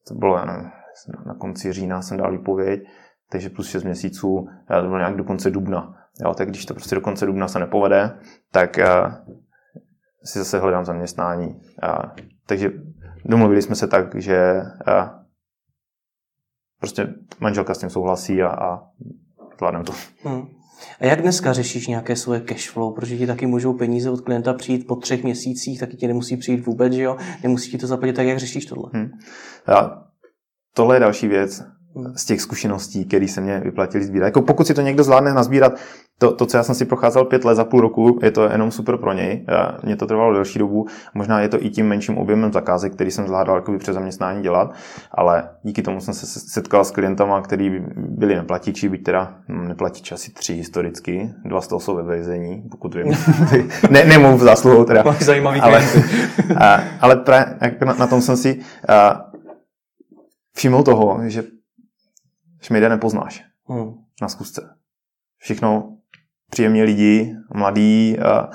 to 0.09 0.15
bylo, 0.15 0.37
já 0.37 0.45
nevím, 0.45 0.71
na 1.27 1.35
konci 1.35 1.73
října 1.73 2.03
jsem 2.03 2.17
dal 2.17 2.33
výpověď, 2.33 2.81
takže 3.31 3.51
plus 3.51 3.69
6 3.69 3.85
měsíců, 3.85 4.49
to 4.69 4.83
bylo 4.83 4.99
nějak 4.99 5.17
do 5.17 5.25
konce 5.25 5.51
dubna. 5.51 5.95
Jo, 6.25 6.35
tak 6.35 6.49
když 6.49 6.67
to 6.67 6.75
prostě 6.75 6.95
do 6.95 7.01
konce 7.01 7.27
dubna 7.27 7.49
se 7.49 7.59
nepovede, 7.59 8.19
tak 8.53 8.79
uh, 8.79 9.13
si 10.25 10.39
zase 10.39 10.59
hledám 10.59 10.85
zaměstnání. 10.85 11.61
Takže 12.47 12.73
domluvili 13.25 13.63
jsme 13.63 13.75
se 13.75 13.87
tak, 13.87 14.15
že 14.15 14.63
uh, 14.89 15.09
prostě 16.81 17.15
manželka 17.41 17.75
s 17.75 17.79
tím 17.79 17.91
souhlasí 17.91 18.43
a, 18.43 18.49
a 18.49 18.81
zvládneme 19.57 19.85
to. 19.85 19.93
Hmm. 20.25 20.58
A 21.01 21.07
jak 21.07 21.23
dneska 21.23 21.53
řešíš 21.53 21.87
nějaké 21.87 22.17
svoje 22.17 22.41
cash 22.41 22.71
flow? 22.71 22.95
Protože 22.95 23.19
ti 23.19 23.27
taky 23.27 23.47
můžou 23.47 23.73
peníze 23.73 24.11
od 24.11 24.21
klienta 24.21 24.55
přijít 24.55 24.87
po 24.87 24.97
třech 24.97 25.25
měsících, 25.25 25.81
taky 25.81 25.97
ti 25.97 26.07
nemusí 26.07 26.37
přijít 26.37 26.67
vůbec, 26.67 26.93
že 26.93 27.03
jo? 27.03 27.17
Nemusí 27.43 27.71
ti 27.71 27.79
to 27.79 27.87
zaplatit, 27.87 28.17
tak 28.17 28.27
jak 28.27 28.39
řešíš 28.39 28.67
tohle? 28.67 28.91
Hmm. 28.93 29.11
Tohle 30.75 30.97
je 30.97 31.01
další 31.01 31.29
věc 31.29 31.63
z 32.17 32.25
těch 32.25 32.41
zkušeností, 32.41 33.05
které 33.05 33.29
se 33.29 33.41
mě 33.41 33.61
vyplatili 33.65 34.05
sbírat. 34.05 34.27
Jako 34.27 34.43
pokud 34.43 34.67
si 34.67 34.75
to 34.75 34.81
někdo 34.81 35.05
zvládne 35.05 35.35
nazbírat, 35.35 35.73
to, 36.19 36.33
to, 36.33 36.47
co 36.47 36.57
já 36.57 36.63
jsem 36.63 36.75
si 36.75 36.85
procházel 36.85 37.25
pět 37.25 37.45
let 37.45 37.55
za 37.55 37.65
půl 37.65 37.81
roku, 37.81 38.19
je 38.23 38.31
to 38.31 38.43
jenom 38.45 38.71
super 38.71 38.97
pro 38.97 39.13
něj. 39.13 39.47
Mně 39.83 39.97
to 39.97 40.07
trvalo 40.07 40.35
delší 40.35 40.59
dobu. 40.59 40.87
Možná 41.15 41.41
je 41.41 41.49
to 41.49 41.65
i 41.65 41.71
tím 41.71 41.87
menším 41.87 42.19
objemem 42.19 42.53
zakázek, 42.53 42.93
který 42.93 43.11
jsem 43.11 43.27
zvládal 43.27 43.65
přes 43.79 43.95
zaměstnání 43.95 44.43
dělat, 44.43 44.75
ale 45.11 45.49
díky 45.63 45.83
tomu 45.83 46.01
jsem 46.01 46.15
se 46.15 46.27
setkal 46.27 46.85
s 46.85 46.91
klientama, 46.91 47.43
kteří 47.43 47.71
byli 47.97 48.35
neplatiči, 48.35 48.89
byť 48.89 49.03
teda 49.03 49.35
neplatiči 49.49 50.15
asi 50.15 50.33
tři 50.33 50.55
historicky, 50.55 51.31
dva 51.45 51.61
z 51.61 51.69
toho 51.69 51.81
jsou 51.81 51.97
ve 51.97 52.03
vězení, 52.03 52.63
pokud 52.71 52.95
vím. 52.95 53.07
ne, 53.91 54.19
v 54.19 54.39
zásluhou 54.39 54.85
teda. 54.85 55.05
zajímavý 55.21 55.61
ale, 55.61 55.83
a, 56.61 56.81
ale 57.01 57.17
pra, 57.17 57.47
na, 57.87 57.95
na, 57.95 58.07
tom 58.07 58.21
jsem 58.21 58.37
si 58.37 58.61
a, 58.89 59.25
všiml 60.57 60.83
toho, 60.83 61.21
že 61.27 61.43
šmejde 62.61 62.89
nepoznáš 62.89 63.45
hmm. 63.69 63.95
na 64.23 64.29
zkusce. 64.29 64.71
Všechno 65.39 65.97
příjemně 66.51 66.83
lidi, 66.83 67.35
mladí, 67.55 68.19
a 68.19 68.51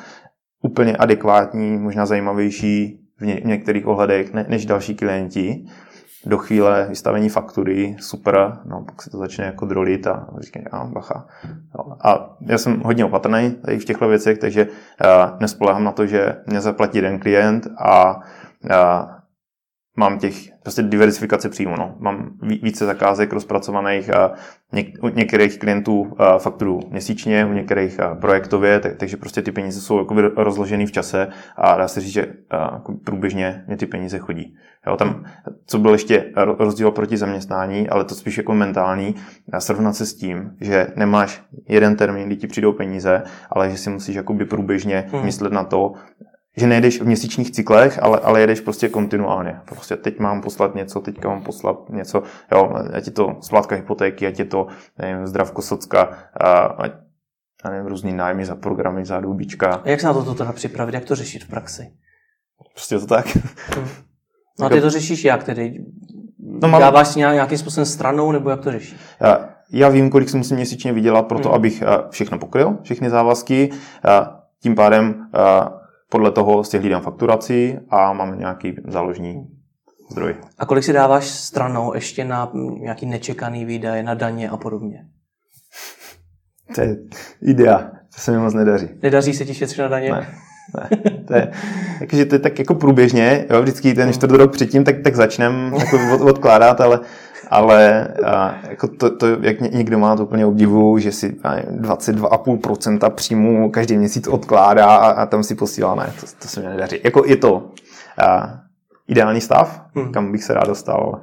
úplně 0.63 0.97
adekvátní, 0.97 1.77
možná 1.77 2.05
zajímavější 2.05 2.99
v, 3.17 3.25
ně, 3.25 3.35
v 3.35 3.45
některých 3.45 3.87
ohledech 3.87 4.33
ne, 4.33 4.45
než 4.49 4.65
další 4.65 4.95
klienti. 4.95 5.65
Do 6.25 6.37
chvíle 6.37 6.85
vystavení 6.89 7.29
faktury, 7.29 7.95
super, 7.99 8.57
no 8.65 8.85
pak 8.85 9.01
se 9.01 9.09
to 9.09 9.17
začne 9.17 9.45
jako 9.45 9.65
drolit 9.65 10.07
a 10.07 10.27
říkají, 10.39 10.65
a 10.71 10.85
bacha. 10.85 11.27
No, 11.77 12.07
a 12.07 12.37
já 12.41 12.57
jsem 12.57 12.79
hodně 12.79 13.05
opatrný 13.05 13.51
tady 13.51 13.79
v 13.79 13.85
těchto 13.85 14.07
věcech, 14.07 14.37
takže 14.37 14.65
uh, 14.67 15.39
nespolehám 15.39 15.83
na 15.83 15.91
to, 15.91 16.05
že 16.05 16.35
mě 16.47 16.61
zaplatí 16.61 16.97
jeden 16.97 17.19
klient 17.19 17.67
a 17.77 18.15
uh, 18.15 18.21
mám 19.97 20.19
těch 20.19 20.52
prostě 20.63 20.81
diversifikace 20.81 21.49
příjmu. 21.49 21.75
No. 21.75 21.95
Mám 21.99 22.31
více 22.41 22.85
zakázek 22.85 23.33
rozpracovaných 23.33 24.15
a 24.15 24.31
něk, 24.71 24.87
u 25.01 25.07
některých 25.07 25.59
klientů 25.59 26.15
fakturu 26.37 26.79
měsíčně, 26.89 27.45
u 27.45 27.53
některých 27.53 27.99
projektově, 28.21 28.79
tak, 28.79 28.95
takže 28.97 29.17
prostě 29.17 29.41
ty 29.41 29.51
peníze 29.51 29.81
jsou 29.81 29.99
jako 29.99 30.15
rozložený 30.21 30.85
v 30.85 30.91
čase 30.91 31.27
a 31.55 31.77
dá 31.77 31.87
se 31.87 32.01
říct, 32.01 32.13
že 32.13 32.27
jako 32.51 32.93
průběžně 33.03 33.63
mě 33.67 33.77
ty 33.77 33.85
peníze 33.85 34.19
chodí. 34.19 34.55
Jo, 34.87 34.97
tam, 34.97 35.25
co 35.65 35.79
byl 35.79 35.91
ještě 35.91 36.31
rozdíl 36.35 36.91
proti 36.91 37.17
zaměstnání, 37.17 37.89
ale 37.89 38.03
to 38.03 38.15
spíš 38.15 38.37
jako 38.37 38.53
mentální, 38.53 39.15
srovnat 39.59 39.93
se 39.93 40.05
s 40.05 40.13
tím, 40.13 40.51
že 40.61 40.87
nemáš 40.95 41.43
jeden 41.69 41.95
termín, 41.95 42.27
kdy 42.27 42.35
ti 42.35 42.47
přijdou 42.47 42.73
peníze, 42.73 43.23
ale 43.49 43.69
že 43.69 43.77
si 43.77 43.89
musíš 43.89 44.15
jakoby 44.15 44.45
průběžně 44.45 45.09
hmm. 45.11 45.25
myslet 45.25 45.53
na 45.53 45.63
to, 45.63 45.93
že 46.57 46.67
nejedeš 46.67 47.01
v 47.01 47.05
měsíčních 47.05 47.51
cyklech, 47.51 48.03
ale, 48.03 48.19
ale 48.19 48.41
jedeš 48.41 48.59
prostě 48.59 48.89
kontinuálně. 48.89 49.59
Prostě 49.65 49.95
teď 49.95 50.19
mám 50.19 50.41
poslat 50.41 50.75
něco, 50.75 50.99
teďka 50.99 51.29
mám 51.29 51.41
poslat 51.41 51.89
něco, 51.89 52.23
jo, 52.51 52.73
ať 52.93 53.05
je 53.05 53.11
to 53.11 53.37
splátka 53.41 53.75
hypotéky, 53.75 54.27
ať 54.27 54.39
je 54.39 54.45
to, 54.45 54.67
nevím, 54.97 55.27
zdravko 55.27 55.61
socka, 55.61 56.09
a, 56.39 56.49
a 57.63 57.69
nevím, 57.69 57.87
různý 57.87 58.13
nájmy 58.13 58.45
za 58.45 58.55
programy, 58.55 59.05
za 59.05 59.19
důbička. 59.19 59.81
A 59.85 59.89
jak 59.89 60.01
se 60.01 60.07
na 60.07 60.13
to 60.13 60.33
teda 60.33 60.51
připravit, 60.51 60.93
jak 60.93 61.05
to 61.05 61.15
řešit 61.15 61.43
v 61.43 61.47
praxi? 61.47 61.91
Prostě 62.73 62.99
to 62.99 63.07
tak. 63.07 63.35
Hmm. 63.75 63.87
No 64.59 64.65
a 64.65 64.69
ty 64.69 64.81
to 64.81 64.89
řešíš 64.89 65.23
jak 65.23 65.43
tedy? 65.43 65.85
No, 66.39 66.67
mám... 66.67 66.81
Dáváš 66.81 67.07
si 67.07 67.19
nějakým 67.19 67.57
způsobem 67.57 67.85
stranou, 67.85 68.31
nebo 68.31 68.49
jak 68.49 68.59
to 68.61 68.71
řešíš? 68.71 68.99
Já, 69.19 69.49
já 69.71 69.89
vím, 69.89 70.09
kolik 70.09 70.29
si 70.29 70.37
musím 70.37 70.55
měsíčně 70.55 70.93
vydělat 70.93 71.27
pro 71.27 71.39
to, 71.39 71.49
hmm. 71.49 71.55
abych 71.55 71.83
všechno 72.09 72.39
pokryl, 72.39 72.77
všechny 72.81 73.09
závazky. 73.09 73.69
Tím 74.59 74.75
pádem 74.75 75.27
podle 76.13 76.31
toho 76.31 76.63
si 76.63 76.77
hlídám 76.77 77.01
fakturaci 77.01 77.79
a 77.89 78.13
mám 78.13 78.39
nějaký 78.39 78.75
záložní 78.87 79.47
zdroj. 80.11 80.35
A 80.57 80.65
kolik 80.65 80.83
si 80.83 80.93
dáváš 80.93 81.25
stranou 81.25 81.93
ještě 81.93 82.25
na 82.25 82.51
nějaký 82.79 83.05
nečekaný 83.05 83.65
výdaje, 83.65 84.03
na 84.03 84.13
daně 84.13 84.49
a 84.49 84.57
podobně? 84.57 85.05
To 86.75 86.81
je 86.81 86.97
idea. 87.41 87.77
To 88.15 88.21
se 88.21 88.31
mi 88.31 88.37
moc 88.37 88.53
nedaří. 88.53 88.89
Nedaří 89.03 89.33
se 89.33 89.45
ti 89.45 89.53
šetřit 89.53 89.81
na 89.81 89.87
daně? 89.87 90.11
Ne. 90.11 90.27
ne. 90.75 90.97
To 91.27 91.35
je, 91.35 91.51
takže 91.99 92.25
to 92.25 92.35
je 92.35 92.39
tak 92.39 92.59
jako 92.59 92.75
průběžně, 92.75 93.45
jo, 93.49 93.61
vždycky 93.61 93.93
ten 93.93 94.13
čtvrt 94.13 94.31
rok 94.31 94.51
předtím, 94.51 94.83
tak, 94.83 94.95
tak 95.03 95.15
začnem 95.15 95.73
jako 95.79 95.97
od, 96.13 96.21
odkládat, 96.21 96.81
ale 96.81 96.99
ale 97.49 98.07
a, 98.25 98.55
jako 98.69 98.87
to, 98.87 99.17
to, 99.17 99.27
jak 99.27 99.61
někdo 99.61 99.99
má, 99.99 100.15
to 100.15 100.23
úplně 100.23 100.45
obdivu, 100.45 100.97
že 100.97 101.11
si 101.11 101.29
22,5% 101.29 103.09
příjmu 103.09 103.71
každý 103.71 103.97
měsíc 103.97 104.27
odkládá 104.27 104.85
a, 104.85 105.09
a 105.09 105.25
tam 105.25 105.43
si 105.43 105.55
posílá, 105.55 105.95
ne, 105.95 106.13
to, 106.19 106.25
to 106.39 106.47
se 106.47 106.61
mi 106.61 106.67
nedaří. 106.67 106.99
Jako 107.03 107.25
je 107.25 107.37
to 107.37 107.71
a, 108.17 108.59
ideální 109.07 109.41
stav, 109.41 109.85
hmm. 109.95 110.11
kam 110.11 110.31
bych 110.31 110.43
se 110.43 110.53
rád 110.53 110.67
dostal. 110.67 111.21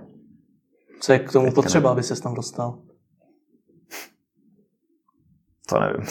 Co 1.00 1.12
je 1.12 1.18
k 1.18 1.32
tomu 1.32 1.52
potřeba, 1.52 1.90
aby 1.90 2.02
se 2.02 2.22
tam 2.22 2.34
dostal? 2.34 2.78
To 5.70 5.80
nevím. 5.80 6.06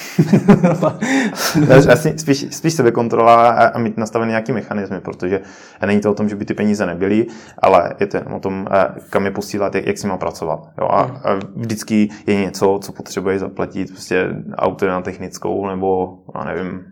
Asi 1.92 2.18
spíš, 2.18 2.46
spíš 2.56 2.74
sebekontrola 2.74 3.50
a, 3.50 3.68
a 3.68 3.80
mít 3.80 3.98
nastavený 3.98 4.30
nějaký 4.30 4.52
mechanizmy, 4.52 5.02
protože 5.02 5.42
není 5.86 6.00
to 6.00 6.12
o 6.12 6.14
tom, 6.14 6.30
že 6.30 6.36
by 6.36 6.46
ty 6.46 6.54
peníze 6.54 6.86
nebyly, 6.86 7.26
ale 7.58 7.94
je 8.00 8.08
to 8.08 8.20
o 8.36 8.40
tom, 8.40 8.68
kam 9.10 9.26
je 9.26 9.32
posílat, 9.32 9.76
jak, 9.76 9.86
jak 9.86 9.98
si 9.98 10.08
má 10.08 10.18
pracovat. 10.18 10.60
Jo? 10.82 10.88
A, 10.88 11.02
hmm. 11.02 11.18
a 11.24 11.40
vždycky 11.56 12.10
je 12.28 12.36
něco, 12.36 12.80
co 12.84 12.92
potřebuje 12.92 13.40
zaplatit, 13.40 13.92
prostě 13.92 14.30
auto 14.56 14.88
na 14.88 15.02
technickou, 15.02 15.68
nebo 15.68 16.18
já 16.36 16.44
nevím, 16.44 16.84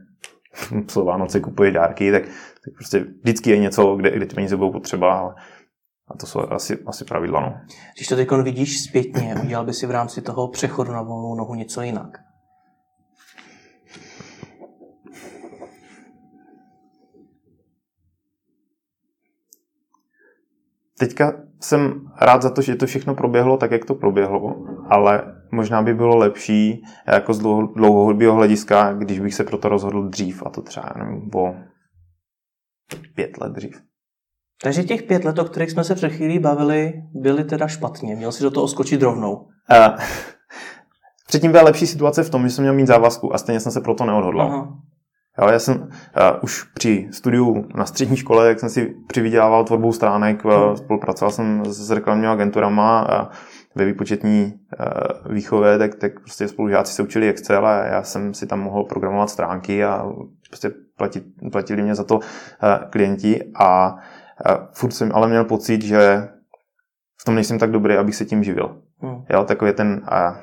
co 0.88 1.06
Vánoce 1.06 1.40
kupuje 1.40 1.72
dárky, 1.72 2.12
tak, 2.12 2.24
tak 2.24 2.74
prostě 2.74 3.06
vždycky 3.24 3.50
je 3.50 3.58
něco, 3.58 3.96
kde, 3.96 4.12
kde 4.12 4.26
ty 4.26 4.36
peníze 4.36 4.58
budou 4.58 4.72
potřeba, 4.72 5.14
ale 5.14 5.36
a 6.08 6.18
to 6.18 6.26
jsou 6.26 6.40
asi, 6.40 6.78
asi 6.86 7.06
pravidla. 7.06 7.42
No. 7.42 7.58
Když 7.96 8.08
to 8.08 8.16
teď 8.16 8.32
vidíš 8.32 8.84
zpětně, 8.84 9.36
udělal 9.44 9.66
by 9.66 9.74
si 9.74 9.88
v 9.88 9.92
rámci 9.92 10.22
toho 10.22 10.48
přechodu 10.48 10.92
na 10.92 11.02
volnou 11.02 11.36
nohu 11.36 11.56
něco 11.56 11.82
jinak? 11.82 12.27
Teďka 21.00 21.34
jsem 21.62 22.02
rád 22.22 22.42
za 22.42 22.50
to, 22.50 22.62
že 22.62 22.76
to 22.76 22.86
všechno 22.86 23.16
proběhlo 23.16 23.58
tak, 23.58 23.72
jak 23.72 23.86
to 23.86 23.96
proběhlo, 23.96 24.66
ale 24.90 25.24
možná 25.52 25.82
by 25.82 25.94
bylo 25.94 26.16
lepší 26.16 26.84
jako 27.08 27.34
z 27.34 27.40
dlouhodobého 27.76 28.36
hlediska, 28.36 28.94
když 28.94 29.20
bych 29.20 29.34
se 29.34 29.44
pro 29.44 29.58
to 29.58 29.70
rozhodl 29.70 30.10
dřív, 30.10 30.44
a 30.46 30.50
to 30.50 30.62
třeba 30.62 30.94
nevím, 30.98 31.30
po 31.30 31.56
pět 33.16 33.38
let 33.42 33.52
dřív. 33.52 33.82
Takže 34.64 34.84
těch 34.84 35.04
pět 35.04 35.26
let, 35.26 35.40
o 35.40 35.46
kterých 35.46 35.72
jsme 35.72 35.84
se 35.84 35.96
před 35.96 36.10
chvílí 36.10 36.40
bavili, 36.40 36.94
byly 37.14 37.44
teda 37.44 37.68
špatně. 37.68 38.16
Měl 38.16 38.32
si 38.32 38.44
do 38.44 38.52
toho 38.52 38.68
skočit 38.68 39.02
rovnou. 39.02 39.36
Uh, 39.36 39.48
předtím 41.28 41.52
byla 41.52 41.64
lepší 41.64 41.88
situace 41.88 42.24
v 42.24 42.30
tom, 42.30 42.44
že 42.44 42.50
jsem 42.50 42.64
měl 42.64 42.74
mít 42.74 42.88
závazku 42.88 43.34
a 43.34 43.38
stejně 43.38 43.60
jsem 43.60 43.72
se 43.72 43.82
proto 43.82 44.06
neodhodlal. 44.06 44.48
Aha. 44.48 44.78
Jo, 45.42 45.50
já 45.50 45.60
jsem 45.60 45.76
uh, 45.82 45.88
už 46.42 46.64
při 46.64 47.08
studiu 47.12 47.66
na 47.76 47.86
střední 47.86 48.18
škole, 48.18 48.48
jak 48.48 48.60
jsem 48.60 48.70
si 48.70 48.96
přivydělával 49.08 49.64
tvorbou 49.64 49.92
stránek, 49.92 50.46
uh, 50.46 50.74
spolupracoval 50.76 51.32
jsem 51.32 51.66
s 51.66 51.92
reklamními 51.92 52.28
agenturama 52.28 53.02
a 53.02 53.30
ve 53.76 53.86
výpočetní 53.86 54.54
uh, 54.80 55.34
výchově, 55.34 55.78
tak, 55.78 55.96
tak 55.96 56.20
prostě 56.20 56.48
spolužáci 56.48 56.94
se 56.94 57.04
učili 57.04 57.30
Excel 57.30 57.68
a 57.68 57.86
já 57.86 58.04
jsem 58.04 58.34
si 58.34 58.48
tam 58.48 58.60
mohl 58.60 58.84
programovat 58.84 59.30
stránky 59.30 59.84
a 59.84 60.06
prostě 60.50 60.72
platit, 60.98 61.24
platili 61.52 61.82
mě 61.82 61.96
za 61.96 62.04
to 62.04 62.16
uh, 62.16 62.22
klienti 62.90 63.52
a 63.56 63.94
uh, 63.94 64.56
furt 64.74 64.92
jsem 64.92 65.12
ale 65.14 65.28
měl 65.28 65.46
pocit, 65.46 65.82
že 65.82 66.28
v 67.22 67.26
tom 67.26 67.36
nejsem 67.36 67.60
tak 67.60 67.72
dobrý, 67.72 67.96
abych 67.96 68.16
se 68.16 68.26
tím 68.26 68.44
živil. 68.44 68.82
Hmm. 69.02 69.24
Jo, 69.30 69.44
takový 69.44 69.74
ten 69.74 70.02
a, 70.06 70.40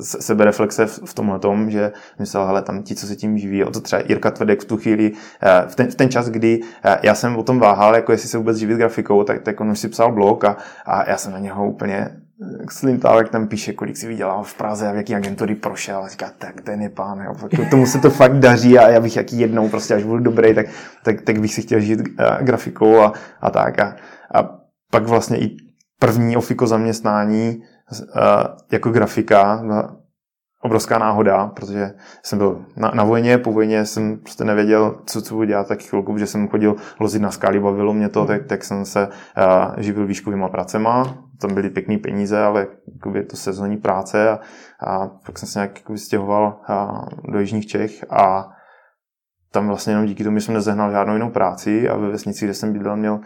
sebereflexe 0.00 0.86
v 0.86 1.14
tomhle 1.14 1.38
tom, 1.38 1.70
že 1.70 1.92
myslel, 2.18 2.46
hele, 2.46 2.62
tam 2.62 2.82
ti, 2.82 2.94
co 2.94 3.06
se 3.06 3.16
tím 3.16 3.38
živí, 3.38 3.64
o 3.64 3.70
to 3.70 3.80
třeba 3.80 4.02
Jirka 4.08 4.30
Tvrdek 4.30 4.62
v 4.62 4.64
tu 4.64 4.76
chvíli, 4.76 5.12
eh, 5.42 5.64
v 5.68 5.76
ten, 5.76 5.90
v 5.90 5.94
ten 5.94 6.10
čas, 6.10 6.28
kdy 6.28 6.60
eh, 6.84 6.98
já 7.02 7.14
jsem 7.14 7.36
o 7.36 7.42
tom 7.42 7.58
váhal, 7.58 7.94
jako 7.94 8.12
jestli 8.12 8.28
se 8.28 8.38
vůbec 8.38 8.56
živit 8.56 8.76
grafikou, 8.76 9.24
tak, 9.24 9.42
tak 9.42 9.60
on 9.60 9.70
už 9.70 9.78
si 9.78 9.88
psal 9.88 10.12
blog 10.12 10.44
a, 10.44 10.56
a 10.86 11.10
já 11.10 11.16
jsem 11.16 11.32
na 11.32 11.38
něho 11.38 11.68
úplně 11.68 11.96
eh, 11.96 12.64
slintal, 12.70 13.18
jak 13.18 13.28
tam 13.28 13.48
píše, 13.48 13.72
kolik 13.72 13.96
si 13.96 14.08
vydělal 14.08 14.42
v 14.42 14.54
Praze 14.54 14.88
a 14.88 14.92
v 14.92 14.96
jaký 14.96 15.14
agentury 15.14 15.54
prošel. 15.54 16.04
A 16.04 16.08
říká, 16.08 16.30
tak 16.38 16.60
ten 16.60 16.82
je 16.82 16.88
pán, 16.88 17.20
jo, 17.20 17.64
tomu 17.70 17.86
se 17.86 17.98
to 17.98 18.10
fakt 18.10 18.38
daří 18.38 18.78
a 18.78 18.88
já 18.88 19.00
bych 19.00 19.16
jaký 19.16 19.38
jednou 19.38 19.68
prostě, 19.68 19.94
až 19.94 20.04
budu 20.04 20.22
dobrý, 20.22 20.54
tak, 20.54 20.66
tak, 21.04 21.20
tak 21.20 21.40
bych 21.40 21.54
si 21.54 21.62
chtěl 21.62 21.80
žít 21.80 22.00
grafikou 22.40 23.00
a, 23.00 23.12
a 23.40 23.50
tak. 23.50 23.78
A, 23.78 23.96
a 24.34 24.58
pak 24.90 25.06
vlastně 25.06 25.38
i 25.38 25.56
první 25.98 26.36
ofiko 26.36 26.66
zaměstnání 26.66 27.62
jako 28.72 28.90
grafika, 28.90 29.62
obrovská 30.62 30.98
náhoda, 30.98 31.46
protože 31.46 31.94
jsem 32.22 32.38
byl 32.38 32.64
na, 32.76 32.90
na 32.94 33.04
vojně, 33.04 33.38
po 33.38 33.52
vojně 33.52 33.86
jsem 33.86 34.18
prostě 34.18 34.44
nevěděl, 34.44 35.00
co, 35.06 35.22
co 35.22 35.34
budu 35.34 35.46
dělat 35.46 35.68
taky 35.68 35.84
chvilku, 35.84 36.12
protože 36.12 36.26
jsem 36.26 36.48
chodil 36.48 36.76
lozit 37.00 37.22
na 37.22 37.30
skály, 37.30 37.60
bavilo 37.60 37.94
mě 37.94 38.08
to, 38.08 38.20
hmm. 38.20 38.28
tak, 38.28 38.46
tak 38.46 38.64
jsem 38.64 38.84
se 38.84 39.08
uh, 39.08 39.74
živil 39.76 40.06
výškovýma 40.06 40.48
pracema, 40.48 41.18
tam 41.40 41.54
byly 41.54 41.70
pěkné 41.70 41.98
peníze, 41.98 42.42
ale 42.42 42.66
jakoby, 42.94 43.24
to 43.24 43.36
sezónní 43.36 43.76
práce 43.76 44.30
a, 44.30 44.38
a 44.86 45.08
pak 45.26 45.38
jsem 45.38 45.48
se 45.48 45.58
nějak 45.58 45.78
jakoby, 45.78 45.98
stěhoval 45.98 46.60
uh, 46.68 47.32
do 47.32 47.40
Jižních 47.40 47.66
Čech 47.66 48.04
a 48.10 48.48
tam 49.52 49.68
vlastně 49.68 49.92
jenom 49.92 50.06
díky 50.06 50.24
tomu 50.24 50.40
jsem 50.40 50.54
nezehnal 50.54 50.90
žádnou 50.90 51.14
jinou 51.14 51.30
práci 51.30 51.88
a 51.88 51.96
ve 51.96 52.08
vesnici, 52.08 52.44
kde 52.44 52.54
jsem 52.54 52.72
bydlel, 52.72 52.96
měl 52.96 53.14
uh, 53.14 53.20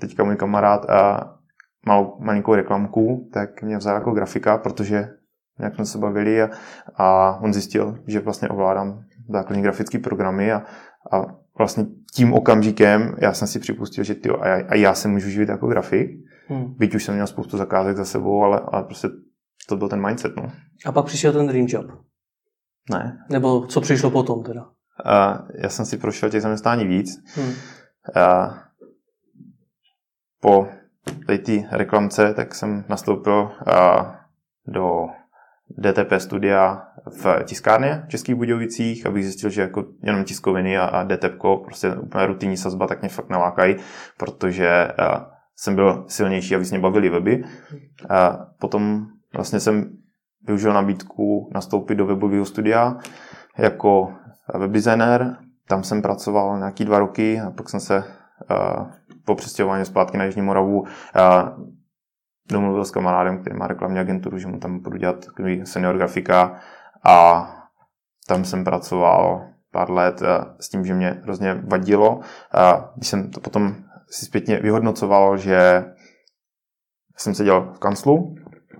teďka 0.00 0.24
můj 0.24 0.36
kamarád 0.36 0.84
uh, 0.84 1.37
malou, 1.86 2.16
malinkou 2.20 2.54
reklamku, 2.54 3.30
tak 3.32 3.62
mě 3.62 3.76
vzal 3.76 3.94
jako 3.94 4.12
grafika, 4.12 4.58
protože 4.58 5.08
jak 5.60 5.74
jsme 5.74 5.86
se 5.86 5.98
bavili 5.98 6.42
a, 6.42 6.50
a 6.94 7.38
on 7.42 7.52
zjistil, 7.52 7.98
že 8.06 8.20
vlastně 8.20 8.48
ovládám 8.48 9.04
základní 9.28 9.62
grafické 9.62 9.98
programy 9.98 10.52
a, 10.52 10.62
a 11.12 11.22
vlastně 11.58 11.86
tím 12.14 12.32
okamžikem 12.32 13.16
já 13.18 13.32
jsem 13.32 13.48
si 13.48 13.58
připustil, 13.58 14.04
že 14.04 14.14
ty, 14.14 14.30
a, 14.30 14.48
já, 14.48 14.66
a 14.68 14.74
já 14.74 14.94
se 14.94 15.08
můžu 15.08 15.30
živit 15.30 15.48
jako 15.48 15.66
grafik, 15.66 16.10
hmm. 16.46 16.74
byť 16.74 16.94
už 16.94 17.04
jsem 17.04 17.14
měl 17.14 17.26
spoustu 17.26 17.56
zakázek 17.56 17.96
za 17.96 18.04
sebou, 18.04 18.42
ale, 18.42 18.60
ale 18.72 18.84
prostě 18.84 19.08
to 19.68 19.76
byl 19.76 19.88
ten 19.88 20.06
mindset. 20.06 20.36
No. 20.36 20.52
A 20.86 20.92
pak 20.92 21.04
přišel 21.04 21.32
ten 21.32 21.46
dream 21.46 21.66
job? 21.68 21.86
Ne. 22.90 23.18
Nebo 23.30 23.66
co 23.66 23.80
přišlo 23.80 24.10
potom 24.10 24.42
teda? 24.42 24.68
A 25.04 25.44
já 25.54 25.68
jsem 25.68 25.86
si 25.86 25.98
prošel 25.98 26.30
těch 26.30 26.42
zaměstnání 26.42 26.86
víc. 26.86 27.08
Hmm. 27.34 27.52
A 28.14 28.54
po 30.40 30.68
tady 31.26 31.38
té 31.38 31.52
reklamce, 31.70 32.34
tak 32.34 32.54
jsem 32.54 32.84
nastoupil 32.88 33.50
do 34.66 35.06
DTP 35.78 36.12
studia 36.18 36.82
v 37.22 37.44
tiskárně 37.44 38.02
v 38.06 38.08
Českých 38.08 38.34
Budějovicích, 38.34 39.06
abych 39.06 39.24
zjistil, 39.24 39.50
že 39.50 39.62
jako 39.62 39.84
jenom 40.02 40.24
tiskoviny 40.24 40.78
a, 40.78 41.04
DTP, 41.04 41.42
prostě 41.64 41.94
úplně 41.94 42.26
rutinní 42.26 42.56
sazba, 42.56 42.86
tak 42.86 43.00
mě 43.00 43.08
fakt 43.08 43.30
nalákají, 43.30 43.76
protože 44.18 44.88
jsem 45.56 45.74
byl 45.74 46.04
silnější 46.08 46.54
a 46.54 46.58
víc 46.58 46.70
mě 46.70 46.80
bavili 46.80 47.08
weby. 47.08 47.44
A 48.08 48.46
potom 48.60 49.06
vlastně 49.34 49.60
jsem 49.60 49.90
využil 50.46 50.72
nabídku 50.72 51.50
nastoupit 51.54 51.94
do 51.94 52.06
webového 52.06 52.44
studia 52.44 52.96
jako 53.58 54.12
webdesigner. 54.54 55.36
Tam 55.68 55.84
jsem 55.84 56.02
pracoval 56.02 56.58
nějaký 56.58 56.84
dva 56.84 56.98
roky 56.98 57.40
a 57.40 57.50
pak 57.50 57.68
jsem 57.68 57.80
se 57.80 58.04
po 59.28 59.34
přestěhování 59.34 59.84
zpátky 59.84 60.18
na 60.18 60.24
Jižní 60.24 60.42
Moravu 60.42 60.84
domluvil 62.50 62.84
s 62.84 62.90
kamarádem, 62.90 63.38
který 63.38 63.56
má 63.56 63.66
reklamní 63.66 63.98
agenturu, 63.98 64.38
že 64.38 64.46
mu 64.46 64.58
tam 64.58 64.78
budu 64.78 64.96
dělat 64.96 65.26
takový 65.26 65.66
senior 65.66 65.96
grafika 65.96 66.56
a 67.04 67.48
tam 68.28 68.44
jsem 68.44 68.64
pracoval 68.64 69.46
pár 69.72 69.90
let 69.90 70.22
s 70.60 70.68
tím, 70.68 70.84
že 70.84 70.94
mě 70.94 71.20
hrozně 71.22 71.54
vadilo. 71.54 72.20
Když 72.96 73.08
jsem 73.08 73.30
to 73.30 73.40
potom 73.40 73.74
si 74.10 74.26
zpětně 74.26 74.58
vyhodnocoval, 74.58 75.36
že 75.36 75.84
jsem 77.16 77.34
seděl 77.34 77.72
v 77.74 77.78
kanclu, 77.78 78.34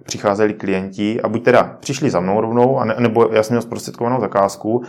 přicházeli 0.04 0.54
klienti 0.54 1.22
a 1.22 1.28
buď 1.28 1.44
teda 1.44 1.76
přišli 1.80 2.11
za 2.11 2.20
mnou 2.20 2.40
rovnou, 2.40 2.80
nebo 2.98 3.28
já 3.32 3.42
jsem 3.42 3.54
měl 3.54 3.62
zprostředkovanou 3.62 4.20
zakázku, 4.20 4.82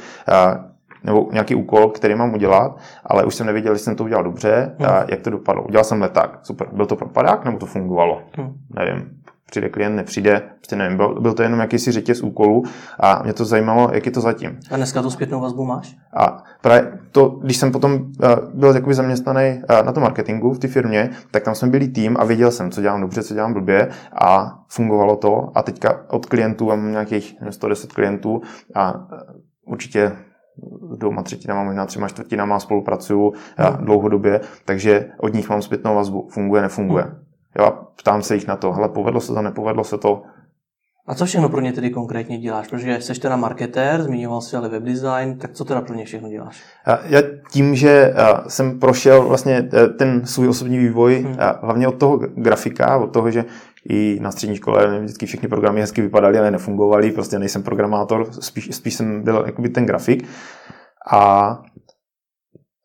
nebo 1.03 1.29
nějaký 1.31 1.55
úkol, 1.55 1.89
který 1.89 2.15
mám 2.15 2.33
udělat, 2.33 2.77
ale 3.05 3.25
už 3.25 3.35
jsem 3.35 3.47
nevěděl, 3.47 3.73
jestli 3.73 3.85
jsem 3.85 3.95
to 3.95 4.03
udělal 4.03 4.23
dobře, 4.23 4.75
hmm. 4.79 4.89
a 4.89 5.05
jak 5.09 5.21
to 5.21 5.29
dopadlo. 5.29 5.63
Udělal 5.63 5.83
jsem 5.83 6.01
leták, 6.01 6.39
super. 6.43 6.67
Byl 6.73 6.85
to 6.85 6.95
propadák, 6.95 7.45
nebo 7.45 7.57
to 7.57 7.65
fungovalo? 7.65 8.21
Hmm. 8.37 8.53
Nevím. 8.75 9.09
Přijde 9.49 9.69
klient, 9.69 9.95
nepřijde, 9.95 10.41
prostě 10.55 10.75
nevím. 10.75 10.97
Byl, 10.97 11.21
byl 11.21 11.33
to 11.33 11.43
jenom 11.43 11.59
jakýsi 11.59 11.91
řetěz 11.91 12.21
úkolů 12.21 12.63
a 12.99 13.23
mě 13.23 13.33
to 13.33 13.45
zajímalo, 13.45 13.89
jak 13.93 14.05
je 14.05 14.11
to 14.11 14.21
zatím. 14.21 14.59
A 14.71 14.77
dneska 14.77 15.01
tu 15.01 15.09
zpětnou 15.09 15.41
vazbu 15.41 15.65
máš? 15.65 15.95
A 16.15 16.43
právě 16.61 16.91
to, 17.11 17.29
když 17.29 17.57
jsem 17.57 17.71
potom 17.71 17.93
uh, 17.93 18.09
byl 18.53 18.75
jakoby 18.75 18.93
zaměstnaný 18.93 19.61
uh, 19.69 19.85
na 19.85 19.91
tom 19.91 20.03
marketingu 20.03 20.53
v 20.53 20.59
té 20.59 20.67
firmě, 20.67 21.09
tak 21.31 21.43
tam 21.43 21.55
jsme 21.55 21.67
byli 21.67 21.87
tým 21.87 22.17
a 22.19 22.25
věděl 22.25 22.51
jsem, 22.51 22.71
co 22.71 22.81
dělám 22.81 23.01
dobře, 23.01 23.23
co 23.23 23.33
dělám 23.33 23.53
blbě 23.53 23.89
a 24.21 24.59
fungovalo 24.67 25.15
to. 25.15 25.51
A 25.55 25.63
teďka 25.63 26.01
od 26.07 26.25
klientů 26.25 26.65
mám 26.65 26.91
nějakých 26.91 27.35
110 27.49 27.93
klientů 27.93 28.41
a 28.75 28.93
uh, 28.93 29.01
určitě 29.65 30.11
dvěma 30.95 31.23
třetinama, 31.23 31.63
možná 31.63 31.85
třema 31.85 32.07
čtvrtinama 32.07 32.59
spolupracuju 32.59 33.33
hmm. 33.57 33.85
dlouhodobě, 33.85 34.41
takže 34.65 35.09
od 35.17 35.33
nich 35.33 35.49
mám 35.49 35.61
zpětnou 35.61 35.95
vazbu. 35.95 36.27
Funguje, 36.31 36.61
nefunguje. 36.61 37.03
Hmm. 37.03 37.15
Jo, 37.59 37.71
ptám 37.95 38.21
se 38.21 38.35
jich 38.35 38.47
na 38.47 38.55
to, 38.55 38.73
hele, 38.73 38.89
povedlo 38.89 39.21
se 39.21 39.33
to, 39.33 39.41
nepovedlo 39.41 39.83
se 39.83 39.97
to. 39.97 40.23
A 41.09 41.15
co 41.15 41.25
všechno 41.25 41.49
pro 41.49 41.61
ně 41.61 41.73
tedy 41.73 41.89
konkrétně 41.89 42.37
děláš? 42.37 42.67
Protože 42.67 43.01
jsi 43.01 43.19
teda 43.19 43.35
marketér, 43.35 44.03
zmiňoval 44.03 44.41
jsi 44.41 44.55
ale 44.55 44.69
webdesign, 44.69 45.37
tak 45.37 45.51
co 45.53 45.65
teda 45.65 45.81
pro 45.81 45.95
ně 45.95 46.05
všechno 46.05 46.29
děláš? 46.29 46.63
Já 47.03 47.21
tím, 47.51 47.75
že 47.75 48.13
jsem 48.47 48.79
prošel 48.79 49.27
vlastně 49.27 49.69
e, 49.73 49.87
ten 49.87 50.25
svůj 50.25 50.47
osobní 50.47 50.77
vývoj, 50.77 51.15
hmm. 51.15 51.37
hlavně 51.61 51.87
od 51.87 51.99
toho 51.99 52.17
grafika, 52.17 52.97
od 52.97 53.13
toho, 53.13 53.31
že 53.31 53.45
i 53.89 54.19
na 54.21 54.31
střední 54.31 54.55
škole 54.55 54.99
vždycky 54.99 55.25
všechny 55.25 55.49
programy 55.49 55.81
hezky 55.81 56.01
vypadaly, 56.01 56.39
ale 56.39 56.51
nefungovaly, 56.51 57.11
prostě 57.11 57.39
nejsem 57.39 57.63
programátor, 57.63 58.27
spíš, 58.31 58.69
spíš 58.75 58.93
jsem 58.93 59.23
byl 59.23 59.43
jakoby 59.45 59.69
ten 59.69 59.85
grafik. 59.85 60.27
A 61.11 61.53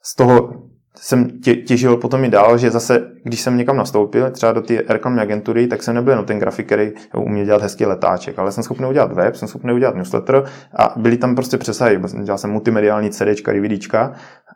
z 0.03 0.17
toho 0.17 0.53
jsem 0.97 1.41
tě, 1.41 1.57
těžil 1.57 1.97
potom 1.97 2.25
i 2.25 2.29
dál, 2.29 2.59
že 2.59 2.71
zase, 2.71 3.11
když 3.25 3.41
jsem 3.41 3.57
někam 3.57 3.77
nastoupil, 3.77 4.31
třeba 4.31 4.53
do 4.53 4.63
té 4.63 4.83
reklamní 4.89 5.21
agentury, 5.21 5.67
tak 5.67 5.83
jsem 5.83 5.95
nebyl 5.95 6.13
jenom 6.13 6.27
ten 6.27 6.39
grafik, 6.39 6.67
který 6.67 6.93
umí 7.17 7.45
dělat 7.45 7.63
hezký 7.63 7.87
letáček, 7.87 8.39
ale 8.39 8.53
jsem 8.53 8.65
schopný 8.65 8.87
udělat 8.87 9.13
web, 9.13 9.37
jsem 9.37 9.49
schopný 9.49 9.73
udělat 9.73 9.95
newsletter 9.95 10.45
a 10.77 10.95
byly 10.97 11.17
tam 11.17 11.35
prostě 11.35 11.59
přesahy. 11.59 12.01
Dělal 12.23 12.39
jsem 12.39 12.51
multimediální 12.51 13.11
CDčka, 13.11 13.53
DVDčka 13.53 14.13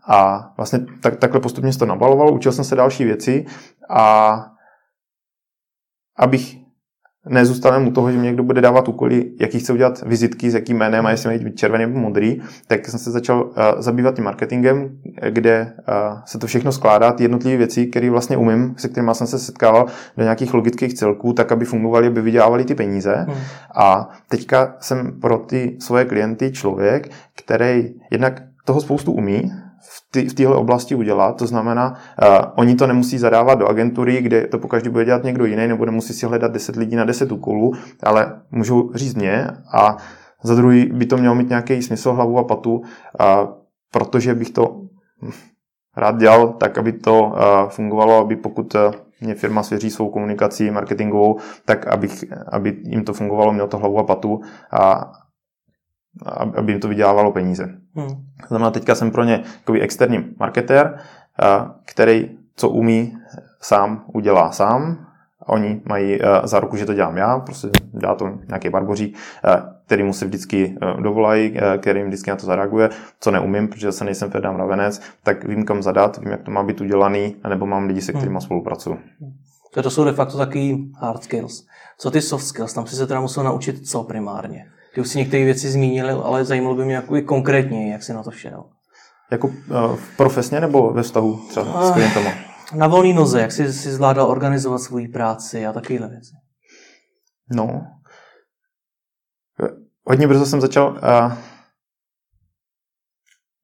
a 0.08 0.50
vlastně 0.56 0.86
tak, 1.00 1.16
takhle 1.16 1.40
postupně 1.40 1.72
se 1.72 1.78
to 1.78 1.86
nabalovalo, 1.86 2.32
učil 2.32 2.52
jsem 2.52 2.64
se 2.64 2.76
další 2.76 3.04
věci 3.04 3.46
a 3.90 4.44
abych 6.18 6.67
nezůstal 7.28 7.86
u 7.86 7.90
toho, 7.90 8.12
že 8.12 8.18
mě 8.18 8.26
někdo 8.26 8.42
bude 8.42 8.60
dávat 8.60 8.88
úkoly, 8.88 9.30
jaký 9.40 9.58
chce 9.58 9.72
udělat 9.72 10.02
vizitky, 10.06 10.50
s 10.50 10.54
jakým 10.54 10.76
jménem 10.76 11.06
a 11.06 11.10
jestli 11.10 11.28
mají 11.28 11.44
být 11.44 11.56
červený 11.56 11.86
nebo 11.86 11.98
modrý, 11.98 12.40
tak 12.66 12.88
jsem 12.88 13.00
se 13.00 13.10
začal 13.10 13.42
uh, 13.42 13.52
zabývat 13.78 14.14
tím 14.14 14.24
marketingem, 14.24 14.90
kde 15.30 15.72
uh, 15.78 16.18
se 16.24 16.38
to 16.38 16.46
všechno 16.46 16.72
skládá, 16.72 17.12
ty 17.12 17.24
jednotlivé 17.24 17.56
věci, 17.56 17.86
které 17.86 18.10
vlastně 18.10 18.36
umím, 18.36 18.74
se 18.76 18.88
kterými 18.88 19.14
jsem 19.14 19.26
se 19.26 19.38
setkával 19.38 19.86
do 20.16 20.22
nějakých 20.22 20.54
logických 20.54 20.94
celků, 20.94 21.32
tak 21.32 21.52
aby 21.52 21.64
fungovaly, 21.64 22.06
aby 22.06 22.22
vydělávali 22.22 22.64
ty 22.64 22.74
peníze. 22.74 23.14
Hmm. 23.14 23.36
A 23.74 24.08
teďka 24.28 24.76
jsem 24.80 25.20
pro 25.20 25.38
ty 25.38 25.76
svoje 25.78 26.04
klienty 26.04 26.52
člověk, 26.52 27.10
který 27.36 27.94
jednak 28.10 28.42
toho 28.64 28.80
spoustu 28.80 29.12
umí, 29.12 29.52
v 30.28 30.34
téhle 30.34 30.56
oblasti 30.56 30.94
udělat. 30.94 31.36
To 31.36 31.46
znamená, 31.46 31.94
uh, 32.22 32.36
oni 32.56 32.74
to 32.74 32.86
nemusí 32.86 33.18
zadávat 33.18 33.58
do 33.58 33.68
agentury, 33.68 34.22
kde 34.22 34.46
to 34.46 34.58
pokaždé 34.58 34.90
bude 34.90 35.04
dělat 35.04 35.24
někdo 35.24 35.44
jiný, 35.44 35.68
nebo 35.68 35.86
nemusí 35.86 36.12
si 36.12 36.26
hledat 36.26 36.52
10 36.52 36.76
lidí 36.76 36.96
na 36.96 37.04
10 37.04 37.32
úkolů, 37.32 37.72
ale 38.02 38.40
můžou 38.50 38.92
říct 38.94 39.14
mě 39.14 39.46
a 39.74 39.96
za 40.42 40.54
druhý 40.54 40.86
by 40.86 41.06
to 41.06 41.16
mělo 41.16 41.34
mít 41.34 41.48
nějaký 41.48 41.82
smysl, 41.82 42.12
hlavu 42.12 42.38
a 42.38 42.44
patu, 42.44 42.76
uh, 42.76 42.84
protože 43.92 44.34
bych 44.34 44.50
to 44.50 44.80
rád 45.96 46.16
dělal 46.16 46.48
tak, 46.48 46.78
aby 46.78 46.92
to 46.92 47.22
uh, 47.22 47.34
fungovalo, 47.68 48.16
aby 48.16 48.36
pokud 48.36 48.74
uh, 48.74 48.80
mě 49.20 49.34
firma 49.34 49.62
svěří 49.62 49.90
svou 49.90 50.10
komunikací 50.10 50.70
marketingovou, 50.70 51.38
tak 51.64 51.86
abych, 51.86 52.24
aby 52.52 52.76
jim 52.82 53.04
to 53.04 53.12
fungovalo, 53.12 53.52
mělo 53.52 53.68
to 53.68 53.78
hlavu 53.78 53.98
a 53.98 54.04
patu 54.04 54.40
a 54.72 55.12
aby 56.56 56.72
jim 56.72 56.80
to 56.80 56.88
vydělávalo 56.88 57.32
peníze. 57.32 57.68
Hmm. 57.98 58.24
Znamená, 58.48 58.70
teďka 58.70 58.94
jsem 58.94 59.10
pro 59.10 59.24
ně 59.24 59.42
takový 59.58 59.80
externí 59.80 60.24
marketér, 60.38 60.98
který 61.84 62.30
co 62.56 62.68
umí 62.68 63.18
sám, 63.60 64.04
udělá 64.14 64.52
sám. 64.52 65.06
Oni 65.46 65.80
mají 65.84 66.18
za 66.44 66.60
ruku, 66.60 66.76
že 66.76 66.86
to 66.86 66.94
dělám 66.94 67.16
já, 67.16 67.38
prostě 67.38 67.68
dělá 68.00 68.14
to 68.14 68.30
nějaký 68.48 68.68
barbořík, 68.68 69.16
který 69.86 70.02
mu 70.02 70.12
se 70.12 70.26
vždycky 70.26 70.78
dovolají, 71.02 71.56
který 71.78 72.02
vždycky 72.02 72.30
na 72.30 72.36
to 72.36 72.46
zareaguje. 72.46 72.90
Co 73.20 73.30
neumím, 73.30 73.68
protože 73.68 73.92
se 73.92 74.04
nejsem 74.04 74.30
Ferdám 74.30 74.56
Ravenec, 74.56 75.00
tak 75.22 75.44
vím, 75.44 75.64
kam 75.64 75.82
zadat, 75.82 76.18
vím, 76.18 76.30
jak 76.30 76.42
to 76.42 76.50
má 76.50 76.62
být 76.62 76.80
udělaný, 76.80 77.36
nebo 77.48 77.66
mám 77.66 77.86
lidi, 77.86 78.00
se 78.00 78.12
kterými 78.12 78.34
hmm. 78.34 78.40
spolupracuju. 78.40 78.98
To 79.82 79.90
jsou 79.90 80.04
de 80.04 80.12
facto 80.12 80.38
taky 80.38 80.78
hard 81.00 81.22
skills. 81.24 81.66
Co 81.98 82.10
ty 82.10 82.20
soft 82.20 82.44
skills? 82.44 82.74
Tam 82.74 82.86
si 82.86 82.96
se 82.96 83.06
teda 83.06 83.20
musel 83.20 83.44
naučit 83.44 83.88
co 83.88 84.04
primárně? 84.04 84.66
Ty 84.98 85.02
už 85.02 85.08
si 85.08 85.18
některé 85.18 85.44
věci 85.44 85.70
zmínil, 85.70 86.20
ale 86.20 86.44
zajímalo 86.44 86.74
by 86.74 86.84
mě 86.84 86.94
jako 86.94 87.22
konkrétně, 87.22 87.92
jak 87.92 88.02
si 88.02 88.12
na 88.12 88.22
to 88.22 88.30
šel. 88.30 88.64
Jako 89.30 89.46
uh, 89.46 89.54
profesně 90.16 90.60
nebo 90.60 90.92
ve 90.92 91.02
vztahu 91.02 91.48
třeba 91.48 91.86
s 91.86 91.92
klientama? 91.92 92.30
Na 92.74 92.86
volný 92.86 93.12
noze, 93.12 93.40
jak 93.40 93.52
jsi, 93.52 93.72
jsi 93.72 93.92
zvládal 93.92 94.30
organizovat 94.30 94.78
svoji 94.78 95.08
práci 95.08 95.66
a 95.66 95.72
takovéhle 95.72 96.08
věci. 96.08 96.30
No, 97.52 97.86
hodně 100.04 100.28
brzo 100.28 100.46
jsem 100.46 100.60
začal 100.60 100.90
uh, 100.92 101.32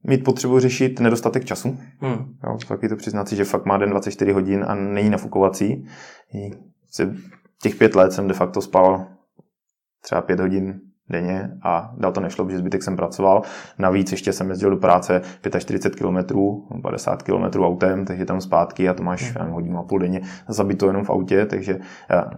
mít 0.03 0.25
potřebu 0.25 0.61
řešit 0.61 1.01
nedostatek 1.01 1.44
času. 1.44 1.79
Hmm. 2.01 2.38
Jo, 2.44 2.59
taky 2.68 2.88
to 2.88 2.97
přiznat 2.97 3.29
si, 3.29 3.37
že 3.37 3.44
fakt 3.44 3.64
má 3.64 3.77
den 3.77 3.90
24 3.90 4.33
hodin 4.33 4.64
a 4.68 4.75
není 4.75 5.11
nafukovací. 5.11 5.88
Těch 7.62 7.75
pět 7.75 7.94
let 7.94 8.12
jsem 8.12 8.29
de 8.29 8.35
facto 8.35 8.61
spal 8.61 9.07
třeba 10.01 10.23
pět 10.23 10.40
hodin 10.40 10.81
denně 11.10 11.50
a 11.62 11.94
dál 11.96 12.12
to 12.12 12.20
nešlo, 12.20 12.44
protože 12.44 12.58
zbytek 12.58 12.82
jsem 12.82 12.96
pracoval. 12.96 13.42
Navíc 13.78 14.12
ještě 14.12 14.32
jsem 14.32 14.50
jezdil 14.50 14.70
do 14.70 14.76
práce 14.76 15.22
45 15.58 15.96
km, 15.96 16.38
50 16.82 17.22
km 17.22 17.60
autem, 17.64 18.04
takže 18.04 18.24
tam 18.24 18.40
zpátky 18.40 18.88
a 18.88 18.94
to 18.94 19.02
máš 19.02 19.36
hmm. 19.36 19.50
hodinu 19.50 19.78
a 19.78 19.82
půl 19.82 19.98
denně 19.98 20.20
zabito 20.48 20.86
jenom 20.86 21.04
v 21.04 21.10
autě, 21.10 21.46
takže 21.46 21.74
uh, 21.74 21.80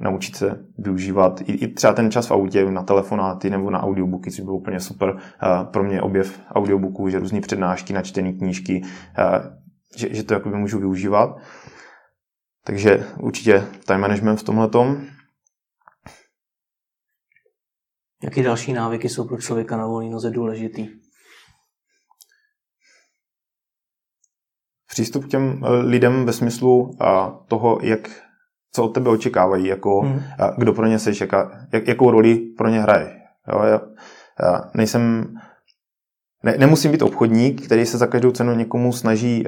naučit 0.01 0.37
se 0.37 0.59
využívat 0.79 1.41
i, 1.41 1.53
i 1.53 1.75
třeba 1.75 1.93
ten 1.93 2.11
čas 2.11 2.27
v 2.27 2.33
autě 2.33 2.71
na 2.71 2.83
telefonáty 2.83 3.51
nebo 3.51 3.71
na 3.71 3.83
audiobooky, 3.83 4.31
což 4.31 4.41
bylo 4.41 4.57
úplně 4.57 4.81
super. 4.81 5.11
Uh, 5.11 5.19
pro 5.65 5.85
mě 5.85 6.03
objev 6.03 6.41
audiobooků, 6.55 7.09
že 7.09 7.19
různé 7.19 7.41
přednášky, 7.41 7.93
načtené 7.93 8.33
knížky, 8.33 8.83
uh, 8.83 9.57
že, 9.97 10.15
že 10.15 10.23
to 10.23 10.35
jakoby 10.35 10.57
můžu 10.57 10.79
využívat. 10.79 11.37
Takže 12.65 13.05
určitě 13.21 13.65
time 13.87 14.01
management 14.01 14.37
v 14.37 14.43
tomhle 14.43 14.69
tom. 14.69 14.97
Jaké 18.23 18.43
další 18.43 18.73
návyky 18.73 19.09
jsou 19.09 19.29
pro 19.29 19.41
člověka 19.41 19.77
na 19.77 19.87
volné 19.87 20.11
noze 20.11 20.31
důležitý? 20.31 20.89
Přístup 24.87 25.25
k 25.25 25.29
těm 25.29 25.65
eh, 25.65 25.69
lidem 25.69 26.27
ve 26.27 26.33
smyslu 26.33 26.91
toho, 27.49 27.79
jak, 27.83 28.11
co 28.73 28.85
od 28.85 28.89
tebe 28.89 29.11
očekávají, 29.11 29.67
jako, 29.67 30.01
hmm. 30.01 30.21
kdo 30.59 30.73
pro 30.73 30.87
ně 30.87 30.99
seš, 30.99 31.21
jaká, 31.21 31.67
jak, 31.73 31.89
jakou 31.89 32.11
roli 32.11 32.37
pro 32.37 32.69
ně 32.69 32.81
hraje. 32.81 33.21
Jo, 33.53 33.63
já, 33.63 33.81
já 34.43 34.71
nejsem, 34.75 35.35
ne, 36.43 36.57
nemusím 36.59 36.93
být 36.93 37.03
obchodník, 37.03 37.67
který 37.67 37.87
se 37.87 37.99
za 37.99 38.07
každou 38.07 38.31
cenu 38.31 38.55
někomu 38.55 38.93
snaží 38.93 39.45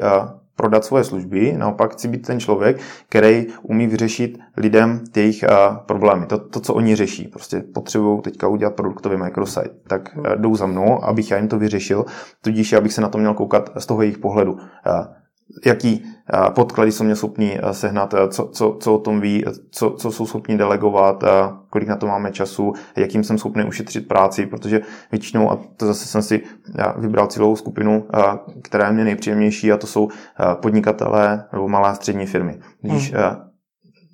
prodat 0.59 0.85
svoje 0.85 1.05
služby, 1.05 1.55
naopak 1.57 1.92
chci 1.92 2.09
být 2.09 2.27
ten 2.27 2.40
člověk, 2.40 2.81
který 3.09 3.47
umí 3.62 3.87
vyřešit 3.87 4.38
lidem 4.57 5.01
jejich 5.16 5.44
uh, 5.49 5.77
problémy, 5.77 6.27
to, 6.27 6.38
to, 6.38 6.61
co 6.61 6.75
oni 6.75 6.97
řeší. 6.97 7.29
Prostě 7.29 7.61
potřebují 7.75 8.21
teďka 8.21 8.49
udělat 8.49 8.75
produktový 8.75 9.16
microsite, 9.16 9.71
tak 9.87 10.16
uh, 10.16 10.25
jdou 10.37 10.57
za 10.57 10.66
mnou, 10.66 11.05
abych 11.05 11.31
já 11.31 11.37
jim 11.37 11.49
to 11.49 11.59
vyřešil, 11.59 12.05
tudíž 12.42 12.73
já 12.73 12.81
bych 12.81 12.92
se 12.92 13.01
na 13.01 13.09
to 13.09 13.18
měl 13.18 13.35
koukat 13.35 13.71
z 13.79 13.87
toho 13.87 14.03
jejich 14.03 14.18
pohledu. 14.18 14.53
Uh, 14.53 14.61
jaký 15.67 16.05
podklady 16.55 16.93
jsou 16.93 17.05
mě 17.05 17.17
schopni 17.17 17.61
sehnat, 17.73 18.15
co, 18.31 18.49
co, 18.53 18.77
co 18.81 18.95
o 18.95 18.99
tom 18.99 19.21
ví, 19.21 19.45
co, 19.71 19.91
co 19.91 20.13
jsou 20.13 20.27
schopni 20.27 20.57
delegovat, 20.57 21.25
kolik 21.71 21.89
na 21.89 21.97
to 21.97 22.07
máme 22.07 22.31
času, 22.31 22.73
jakým 22.97 23.25
jsem 23.25 23.39
schopný 23.39 23.65
ušetřit 23.65 24.09
práci, 24.09 24.47
protože 24.47 24.81
většinou, 25.11 25.51
a 25.51 25.59
to 25.77 25.87
zase 25.87 26.07
jsem 26.07 26.23
si 26.23 26.43
vybral 26.97 27.27
celou 27.27 27.57
skupinu, 27.57 28.07
která 28.63 28.87
je 28.87 28.93
mě 28.93 29.05
nejpříjemnější, 29.05 29.73
a 29.73 29.77
to 29.77 29.87
jsou 29.87 30.09
podnikatelé 30.63 31.45
nebo 31.53 31.69
malé 31.69 31.89
a 31.89 31.95
střední 31.95 32.27
firmy. 32.27 32.61
Když 32.83 33.13
hmm. 33.13 33.23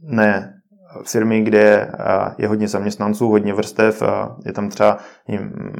ne 0.02 0.53
firmy, 1.02 1.42
kde 1.42 1.90
je 2.38 2.48
hodně 2.48 2.68
zaměstnanců, 2.68 3.28
hodně 3.28 3.54
vrstev, 3.54 4.02
je 4.46 4.52
tam 4.52 4.68
třeba 4.68 4.98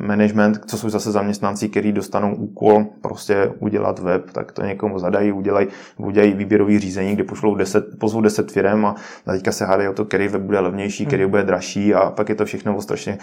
management, 0.00 0.61
co 0.66 0.79
jsou 0.79 0.88
zase 0.88 1.12
zaměstnanci, 1.12 1.68
kteří 1.68 1.92
dostanou 1.92 2.35
úkol 2.35 2.87
prostě 3.00 3.53
udělat 3.59 3.98
web, 3.98 4.31
tak 4.31 4.53
to 4.53 4.62
někomu 4.62 4.98
zadají, 4.98 5.33
udělají, 5.33 5.66
udělají 5.96 6.35
výběrový 6.35 6.79
řízení, 6.79 7.14
kde 7.14 7.24
pošlou 7.24 7.55
10, 7.55 7.85
pozvou 7.98 8.20
10 8.20 8.53
firm 8.53 8.87
a 8.87 8.94
teďka 9.27 9.53
se 9.53 9.64
hádají 9.64 9.88
o 9.88 9.92
to, 9.92 10.05
který 10.05 10.29
web 10.29 10.42
bude 10.42 10.61
levnější, 10.61 11.07
který 11.07 11.22
hmm. 11.22 11.31
bude 11.31 11.42
dražší 11.42 11.94
a 11.94 12.11
pak 12.11 12.29
je 12.29 12.35
to 12.35 12.44
všechno 12.44 12.77
o 12.77 12.83
strašně 12.83 13.18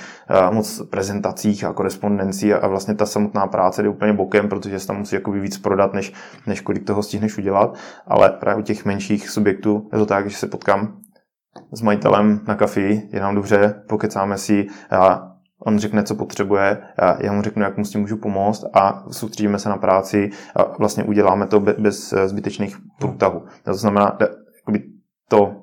moc 0.52 0.82
prezentacích 0.90 1.64
a 1.64 1.74
korespondencí 1.74 2.54
a 2.54 2.68
vlastně 2.68 2.96
ta 2.96 3.06
samotná 3.06 3.48
práce 3.48 3.84
jde 3.84 3.90
úplně 3.90 4.14
bokem, 4.14 4.50
protože 4.50 4.80
se 4.80 4.88
tam 4.88 4.98
musí 4.98 5.16
jako 5.16 5.32
víc 5.32 5.58
prodat, 5.58 5.94
než, 5.94 6.14
než 6.48 6.62
kolik 6.62 6.84
toho 6.84 7.04
stihneš 7.04 7.38
udělat, 7.38 7.76
ale 8.08 8.30
právě 8.30 8.60
u 8.60 8.66
těch 8.66 8.86
menších 8.86 9.30
subjektů 9.30 9.90
je 9.94 10.00
to 10.00 10.06
tak, 10.06 10.30
že 10.30 10.38
se 10.38 10.48
potkám 10.48 11.01
s 11.72 11.82
majitelem 11.82 12.42
na 12.48 12.56
kafi, 12.56 13.10
je 13.12 13.20
nám 13.20 13.36
dobře, 13.36 13.84
pokecáme 13.90 14.38
si, 14.38 14.68
a 14.92 15.28
on 15.66 15.80
řekne, 15.80 16.04
co 16.04 16.16
potřebuje, 16.16 16.78
a 17.00 17.24
já 17.24 17.34
mu 17.34 17.42
řeknu, 17.42 17.64
jak 17.64 17.78
mu 17.78 17.86
s 17.86 17.90
tím 17.90 18.02
můžu 18.02 18.18
pomoct 18.18 18.66
a 18.74 19.04
soustředíme 19.12 19.60
se 19.60 19.70
na 19.70 19.78
práci 19.78 20.30
a 20.56 20.78
vlastně 20.80 21.04
uděláme 21.04 21.48
to 21.48 21.60
bez 21.60 22.14
zbytečných 22.26 22.78
průtahů. 23.00 23.44
To 23.64 23.74
znamená, 23.74 24.18
jakoby 24.56 24.84
to 25.30 25.56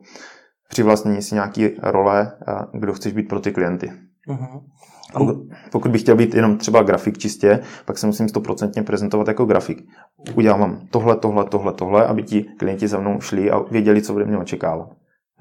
přivlastnění 0.68 1.22
si 1.22 1.34
nějaký 1.34 1.70
role, 1.82 2.32
kdo 2.72 2.92
chceš 2.92 3.12
být 3.12 3.28
pro 3.28 3.40
ty 3.40 3.52
klienty. 3.52 3.92
Uh-huh. 4.28 5.48
Pokud 5.72 5.90
bych 5.90 6.00
chtěl 6.00 6.16
být 6.16 6.34
jenom 6.34 6.58
třeba 6.58 6.82
grafik 6.82 7.18
čistě, 7.18 7.60
pak 7.84 7.98
se 7.98 8.06
musím 8.06 8.28
stoprocentně 8.28 8.82
prezentovat 8.82 9.28
jako 9.28 9.44
grafik. 9.44 9.78
Udělám 10.34 10.80
tohle, 10.90 11.16
tohle, 11.16 11.44
tohle, 11.44 11.72
tohle, 11.72 12.06
aby 12.06 12.22
ti 12.22 12.42
klienti 12.42 12.88
za 12.88 13.00
mnou 13.00 13.20
šli 13.20 13.50
a 13.50 13.58
věděli, 13.58 14.02
co 14.02 14.12
bude 14.12 14.24
mě 14.24 14.38
očekávat. 14.38 14.88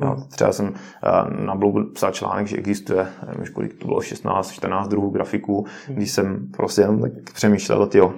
Jo, 0.01 0.15
třeba 0.29 0.51
jsem 0.51 0.73
eh, 0.73 1.43
na 1.45 1.55
blogu 1.55 1.83
psal 1.93 2.11
článek, 2.11 2.47
že 2.47 2.57
existuje, 2.57 3.07
nevím, 3.27 3.53
kolik 3.53 3.79
to 3.79 3.87
bylo, 3.87 4.01
16, 4.01 4.51
14 4.51 4.87
druhů 4.87 5.09
grafiků, 5.09 5.65
když 5.87 6.11
jsem 6.11 6.47
prostě 6.57 6.81
jenom 6.81 7.01
tak 7.01 7.11
přemýšlel, 7.33 7.89
jo, 7.93 8.13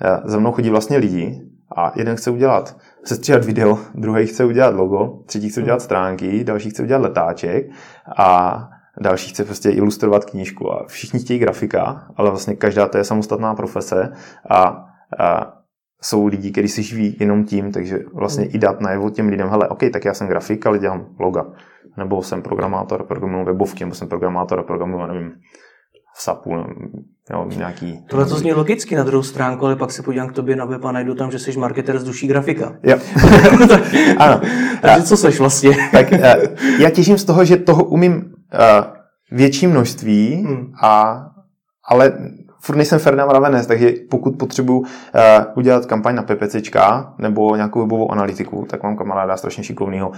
eh, 0.00 0.20
za 0.24 0.38
mnou 0.38 0.52
chodí 0.52 0.70
vlastně 0.70 0.96
lidi 0.96 1.42
a 1.76 1.92
jeden 1.96 2.16
chce 2.16 2.30
udělat, 2.30 2.76
sestříhat 3.04 3.44
video, 3.44 3.78
druhý 3.94 4.26
chce 4.26 4.44
udělat 4.44 4.74
logo, 4.74 5.22
třetí 5.26 5.48
chce 5.48 5.62
udělat 5.62 5.82
stránky, 5.82 6.44
další 6.44 6.70
chce 6.70 6.82
udělat 6.82 7.02
letáček 7.02 7.70
a 8.16 8.58
další 9.00 9.30
chce 9.30 9.44
prostě 9.44 9.70
ilustrovat 9.70 10.24
knížku. 10.24 10.72
A 10.72 10.86
všichni 10.86 11.20
chtějí 11.20 11.38
grafika, 11.38 12.06
ale 12.16 12.30
vlastně 12.30 12.56
každá 12.56 12.88
to 12.88 12.98
je 12.98 13.04
samostatná 13.04 13.54
profese 13.54 14.12
a, 14.50 14.86
a 15.18 15.52
jsou 16.04 16.26
lidi, 16.26 16.50
kteří 16.50 16.68
si 16.68 16.82
živí 16.82 17.16
jenom 17.20 17.44
tím, 17.44 17.72
takže 17.72 17.98
vlastně 18.14 18.46
i 18.46 18.58
dát 18.58 18.80
najevo 18.80 19.10
těm 19.10 19.28
lidem, 19.28 19.48
hele, 19.48 19.68
OK, 19.68 19.80
tak 19.92 20.04
já 20.04 20.14
jsem 20.14 20.26
grafik, 20.26 20.66
ale 20.66 20.78
dělám 20.78 21.06
loga. 21.18 21.46
Nebo 21.96 22.22
jsem 22.22 22.42
programátor, 22.42 23.04
programuju 23.06 23.44
webovky, 23.44 23.84
nebo 23.84 23.94
jsem 23.94 24.08
programátor 24.08 24.60
a 24.60 24.62
programuju, 24.62 25.06
nevím, 25.06 25.32
v 26.16 26.22
SAPu, 26.22 26.50
jo, 27.30 27.48
nějaký... 27.56 28.04
Tohle 28.08 28.26
to 28.26 28.36
zní 28.36 28.52
logicky 28.52 28.96
na 28.96 29.04
druhou 29.04 29.22
stránku, 29.22 29.66
ale 29.66 29.76
pak 29.76 29.92
se 29.92 30.02
podívám 30.02 30.28
k 30.28 30.32
tobě 30.32 30.56
na 30.56 30.64
web 30.64 30.84
a 30.84 30.92
najdu 30.92 31.14
tam, 31.14 31.30
že 31.30 31.38
jsi 31.38 31.58
marketer 31.58 31.98
z 31.98 32.04
duší 32.04 32.26
grafika. 32.26 32.76
Jo. 32.82 32.98
ano. 34.18 34.40
Takže 34.82 35.02
co 35.02 35.16
seš 35.16 35.38
vlastně? 35.38 35.76
tak 35.92 36.12
eh, 36.12 36.36
já 36.78 36.90
těším 36.90 37.18
z 37.18 37.24
toho, 37.24 37.44
že 37.44 37.56
toho 37.56 37.84
umím 37.84 38.14
uh, 38.14 38.22
větší 39.30 39.66
množství, 39.66 40.34
hmm. 40.34 40.72
a, 40.82 41.24
ale 41.88 42.12
furt 42.64 42.76
nejsem 42.76 42.98
Ferdinand 42.98 43.32
Ravenes, 43.32 43.66
takže 43.66 43.92
pokud 44.10 44.38
potřebuji 44.38 44.80
uh, 44.80 44.86
udělat 45.54 45.86
kampaň 45.86 46.14
na 46.14 46.22
PPCčka 46.22 47.14
nebo 47.18 47.56
nějakou 47.56 47.80
webovou 47.80 48.12
analytiku, 48.12 48.66
tak 48.70 48.82
mám 48.82 48.96
kamaráda 48.96 49.36
strašně 49.36 49.64
šikovného, 49.64 50.08
uh, 50.08 50.14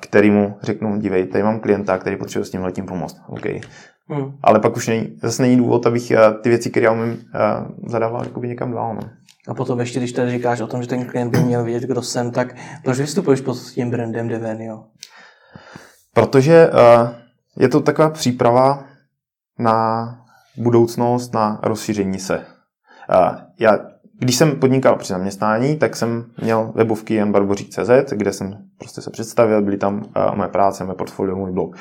který 0.00 0.30
mu 0.30 0.56
řeknu, 0.62 0.98
dívej, 0.98 1.26
tady 1.26 1.44
mám 1.44 1.60
klienta, 1.60 1.98
který 1.98 2.16
potřebuje 2.16 2.46
s 2.46 2.50
tím 2.50 2.62
letím 2.62 2.86
pomoct. 2.86 3.20
Okay. 3.28 3.60
Hmm. 4.08 4.32
Ale 4.42 4.60
pak 4.60 4.76
už 4.76 4.88
není, 4.88 5.18
zase 5.22 5.42
není 5.42 5.56
důvod, 5.56 5.86
abych 5.86 6.10
uh, 6.10 6.42
ty 6.42 6.48
věci, 6.48 6.70
které 6.70 6.84
já 6.84 6.92
umím, 6.92 7.10
uh, 7.10 7.90
zadával 7.90 8.24
jakoby 8.24 8.48
někam 8.48 8.72
dál. 8.72 8.94
No. 8.94 9.00
A 9.48 9.54
potom 9.54 9.80
ještě, 9.80 9.98
když 9.98 10.12
tady 10.12 10.30
říkáš 10.30 10.60
o 10.60 10.66
tom, 10.66 10.82
že 10.82 10.88
ten 10.88 11.04
klient 11.04 11.30
by 11.30 11.38
měl 11.38 11.64
vědět, 11.64 11.86
kdo 11.86 12.02
jsem, 12.02 12.30
tak 12.30 12.56
proč 12.84 12.98
vystupuješ 12.98 13.40
pod 13.40 13.56
tím 13.58 13.90
brandem 13.90 14.28
Devenio? 14.28 14.84
Protože 16.14 16.70
uh, 16.70 17.08
je 17.58 17.68
to 17.68 17.80
taková 17.80 18.10
příprava 18.10 18.84
na 19.58 20.23
budoucnost 20.58 21.34
na 21.34 21.60
rozšíření 21.62 22.18
se. 22.18 22.44
Já, 23.58 23.78
když 24.18 24.36
jsem 24.36 24.60
podnikal 24.60 24.96
při 24.96 25.12
zaměstnání, 25.12 25.76
tak 25.76 25.96
jsem 25.96 26.24
měl 26.42 26.72
webovky 26.74 27.24
Barbořík.cz, 27.24 28.12
kde 28.12 28.32
jsem 28.32 28.56
prostě 28.78 29.00
se 29.00 29.10
představil, 29.10 29.62
byly 29.62 29.76
tam 29.76 30.02
moje 30.34 30.48
práce, 30.48 30.84
moje 30.84 30.96
portfolio, 30.96 31.36
můj 31.36 31.52
blog. 31.52 31.76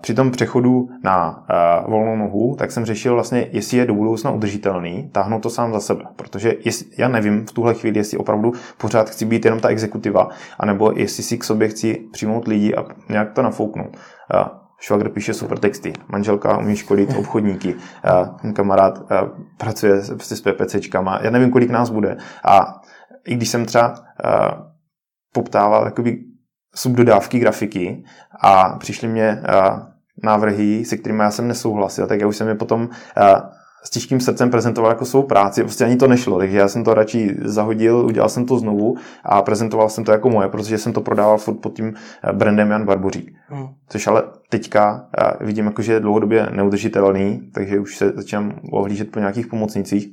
Při 0.00 0.14
tom 0.14 0.30
přechodu 0.30 0.88
na 1.04 1.46
volnou 1.88 2.16
nohu, 2.16 2.56
tak 2.58 2.72
jsem 2.72 2.84
řešil 2.84 3.14
vlastně, 3.14 3.48
jestli 3.52 3.78
je 3.78 3.86
do 3.86 3.94
budoucna 3.94 4.30
udržitelný, 4.30 5.10
táhnout 5.12 5.42
to 5.42 5.50
sám 5.50 5.72
za 5.72 5.80
sebe. 5.80 6.04
Protože 6.16 6.54
jestli, 6.64 6.86
já 6.98 7.08
nevím 7.08 7.46
v 7.46 7.52
tuhle 7.52 7.74
chvíli, 7.74 7.98
jestli 7.98 8.18
opravdu 8.18 8.52
pořád 8.78 9.10
chci 9.10 9.24
být 9.24 9.44
jenom 9.44 9.60
ta 9.60 9.68
exekutiva, 9.68 10.28
anebo 10.58 10.92
jestli 10.96 11.22
si 11.22 11.38
k 11.38 11.44
sobě 11.44 11.68
chci 11.68 12.08
přijmout 12.12 12.48
lidi 12.48 12.74
a 12.74 12.84
nějak 13.08 13.32
to 13.32 13.42
nafouknout. 13.42 13.96
Švagr 14.80 15.08
píše 15.08 15.34
super 15.34 15.58
texty, 15.58 15.92
manželka 16.08 16.58
umí 16.58 16.76
školit 16.76 17.14
obchodníky, 17.18 17.74
ten 18.42 18.54
kamarád 18.54 19.02
pracuje 19.56 20.02
prostě 20.06 20.36
s 20.36 20.40
PPCčkama, 20.40 21.20
já 21.22 21.30
nevím, 21.30 21.50
kolik 21.50 21.70
nás 21.70 21.90
bude. 21.90 22.16
A 22.44 22.80
i 23.26 23.34
když 23.34 23.48
jsem 23.48 23.66
třeba 23.66 23.94
poptával 25.32 25.84
jakoby 25.84 26.18
subdodávky 26.74 27.38
grafiky 27.38 28.04
a 28.40 28.78
přišly 28.78 29.08
mě 29.08 29.42
návrhy, 30.22 30.84
se 30.84 30.96
kterými 30.96 31.22
já 31.22 31.30
jsem 31.30 31.48
nesouhlasil, 31.48 32.06
tak 32.06 32.20
já 32.20 32.26
už 32.26 32.36
jsem 32.36 32.48
je 32.48 32.54
potom 32.54 32.88
s 33.82 33.90
těžkým 33.90 34.20
srdcem 34.20 34.50
prezentoval 34.50 34.90
jako 34.90 35.04
svou 35.04 35.22
práci, 35.22 35.62
prostě 35.62 35.84
ani 35.84 35.96
to 35.96 36.08
nešlo, 36.08 36.38
takže 36.38 36.58
já 36.58 36.68
jsem 36.68 36.84
to 36.84 36.94
radši 36.94 37.36
zahodil, 37.44 38.06
udělal 38.06 38.28
jsem 38.28 38.46
to 38.46 38.58
znovu 38.58 38.96
a 39.24 39.42
prezentoval 39.42 39.88
jsem 39.88 40.04
to 40.04 40.12
jako 40.12 40.30
moje, 40.30 40.48
protože 40.48 40.78
jsem 40.78 40.92
to 40.92 41.00
prodával 41.00 41.38
furt 41.38 41.54
pod 41.54 41.76
tím 41.76 41.94
eh, 42.24 42.32
brandem 42.32 42.70
Jan 42.70 42.86
Barbořík. 42.86 43.32
Hmm. 43.48 43.66
Což 43.88 44.06
ale 44.06 44.22
teďka 44.48 45.08
eh, 45.18 45.44
vidím, 45.44 45.64
jako, 45.64 45.82
že 45.82 45.92
je 45.92 46.00
dlouhodobě 46.00 46.46
neudržitelný, 46.50 47.50
takže 47.54 47.80
už 47.80 47.96
se 47.96 48.12
začínám 48.16 48.52
ohlížet 48.72 49.10
po 49.10 49.18
nějakých 49.18 49.46
pomocnicích 49.46 50.08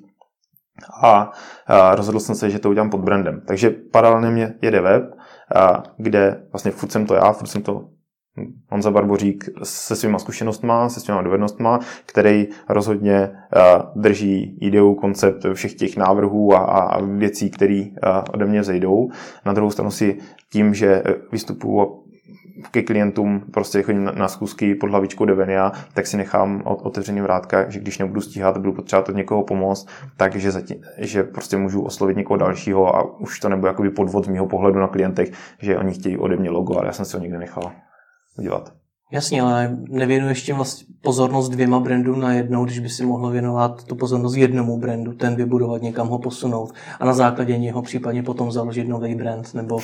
a 1.03 1.31
eh, 1.69 1.95
rozhodl 1.95 2.19
jsem 2.19 2.35
se, 2.35 2.49
že 2.49 2.59
to 2.59 2.69
udělám 2.69 2.89
pod 2.89 3.01
brandem. 3.01 3.41
Takže 3.47 3.69
paralelně 3.69 4.29
mě 4.29 4.53
jede 4.61 4.81
web, 4.81 5.03
kde 5.97 6.43
vlastně 6.51 6.71
furt 6.71 6.91
jsem 6.91 7.05
to 7.05 7.15
já, 7.15 7.31
furt 7.31 7.47
jsem 7.47 7.61
to 7.61 7.85
Honza 8.69 8.91
Barbořík 8.91 9.49
se 9.63 9.95
svýma 9.95 10.19
zkušenostma, 10.19 10.89
se 10.89 10.99
svýma 10.99 11.21
dovednostma, 11.21 11.79
který 12.05 12.47
rozhodně 12.69 13.31
uh, 13.31 14.01
drží 14.01 14.57
ideu, 14.61 14.93
koncept 14.93 15.45
všech 15.53 15.73
těch 15.73 15.97
návrhů 15.97 16.53
a, 16.53 16.57
a 16.57 17.01
věcí, 17.01 17.49
které 17.49 17.83
uh, 17.85 18.23
ode 18.33 18.45
mě 18.45 18.63
zejdou. 18.63 19.09
Na 19.45 19.53
druhou 19.53 19.71
stranu 19.71 19.91
si 19.91 20.17
tím, 20.51 20.73
že 20.73 21.03
vystupuju 21.31 22.03
ke 22.71 22.81
klientům 22.81 23.43
prostě 23.53 23.81
chodím 23.81 24.11
na, 24.15 24.27
zkusky 24.27 24.75
pod 24.75 24.89
hlavičkou 24.89 25.25
Devenia, 25.25 25.71
tak 25.93 26.07
si 26.07 26.17
nechám 26.17 26.61
otevřený 26.65 27.21
vrátka, 27.21 27.69
že 27.69 27.79
když 27.79 27.97
nebudu 27.97 28.21
stíhat, 28.21 28.57
budu 28.57 28.73
potřebovat 28.73 29.09
od 29.09 29.15
někoho 29.15 29.43
pomoct, 29.43 29.87
takže 30.17 30.51
zatím, 30.51 30.77
že 30.97 31.23
prostě 31.23 31.57
můžu 31.57 31.81
oslovit 31.81 32.17
někoho 32.17 32.37
dalšího 32.37 32.95
a 32.95 33.19
už 33.19 33.39
to 33.39 33.49
nebude 33.49 33.67
jakoby 33.67 33.89
podvod 33.89 34.25
z 34.25 34.27
mého 34.27 34.47
pohledu 34.47 34.79
na 34.79 34.87
klientech, 34.87 35.31
že 35.59 35.77
oni 35.77 35.93
chtějí 35.93 36.17
ode 36.17 36.35
mě 36.37 36.49
logo, 36.49 36.77
ale 36.77 36.87
já 36.87 36.93
jsem 36.93 37.05
si 37.05 37.17
ho 37.17 37.23
nikdy 37.23 37.37
nechal 37.37 37.71
dělat. 38.41 38.73
Jasně, 39.11 39.41
ale 39.41 39.77
nevěnuješ 39.89 40.43
tím 40.43 40.55
vlastně 40.55 40.87
pozornost 41.01 41.49
dvěma 41.49 41.79
brandům 41.79 42.19
najednou, 42.19 42.65
když 42.65 42.79
by 42.79 42.89
si 42.89 43.05
mohl 43.05 43.29
věnovat 43.29 43.83
tu 43.83 43.95
pozornost 43.95 44.35
jednomu 44.35 44.79
brandu, 44.79 45.13
ten 45.13 45.35
vybudovat, 45.35 45.81
někam 45.81 46.07
ho 46.07 46.19
posunout 46.19 46.73
a 46.99 47.05
na 47.05 47.13
základě 47.13 47.57
něho 47.57 47.81
případně 47.81 48.23
potom 48.23 48.51
založit 48.51 48.87
nový 48.87 49.15
brand 49.15 49.53
nebo 49.53 49.79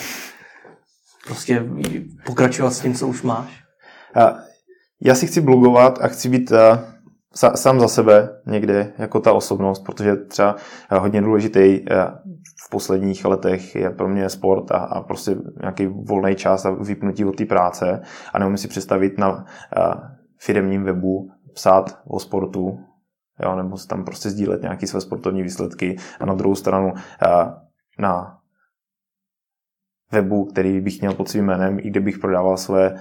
prostě 1.28 1.66
pokračovat 2.26 2.72
s 2.72 2.80
tím, 2.80 2.94
co 2.94 3.08
už 3.08 3.22
máš? 3.22 3.64
Já 5.02 5.16
si 5.16 5.28
chci 5.28 5.42
blogovat 5.42 6.00
a 6.02 6.08
chci 6.08 6.30
být 6.30 6.52
sám 7.36 7.80
za 7.80 7.88
sebe 7.88 8.42
někde 8.46 8.94
jako 8.98 9.20
ta 9.20 9.34
osobnost, 9.34 9.80
protože 9.80 10.16
třeba 10.16 10.56
hodně 10.92 11.22
důležitý 11.22 11.86
v 12.66 12.70
posledních 12.70 13.26
letech 13.26 13.76
je 13.76 13.90
pro 13.90 14.08
mě 14.08 14.30
sport 14.30 14.72
a, 14.72 14.78
a 14.78 15.02
prostě 15.02 15.36
nějaký 15.62 15.86
volný 15.86 16.36
čas 16.36 16.66
a 16.66 16.70
vypnutí 16.72 17.26
od 17.26 17.36
té 17.36 17.46
práce. 17.46 18.02
A 18.34 18.40
neumím 18.40 18.58
si 18.58 18.68
představit 18.68 19.18
na 19.18 19.46
firmním 20.40 20.84
webu 20.84 21.32
psát 21.54 22.02
o 22.08 22.20
sportu, 22.20 22.80
jo, 23.44 23.56
nebo 23.56 23.78
tam 23.90 24.06
prostě 24.06 24.30
sdílet 24.30 24.62
nějaké 24.62 24.88
své 24.88 25.02
sportovní 25.02 25.44
výsledky. 25.44 25.98
A 26.20 26.26
na 26.26 26.34
druhou 26.34 26.56
stranu 26.56 26.94
na 28.00 28.38
webu, 30.12 30.46
který 30.46 30.82
bych 30.82 31.02
měl 31.02 31.14
pod 31.14 31.30
svým 31.30 31.46
jménem, 31.46 31.80
i 31.80 31.90
kde 31.90 32.00
bych 32.00 32.18
prodával 32.18 32.58
své 32.58 32.96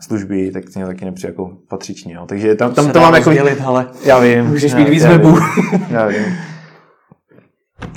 služby, 0.00 0.50
tak 0.50 0.64
to 0.64 0.78
mě 0.78 0.86
taky 0.86 1.04
nepřijde 1.04 1.28
jako 1.28 1.56
patřičně. 1.68 2.14
Jo. 2.14 2.26
Takže 2.26 2.54
tam, 2.54 2.74
tam 2.74 2.92
to 2.92 3.00
mám 3.00 3.14
jako... 3.14 3.30
Rozdělit, 3.30 3.60
ale 3.64 3.90
já 4.04 4.18
vím. 4.18 4.44
Můžeš 4.44 4.74
mít 4.74 4.88
víc 4.88 5.04
webů. 5.04 5.36
Já 5.90 6.06
vím. 6.06 6.24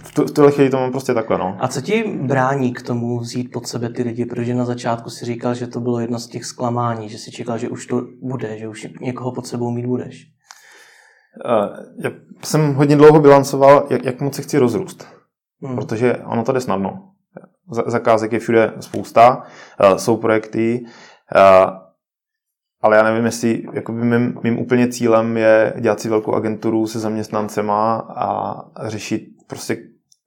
V, 0.04 0.14
tu, 0.14 0.24
v 0.24 0.32
tuhle 0.32 0.52
chvíli 0.52 0.70
to 0.70 0.78
mám 0.78 0.92
prostě 0.92 1.14
takhle, 1.14 1.38
no. 1.38 1.58
A 1.60 1.68
co 1.68 1.82
ti 1.82 2.04
brání 2.22 2.74
k 2.74 2.82
tomu 2.82 3.20
vzít 3.20 3.52
pod 3.52 3.68
sebe 3.68 3.90
ty 3.90 4.04
lidi? 4.04 4.26
Protože 4.26 4.54
na 4.54 4.66
začátku 4.66 5.10
si 5.10 5.26
říkal, 5.26 5.54
že 5.54 5.68
to 5.68 5.80
bylo 5.80 6.00
jedno 6.00 6.20
z 6.20 6.28
těch 6.28 6.46
zklamání, 6.46 7.10
že 7.10 7.18
si 7.18 7.32
čekal, 7.32 7.58
že 7.58 7.70
už 7.70 7.86
to 7.86 8.02
bude, 8.22 8.58
že 8.58 8.68
už 8.68 8.88
někoho 9.02 9.32
pod 9.32 9.48
sebou 9.48 9.72
mít 9.72 9.86
budeš. 9.86 10.24
Já 12.04 12.12
jsem 12.44 12.74
hodně 12.74 12.96
dlouho 12.96 13.20
bilancoval, 13.20 13.88
jak, 13.90 14.06
jak 14.06 14.22
moc 14.22 14.36
se 14.36 14.42
chci 14.42 14.58
rozrůst. 14.58 15.08
Hmm. 15.62 15.76
Protože 15.76 16.18
ono 16.18 16.44
to 16.44 16.52
jde 16.52 16.62
snadno. 16.62 17.12
Zakázek 17.88 18.32
je 18.32 18.40
všude 18.40 18.74
spousta, 18.80 19.44
jsou 19.98 20.18
projekty, 20.18 20.86
ale 22.82 22.98
já 22.98 23.04
nevím, 23.04 23.26
jestli 23.26 23.64
jakoby 23.74 24.06
mým, 24.06 24.40
mým 24.44 24.60
úplně 24.60 24.88
cílem 24.88 25.38
je 25.38 25.74
dělat 25.80 26.00
si 26.00 26.10
velkou 26.10 26.34
agenturu 26.34 26.88
se 26.88 27.00
zaměstnancema 27.00 27.96
a 27.98 28.56
řešit 28.88 29.28
prostě 29.48 29.78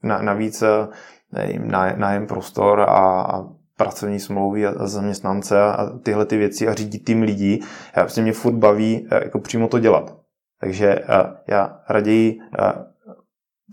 na, 0.02 0.22
navíc 0.22 0.62
eh, 0.62 0.88
nevím, 1.32 1.70
nájem 1.96 2.26
prostor 2.26 2.80
a, 2.80 3.20
a 3.22 3.44
pracovní 3.76 4.20
smlouvy 4.20 4.66
a, 4.66 4.74
a 4.78 4.86
zaměstnance 4.86 5.62
a 5.62 5.90
tyhle 6.02 6.26
ty 6.26 6.36
věci 6.36 6.68
a 6.68 6.74
řídit 6.74 7.04
tým 7.04 7.22
lidí. 7.22 7.60
Já 7.96 8.02
prostě 8.02 8.22
mě 8.22 8.32
furt 8.32 8.54
baví 8.54 9.08
eh, 9.10 9.24
jako 9.24 9.38
přímo 9.38 9.68
to 9.68 9.78
dělat. 9.78 10.16
Takže 10.60 10.98
já 11.48 11.80
raději 11.88 12.38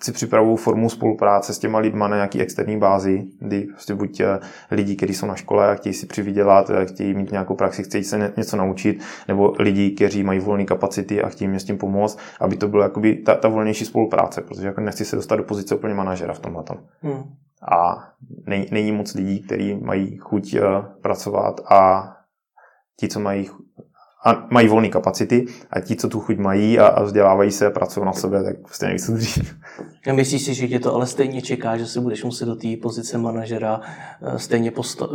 si 0.04 0.12
připravují 0.12 0.58
formu 0.58 0.90
spolupráce 0.90 1.54
s 1.54 1.60
těma 1.60 1.80
lidma 1.80 2.08
na 2.08 2.16
nějaký 2.16 2.42
externí 2.42 2.78
bázi, 2.78 3.24
kdy 3.40 3.62
prostě 3.62 3.96
buď 3.96 4.20
eh, 4.20 4.40
lidi, 4.72 4.96
kteří 4.96 5.14
jsou 5.14 5.26
na 5.26 5.36
škole 5.36 5.72
a 5.72 5.76
chtějí 5.76 5.94
si 5.94 6.06
přivydělat, 6.06 6.70
eh, 6.70 6.86
chtějí 6.86 7.14
mít 7.14 7.32
nějakou 7.32 7.56
praxi, 7.56 7.84
chtějí 7.84 8.04
se 8.04 8.34
něco 8.38 8.58
naučit, 8.58 9.04
nebo 9.28 9.54
lidi, 9.60 9.92
kteří 9.92 10.24
mají 10.24 10.40
volné 10.40 10.66
kapacity 10.66 11.22
a 11.22 11.30
chtějí 11.30 11.48
mě 11.48 11.60
s 11.60 11.64
tím 11.64 11.78
pomoct, 11.78 12.20
aby 12.40 12.58
to 12.58 12.68
bylo 12.68 12.84
jakoby 12.84 13.16
ta, 13.16 13.36
ta 13.36 13.48
volnější 13.48 13.86
spolupráce, 13.86 14.42
protože 14.42 14.68
jako 14.68 14.82
nechci 14.82 15.06
se 15.06 15.16
dostat 15.16 15.36
do 15.36 15.44
pozice 15.44 15.76
úplně 15.76 15.94
manažera 15.94 16.34
v 16.34 16.40
tomhle. 16.40 16.64
Hmm. 17.02 17.24
A 17.72 18.10
není, 18.48 18.68
není 18.72 18.92
moc 18.92 19.14
lidí, 19.14 19.42
kteří 19.42 19.76
mají 19.76 20.18
chuť 20.18 20.56
uh, 20.56 20.62
pracovat 21.02 21.62
a 21.72 22.12
ti, 23.00 23.08
co 23.08 23.20
mají 23.20 23.50
a 24.26 24.48
mají 24.50 24.68
volné 24.68 24.90
kapacity 24.90 25.46
a 25.70 25.80
ti, 25.80 25.96
co 25.96 26.10
tu 26.10 26.20
chuť 26.20 26.38
mají 26.38 26.80
a, 26.80 26.88
a 26.88 27.04
vzdělávají 27.04 27.52
se 27.52 27.66
a 27.66 27.70
pracují 27.70 28.06
na 28.06 28.14
sebe, 28.14 28.44
tak 28.44 28.56
prostě 28.62 28.96
co 29.06 29.12
dřív. 29.14 29.56
A 30.10 30.14
myslíš 30.14 30.42
si, 30.42 30.54
že 30.54 30.68
tě 30.68 30.80
to 30.80 30.96
ale 30.96 31.08
stejně 31.08 31.42
čeká, 31.42 31.78
že 31.78 31.86
se 31.86 32.02
budeš 32.02 32.24
muset 32.24 32.46
do 32.46 32.56
té 32.56 32.68
pozice 32.82 33.18
manažera 33.18 33.82
eh, 34.22 34.40
stejně 34.40 34.72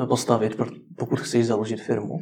postavit, 0.08 0.56
pokud 0.96 1.20
chceš 1.20 1.46
založit 1.46 1.80
firmu? 1.80 2.20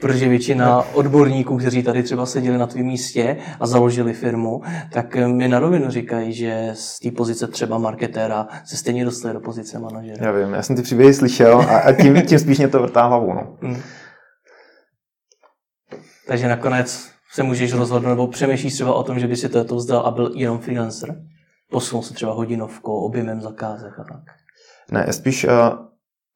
Protože 0.00 0.28
většina 0.28 0.84
odborníků, 0.94 1.56
kteří 1.56 1.82
tady 1.82 2.02
třeba 2.02 2.26
seděli 2.26 2.58
na 2.58 2.66
tvém 2.66 2.84
místě 2.84 3.36
a 3.60 3.66
založili 3.66 4.12
firmu, 4.12 4.62
tak 4.92 5.16
mi 5.26 5.48
na 5.48 5.58
rovinu 5.58 5.90
říkají, 5.90 6.32
že 6.32 6.70
z 6.74 7.00
té 7.00 7.10
pozice 7.10 7.46
třeba 7.48 7.78
marketéra 7.78 8.48
se 8.64 8.76
stejně 8.76 9.04
dostali 9.04 9.34
do 9.34 9.40
pozice 9.40 9.78
manažera. 9.78 10.26
Já 10.26 10.32
vím, 10.32 10.54
já 10.54 10.62
jsem 10.62 10.76
ty 10.76 10.82
příběhy 10.82 11.14
slyšel 11.14 11.60
a, 11.60 11.78
a 11.78 11.92
tím, 11.92 12.22
tím 12.22 12.38
spíš 12.38 12.58
mě 12.58 12.68
to 12.68 12.82
vrtá 12.82 13.06
hlavou. 13.06 13.34
No. 13.34 13.56
Takže 16.32 16.48
nakonec 16.48 17.10
se 17.32 17.42
můžeš 17.42 17.72
rozhodnout, 17.72 18.10
nebo 18.10 18.26
přemýšlíš 18.26 18.74
třeba 18.74 18.94
o 18.94 19.02
tom, 19.02 19.18
že 19.18 19.26
by 19.26 19.36
si 19.36 19.48
to, 19.48 19.76
vzdal 19.76 20.00
a 20.00 20.10
byl 20.10 20.32
jenom 20.34 20.58
freelancer. 20.58 21.14
Posunul 21.70 22.02
se 22.02 22.14
třeba 22.14 22.32
hodinovkou, 22.32 23.00
objemem 23.00 23.40
zakázek 23.40 23.92
a 23.98 24.04
tak. 24.04 24.20
Ne, 24.90 25.12
spíš 25.12 25.44
uh, 25.44 25.50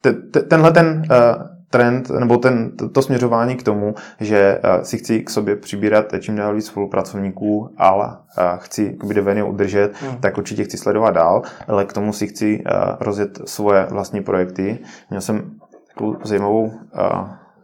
te, 0.02 0.12
te, 0.12 0.40
tenhle 0.40 0.72
ten 0.72 1.02
uh, 1.10 1.42
trend, 1.70 2.10
nebo 2.10 2.36
ten, 2.36 2.76
to, 2.76 2.88
to 2.88 3.02
směřování 3.02 3.56
k 3.56 3.62
tomu, 3.62 3.94
že 4.20 4.60
uh, 4.64 4.82
si 4.82 4.98
chci 4.98 5.20
k 5.20 5.30
sobě 5.30 5.56
přibírat 5.56 6.06
čím 6.20 6.36
dál 6.36 6.54
víc 6.54 6.66
spolupracovníků, 6.66 7.74
ale 7.76 8.06
uh, 8.06 8.58
chci 8.58 8.98
Deveny 9.14 9.42
udržet, 9.42 10.02
hmm. 10.02 10.16
tak 10.16 10.38
určitě 10.38 10.64
chci 10.64 10.76
sledovat 10.76 11.10
dál, 11.10 11.42
ale 11.68 11.84
k 11.84 11.92
tomu 11.92 12.12
si 12.12 12.26
chci 12.26 12.64
uh, 12.64 12.96
rozjet 13.00 13.38
svoje 13.44 13.86
vlastní 13.90 14.22
projekty. 14.22 14.78
Měl 15.10 15.20
jsem 15.20 15.50
takovou 15.88 16.16
zajímavou 16.24 16.64
uh, 16.64 16.72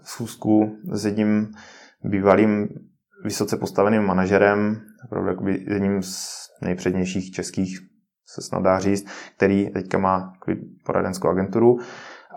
schůzku 0.02 0.76
s 0.92 1.06
jedním 1.06 1.52
bývalým 2.04 2.68
vysoce 3.24 3.56
postaveným 3.56 4.02
manažerem, 4.02 4.80
opravdu 5.04 5.48
jedním 5.48 6.02
z 6.02 6.42
nejpřednějších 6.62 7.30
českých, 7.30 7.78
se 8.26 8.42
snad 8.42 8.62
dá 8.62 8.78
říct, 8.78 9.06
který 9.36 9.70
teďka 9.70 9.98
má 9.98 10.32
poradenskou 10.84 11.28
agenturu 11.28 11.78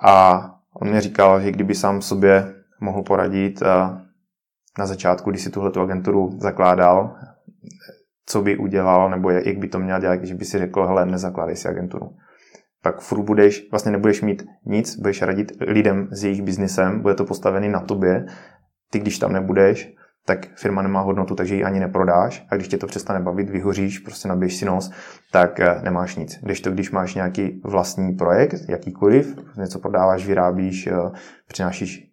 a 0.03 0.45
on 0.81 0.89
mě 0.89 1.01
říkal, 1.01 1.41
že 1.41 1.51
kdyby 1.51 1.75
sám 1.75 2.01
sobě 2.01 2.53
mohl 2.81 3.03
poradit 3.03 3.63
na 4.79 4.85
začátku, 4.85 5.29
když 5.29 5.43
si 5.43 5.49
tuhle 5.49 5.71
agenturu 5.81 6.29
zakládal, 6.39 7.15
co 8.25 8.41
by 8.41 8.57
udělal, 8.57 9.09
nebo 9.09 9.29
jak 9.29 9.57
by 9.57 9.67
to 9.67 9.79
měl 9.79 9.99
dělat, 9.99 10.23
že 10.23 10.35
by 10.35 10.45
si 10.45 10.57
řekl, 10.57 10.87
hele, 10.87 11.05
nezakládej 11.05 11.55
si 11.55 11.67
agenturu. 11.67 12.09
Pak 12.81 13.01
furt 13.01 13.23
budeš, 13.23 13.67
vlastně 13.71 13.91
nebudeš 13.91 14.21
mít 14.21 14.43
nic, 14.65 14.95
budeš 14.95 15.21
radit 15.21 15.51
lidem 15.59 16.07
s 16.11 16.23
jejich 16.23 16.41
biznisem, 16.41 17.01
bude 17.01 17.15
to 17.15 17.25
postavený 17.25 17.69
na 17.69 17.79
tobě 17.79 18.25
ty 18.89 18.99
když 18.99 19.19
tam 19.19 19.33
nebudeš, 19.33 19.95
tak 20.25 20.47
firma 20.55 20.81
nemá 20.81 21.01
hodnotu, 21.01 21.35
takže 21.35 21.55
ji 21.55 21.63
ani 21.63 21.79
neprodáš 21.79 22.45
a 22.49 22.55
když 22.55 22.67
tě 22.67 22.77
to 22.77 22.87
přestane 22.87 23.19
bavit, 23.19 23.49
vyhoříš, 23.49 23.99
prostě 23.99 24.27
nabiješ 24.27 24.55
si 24.55 24.65
nos, 24.65 24.91
tak 25.31 25.59
eh, 25.59 25.81
nemáš 25.83 26.15
nic. 26.15 26.39
Když 26.41 26.61
to, 26.61 26.71
když 26.71 26.91
máš 26.91 27.15
nějaký 27.15 27.61
vlastní 27.63 28.13
projekt, 28.13 28.55
jakýkoliv, 28.69 29.35
něco 29.57 29.79
prodáváš, 29.79 30.25
vyrábíš, 30.27 30.87
eh, 30.87 30.93
přinášíš 31.47 32.11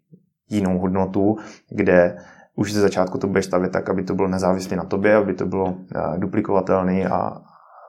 jinou 0.49 0.79
hodnotu, 0.79 1.37
kde 1.71 2.17
už 2.55 2.73
ze 2.73 2.81
začátku 2.81 3.19
to 3.19 3.27
budeš 3.27 3.45
stavit 3.45 3.73
tak, 3.73 3.91
aby 3.91 4.03
to 4.03 4.15
bylo 4.15 4.29
nezávislé 4.29 4.77
na 4.77 4.85
tobě, 4.85 5.15
aby 5.15 5.35
to 5.35 5.47
bylo 5.47 5.75
eh, 5.97 6.19
duplikovatelné 6.19 7.05
a 7.05 7.43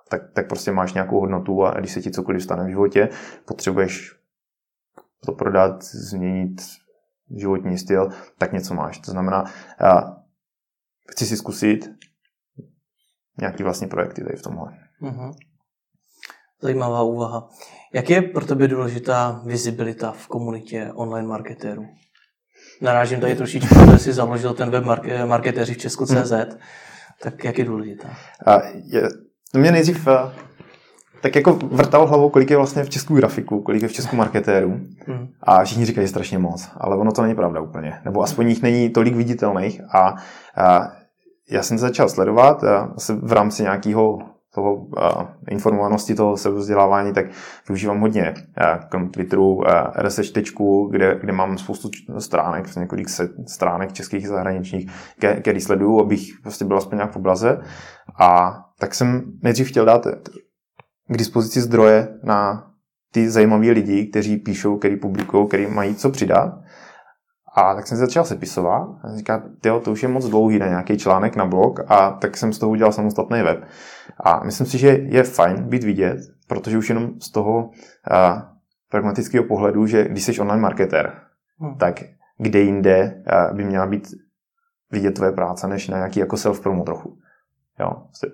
tak, 0.10 0.22
tak 0.34 0.48
prostě 0.48 0.72
máš 0.72 0.94
nějakou 0.94 1.20
hodnotu 1.20 1.66
a 1.66 1.80
když 1.80 1.92
se 1.92 2.02
ti 2.02 2.12
cokoliv 2.12 2.44
stane 2.44 2.66
v 2.66 2.70
životě, 2.70 3.10
potřebuješ 3.46 4.16
to 5.26 5.32
prodat, 5.32 5.84
změnit 5.84 6.62
životní 7.38 7.78
styl, 7.78 8.10
tak 8.38 8.54
něco 8.54 8.74
máš. 8.74 9.00
To 9.00 9.12
znamená, 9.12 9.44
chci 11.12 11.26
si 11.26 11.38
zkusit 11.38 11.90
nějaký 13.40 13.64
vlastní 13.64 13.88
projekty 13.88 14.24
tady 14.24 14.36
v 14.36 14.42
tomhle. 14.42 14.72
Uh-huh. 15.02 15.34
Zajímavá 16.62 17.02
úvaha. 17.02 17.50
Jak 17.94 18.10
je 18.10 18.22
pro 18.22 18.46
tebe 18.46 18.68
důležitá 18.68 19.42
vizibilita 19.46 20.12
v 20.12 20.28
komunitě 20.28 20.92
online 20.94 21.28
marketérů? 21.28 21.86
Narážím 22.82 23.20
tady 23.20 23.36
trošičku, 23.36 23.76
že 23.92 23.98
jsi 23.98 24.14
založil 24.14 24.54
ten 24.54 24.70
web 24.70 24.84
marketéři 25.26 25.74
v 25.74 25.78
Česku.cz, 25.78 26.32
hmm. 26.32 26.60
tak 27.22 27.44
jak 27.44 27.58
je 27.58 27.66
důležitá? 27.66 28.18
A 28.46 28.62
je, 28.84 29.02
to 29.52 29.60
mě 29.60 29.72
nejdřív 29.72 30.08
tak 31.24 31.36
jako 31.36 31.54
vrtalo 31.54 32.08
hlavou, 32.08 32.30
kolik 32.30 32.50
je 32.50 32.58
vlastně 32.58 32.84
v 32.84 32.90
českou 32.90 33.16
grafiku, 33.16 33.62
kolik 33.62 33.82
je 33.82 33.88
v 33.88 33.94
českou 33.94 34.16
marketérů. 34.16 34.80
Hmm. 35.08 35.28
A 35.44 35.64
všichni 35.64 35.86
říkají 35.86 36.08
strašně 36.08 36.38
moc, 36.38 36.72
ale 36.78 36.98
ono 36.98 37.12
to 37.12 37.22
není 37.22 37.36
pravda 37.36 37.62
úplně. 37.62 37.94
Nebo 38.06 38.24
aspoň 38.24 38.50
jich 38.50 38.62
není 38.62 38.90
tolik 38.90 39.16
viditelných. 39.16 39.82
A, 39.96 40.16
a 40.58 40.88
já 41.50 41.64
jsem 41.64 41.78
se 41.78 41.82
začal 41.82 42.10
sledovat 42.10 42.64
a 42.64 42.94
v 43.22 43.32
rámci 43.32 43.64
nějakého 43.64 44.20
toho 44.56 44.76
uh, 44.76 44.92
informovanosti, 45.50 46.16
toho 46.16 46.38
sebevzdělávání, 46.38 47.14
tak 47.14 47.26
využívám 47.68 48.00
hodně 48.00 48.34
uh, 48.94 49.10
Twitteru, 49.10 49.56
uh, 49.56 49.64
RSS 49.98 50.34
kde, 50.92 51.20
kde 51.22 51.34
mám 51.34 51.58
spoustu 51.58 51.90
stránek, 52.20 52.64
prostě 52.64 52.80
několik 52.80 53.10
set 53.10 53.32
stránek 53.48 53.94
českých 53.94 54.28
zahraničních, 54.28 54.92
ke, 55.20 55.36
který 55.36 55.62
sleduju, 55.62 56.00
abych 56.00 56.34
prostě 56.44 56.66
byl 56.66 56.78
aspoň 56.78 56.98
nějak 56.98 57.12
v 57.12 57.16
obraze. 57.16 57.62
A 58.20 58.60
tak 58.80 58.96
jsem 58.96 59.24
nejdřív 59.42 59.70
chtěl 59.70 59.86
dát 59.86 60.08
k 61.08 61.18
dispozici 61.18 61.62
zdroje 61.62 62.20
na 62.24 62.70
ty 63.12 63.30
zajímavé 63.30 63.72
lidi, 63.72 64.06
kteří 64.06 64.38
píšou, 64.38 64.78
který 64.78 64.96
publikují, 64.96 65.48
který 65.48 65.68
mají 65.68 65.96
co 65.96 66.10
přidat. 66.10 66.54
A 67.56 67.76
tak 67.76 67.88
jsem 67.88 67.98
se 67.98 68.06
začal 68.06 68.26
sepisovat 68.26 68.90
a 69.04 69.18
říká, 69.18 69.44
tyjo, 69.62 69.80
to 69.80 69.92
už 69.92 70.04
je 70.04 70.10
moc 70.10 70.30
dlouhý 70.30 70.60
na 70.60 70.68
nějaký 70.68 70.98
článek 70.98 71.36
na 71.36 71.46
blog 71.46 71.80
a 71.88 72.12
tak 72.12 72.38
jsem 72.38 72.54
z 72.54 72.60
toho 72.60 72.70
udělal 72.70 72.94
samostatný 72.94 73.42
web. 73.42 73.64
A 74.24 74.44
myslím 74.44 74.68
si, 74.68 74.78
že 74.78 74.88
je 74.88 75.24
fajn 75.24 75.64
být 75.64 75.84
vidět, 75.84 76.18
protože 76.48 76.78
už 76.78 76.90
jenom 76.90 77.20
z 77.20 77.32
toho 77.32 77.66
uh, 77.66 77.72
pragmatického 78.90 79.46
pohledu, 79.46 79.88
že 79.88 80.08
když 80.08 80.24
jsi 80.24 80.40
online 80.40 80.62
marketer, 80.62 81.22
hmm. 81.60 81.78
tak 81.78 82.04
kde 82.38 82.60
jinde 82.60 83.24
uh, 83.50 83.58
by 83.58 83.64
měla 83.64 83.88
být 83.88 84.08
vidět 84.92 85.12
tvoje 85.12 85.32
práce, 85.32 85.68
než 85.68 85.88
na 85.88 85.98
nějaký 85.98 86.20
jako 86.20 86.36
self-promo 86.36 86.84
trochu. 86.84 87.18
Jo, 87.80 87.92
prostě 88.06 88.28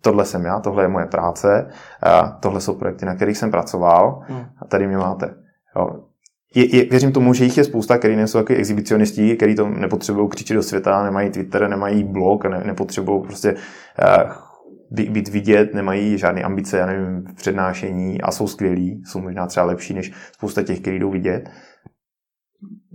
tohle 0.00 0.24
jsem 0.24 0.44
já, 0.44 0.60
tohle 0.60 0.84
je 0.84 0.88
moje 0.88 1.06
práce, 1.06 1.70
uh, 2.06 2.28
tohle 2.40 2.60
jsou 2.60 2.74
projekty, 2.74 3.06
na 3.06 3.14
kterých 3.14 3.38
jsem 3.38 3.50
pracoval 3.50 4.20
hmm. 4.28 4.44
a 4.62 4.64
tady 4.64 4.86
mě 4.86 4.96
máte. 4.96 5.34
Jo 5.76 6.12
je, 6.54 6.76
je, 6.76 6.84
věřím 6.84 7.12
tomu, 7.12 7.34
že 7.34 7.44
jich 7.44 7.58
je 7.58 7.64
spousta, 7.64 7.98
který 7.98 8.16
nejsou 8.16 8.38
jako 8.38 8.52
exhibicionisti, 8.52 9.36
který 9.36 9.54
to 9.54 9.68
nepotřebují 9.68 10.28
křičet 10.28 10.54
do 10.54 10.62
světa, 10.62 11.04
nemají 11.04 11.30
Twitter, 11.30 11.68
nemají 11.68 12.04
blog, 12.04 12.44
ne, 12.44 12.62
nepotřebují 12.64 13.22
prostě 13.22 13.52
uh, 13.52 15.10
být 15.10 15.28
vidět, 15.28 15.74
nemají 15.74 16.18
žádné 16.18 16.42
ambice, 16.42 16.78
já 16.78 16.86
nevím, 16.86 17.24
v 17.24 17.34
přednášení 17.34 18.22
a 18.22 18.30
jsou 18.30 18.46
skvělí, 18.46 19.02
jsou 19.06 19.20
možná 19.20 19.46
třeba 19.46 19.66
lepší 19.66 19.94
než 19.94 20.12
spousta 20.32 20.62
těch, 20.62 20.80
kteří 20.80 20.98
jdou 20.98 21.10
vidět. 21.10 21.50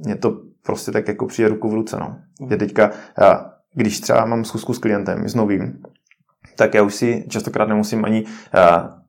Mně 0.05 0.15
to 0.15 0.41
prostě 0.65 0.91
tak 0.91 1.07
jako 1.07 1.25
přijde 1.25 1.49
ruku 1.49 1.69
v 1.69 1.73
ruce. 1.73 1.97
No. 1.99 2.17
Mm. 2.41 2.51
Je 2.51 2.57
teďka, 2.57 2.89
uh, 2.89 2.93
když 3.73 3.99
třeba 3.99 4.25
mám 4.25 4.45
zkusku 4.45 4.73
s 4.73 4.79
klientem, 4.79 5.29
s 5.29 5.35
novým, 5.35 5.81
tak 6.57 6.73
já 6.73 6.83
už 6.83 6.95
si 6.95 7.25
častokrát 7.29 7.69
nemusím 7.69 8.05
ani 8.05 8.23
uh, 8.23 8.29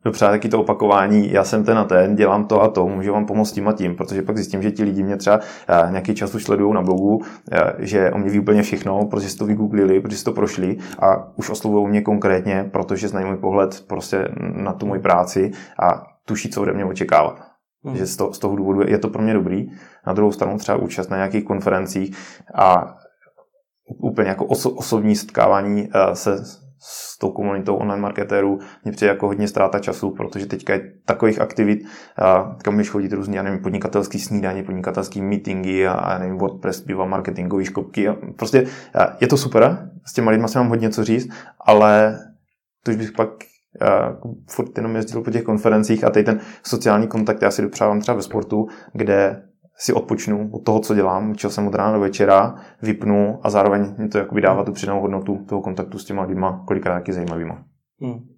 dopřát 0.05 0.31
taky 0.31 0.49
to 0.49 0.61
opakování, 0.61 1.33
já 1.33 1.45
jsem 1.45 1.65
ten 1.65 1.79
a 1.79 1.85
ten, 1.85 2.17
dělám 2.17 2.45
to 2.45 2.63
a 2.63 2.69
to, 2.69 2.89
můžu 2.89 3.13
vám 3.13 3.27
pomoct 3.27 3.53
tím 3.53 3.69
a 3.69 3.73
tím, 3.73 3.97
protože 3.97 4.23
pak 4.23 4.37
zjistím, 4.37 4.63
že 4.63 4.71
ti 4.71 4.85
lidi 4.85 5.03
mě 5.03 5.17
třeba 5.17 5.37
uh, 5.37 5.91
nějaký 5.91 6.15
čas 6.15 6.35
už 6.35 6.45
sledují 6.45 6.75
na 6.75 6.83
blogu, 6.83 7.17
uh, 7.17 7.23
že 7.79 8.11
o 8.11 8.19
mě 8.19 8.31
ví 8.31 8.41
úplně 8.41 8.63
všechno, 8.63 9.07
protože 9.07 9.29
si 9.29 9.37
to 9.37 9.47
vygooglili, 9.47 10.01
protože 10.01 10.17
si 10.17 10.25
to 10.25 10.33
prošli 10.33 10.77
a 10.99 11.39
už 11.39 11.51
oslovují 11.51 11.89
mě 11.89 12.03
konkrétně, 12.03 12.69
protože 12.73 13.09
znají 13.09 13.27
můj 13.27 13.37
pohled 13.37 13.85
prostě 13.87 14.29
na 14.41 14.73
tu 14.73 14.87
moji 14.87 15.01
práci 15.01 15.51
a 15.83 16.03
tuší, 16.25 16.49
co 16.49 16.63
ode 16.63 16.73
mě 16.73 16.85
očekávat. 16.85 17.43
Hmm. 17.85 17.97
Že 17.97 18.07
z, 18.07 18.17
to, 18.17 18.33
z 18.33 18.39
toho 18.39 18.57
důvodu 18.57 18.81
je 18.87 18.99
to 18.99 19.09
pro 19.09 19.23
mě 19.23 19.35
dobrý. 19.35 19.67
Na 20.07 20.13
druhou 20.13 20.33
stranu 20.33 20.59
třeba 20.59 20.79
účast 20.79 21.09
na 21.09 21.17
nějakých 21.17 21.45
konferencích 21.45 22.17
a 22.55 22.97
úplně 24.03 24.29
jako 24.29 24.45
oso, 24.45 24.71
osobní 24.71 25.17
setkávání 25.17 25.89
se 26.13 26.45
s 26.81 27.19
tou 27.19 27.31
komunitou 27.31 27.75
online 27.75 28.03
marketérů 28.03 28.59
mě 28.85 28.93
přijde 28.93 29.13
jako 29.13 29.27
hodně 29.27 29.49
ztráta 29.49 29.79
času, 29.79 30.11
protože 30.11 30.47
teďka 30.47 30.73
je 30.73 30.93
takových 31.05 31.41
aktivit, 31.41 31.79
kam 32.63 32.75
můžeš 32.75 32.91
chodit 32.91 33.13
různý, 33.13 33.37
já 33.37 33.43
nevím, 33.43 33.63
podnikatelský 33.63 34.19
snídaně, 34.19 34.63
podnikatelský 34.63 35.23
meetingy 35.23 35.87
a, 35.87 35.93
a 35.93 36.19
nevím, 36.19 36.39
WordPress, 36.39 36.81
bývá 36.81 37.05
marketingový 37.05 37.65
škopky. 37.65 38.09
A 38.09 38.17
prostě 38.37 38.67
a 38.95 39.17
je 39.21 39.27
to 39.27 39.37
super, 39.37 39.91
s 40.07 40.13
těma 40.13 40.31
lidma 40.31 40.49
si 40.49 40.59
mám 40.59 40.69
hodně 40.69 40.91
co 40.91 41.05
říct, 41.05 41.29
ale 41.61 42.19
to 42.85 42.91
už 42.91 42.97
bych 42.97 43.13
pak 43.13 43.29
uh, 43.29 44.33
furt 44.51 44.77
jenom 44.77 44.97
jezdil 44.97 45.23
po 45.23 45.31
těch 45.31 45.43
konferencích 45.43 46.05
a 46.05 46.11
teď 46.11 46.27
ten 46.27 46.41
sociální 46.63 47.07
kontakt 47.07 47.43
já 47.43 47.51
si 47.51 47.63
dopřávám 47.63 48.01
třeba 48.01 48.17
ve 48.17 48.23
sportu, 48.23 48.67
kde 48.93 49.43
si 49.79 49.93
odpočnu 49.93 50.51
od 50.53 50.65
toho, 50.65 50.81
co 50.81 50.95
dělám, 50.95 51.37
čeho 51.37 51.51
jsem 51.51 51.67
od 51.67 51.75
rána 51.75 51.93
do 51.93 52.01
večera, 52.01 52.55
vypnu 52.83 53.41
a 53.43 53.51
zároveň 53.51 53.95
mi 53.99 54.09
to 54.09 54.19
jakoby 54.19 54.41
dává 54.41 54.65
tu 54.65 54.73
přidanou 54.73 55.01
hodnotu 55.01 55.45
toho 55.49 55.63
kontaktu 55.63 55.99
s 55.99 56.05
těma 56.05 56.23
lidma, 56.23 56.65
kolikrát 56.67 56.95
taky 56.95 57.13
zajímavýma. 57.13 57.65
Hmm. 58.01 58.29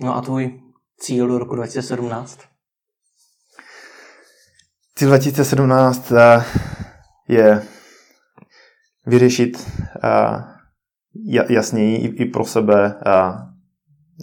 No 0.00 0.16
a 0.16 0.20
tvůj 0.20 0.60
cíl 0.98 1.28
do 1.28 1.38
roku 1.38 1.54
2017? 1.54 2.40
Cíl 4.94 5.08
2017 5.08 6.12
eh, 6.12 6.44
je 7.28 7.62
vyřešit 9.06 9.70
eh, 10.04 10.44
jasněji 11.48 12.08
i 12.08 12.24
pro 12.24 12.44
sebe 12.44 13.00
eh, 13.06 13.12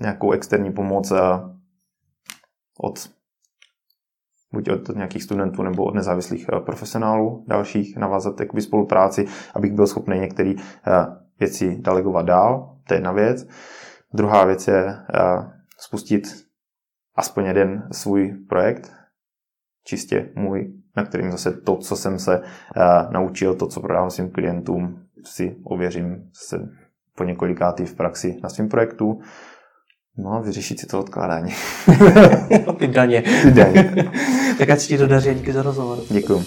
nějakou 0.01 0.31
externí 0.31 0.73
pomoc 0.73 1.13
od 2.79 3.09
buď 4.51 4.69
od 4.69 4.95
nějakých 4.95 5.23
studentů 5.23 5.63
nebo 5.63 5.85
od 5.85 5.95
nezávislých 5.95 6.45
eh, 6.53 6.59
profesionálů 6.59 7.45
dalších, 7.47 7.97
navázat 7.97 8.39
jakoby 8.39 8.61
spolupráci, 8.61 9.25
abych 9.55 9.73
byl 9.73 9.87
schopný 9.87 10.19
některé 10.19 10.53
eh, 10.57 10.91
věci 11.39 11.77
delegovat 11.79 12.25
dál. 12.25 12.77
To 12.87 12.93
je 12.93 12.97
jedna 12.97 13.11
věc. 13.11 13.47
Druhá 14.13 14.45
věc 14.45 14.67
je 14.67 14.85
eh, 14.87 15.51
spustit 15.77 16.23
aspoň 17.15 17.45
jeden 17.45 17.87
svůj 17.91 18.37
projekt, 18.49 18.91
čistě 19.83 20.29
můj, 20.35 20.73
na 20.95 21.05
kterým 21.05 21.31
zase 21.31 21.51
to, 21.51 21.77
co 21.77 21.95
jsem 21.95 22.19
se 22.19 22.41
naučil, 23.11 23.55
to, 23.55 23.67
co 23.67 23.81
prodávám 23.81 24.09
svým 24.09 24.31
klientům, 24.31 25.03
si 25.23 25.55
ověřím 25.63 26.29
se 26.33 26.69
po 27.15 27.23
několikátý 27.23 27.85
v 27.85 27.95
praxi 27.95 28.39
na 28.43 28.49
svém 28.49 28.69
projektu. 28.69 29.21
No 30.17 30.33
a 30.33 30.39
vyřešit 30.39 30.79
si 30.79 30.87
to 30.87 30.99
odkládání. 30.99 31.53
Ty 32.79 32.87
daně. 32.87 33.23
Ty 33.41 33.51
daně. 33.51 34.11
tak 34.57 34.69
ať 34.69 34.79
ti 34.79 34.97
to 34.97 35.07
daří, 35.07 35.33
díky 35.33 35.53
za 35.53 35.61
rozhovor. 35.61 35.97
Děkuji. 36.09 36.43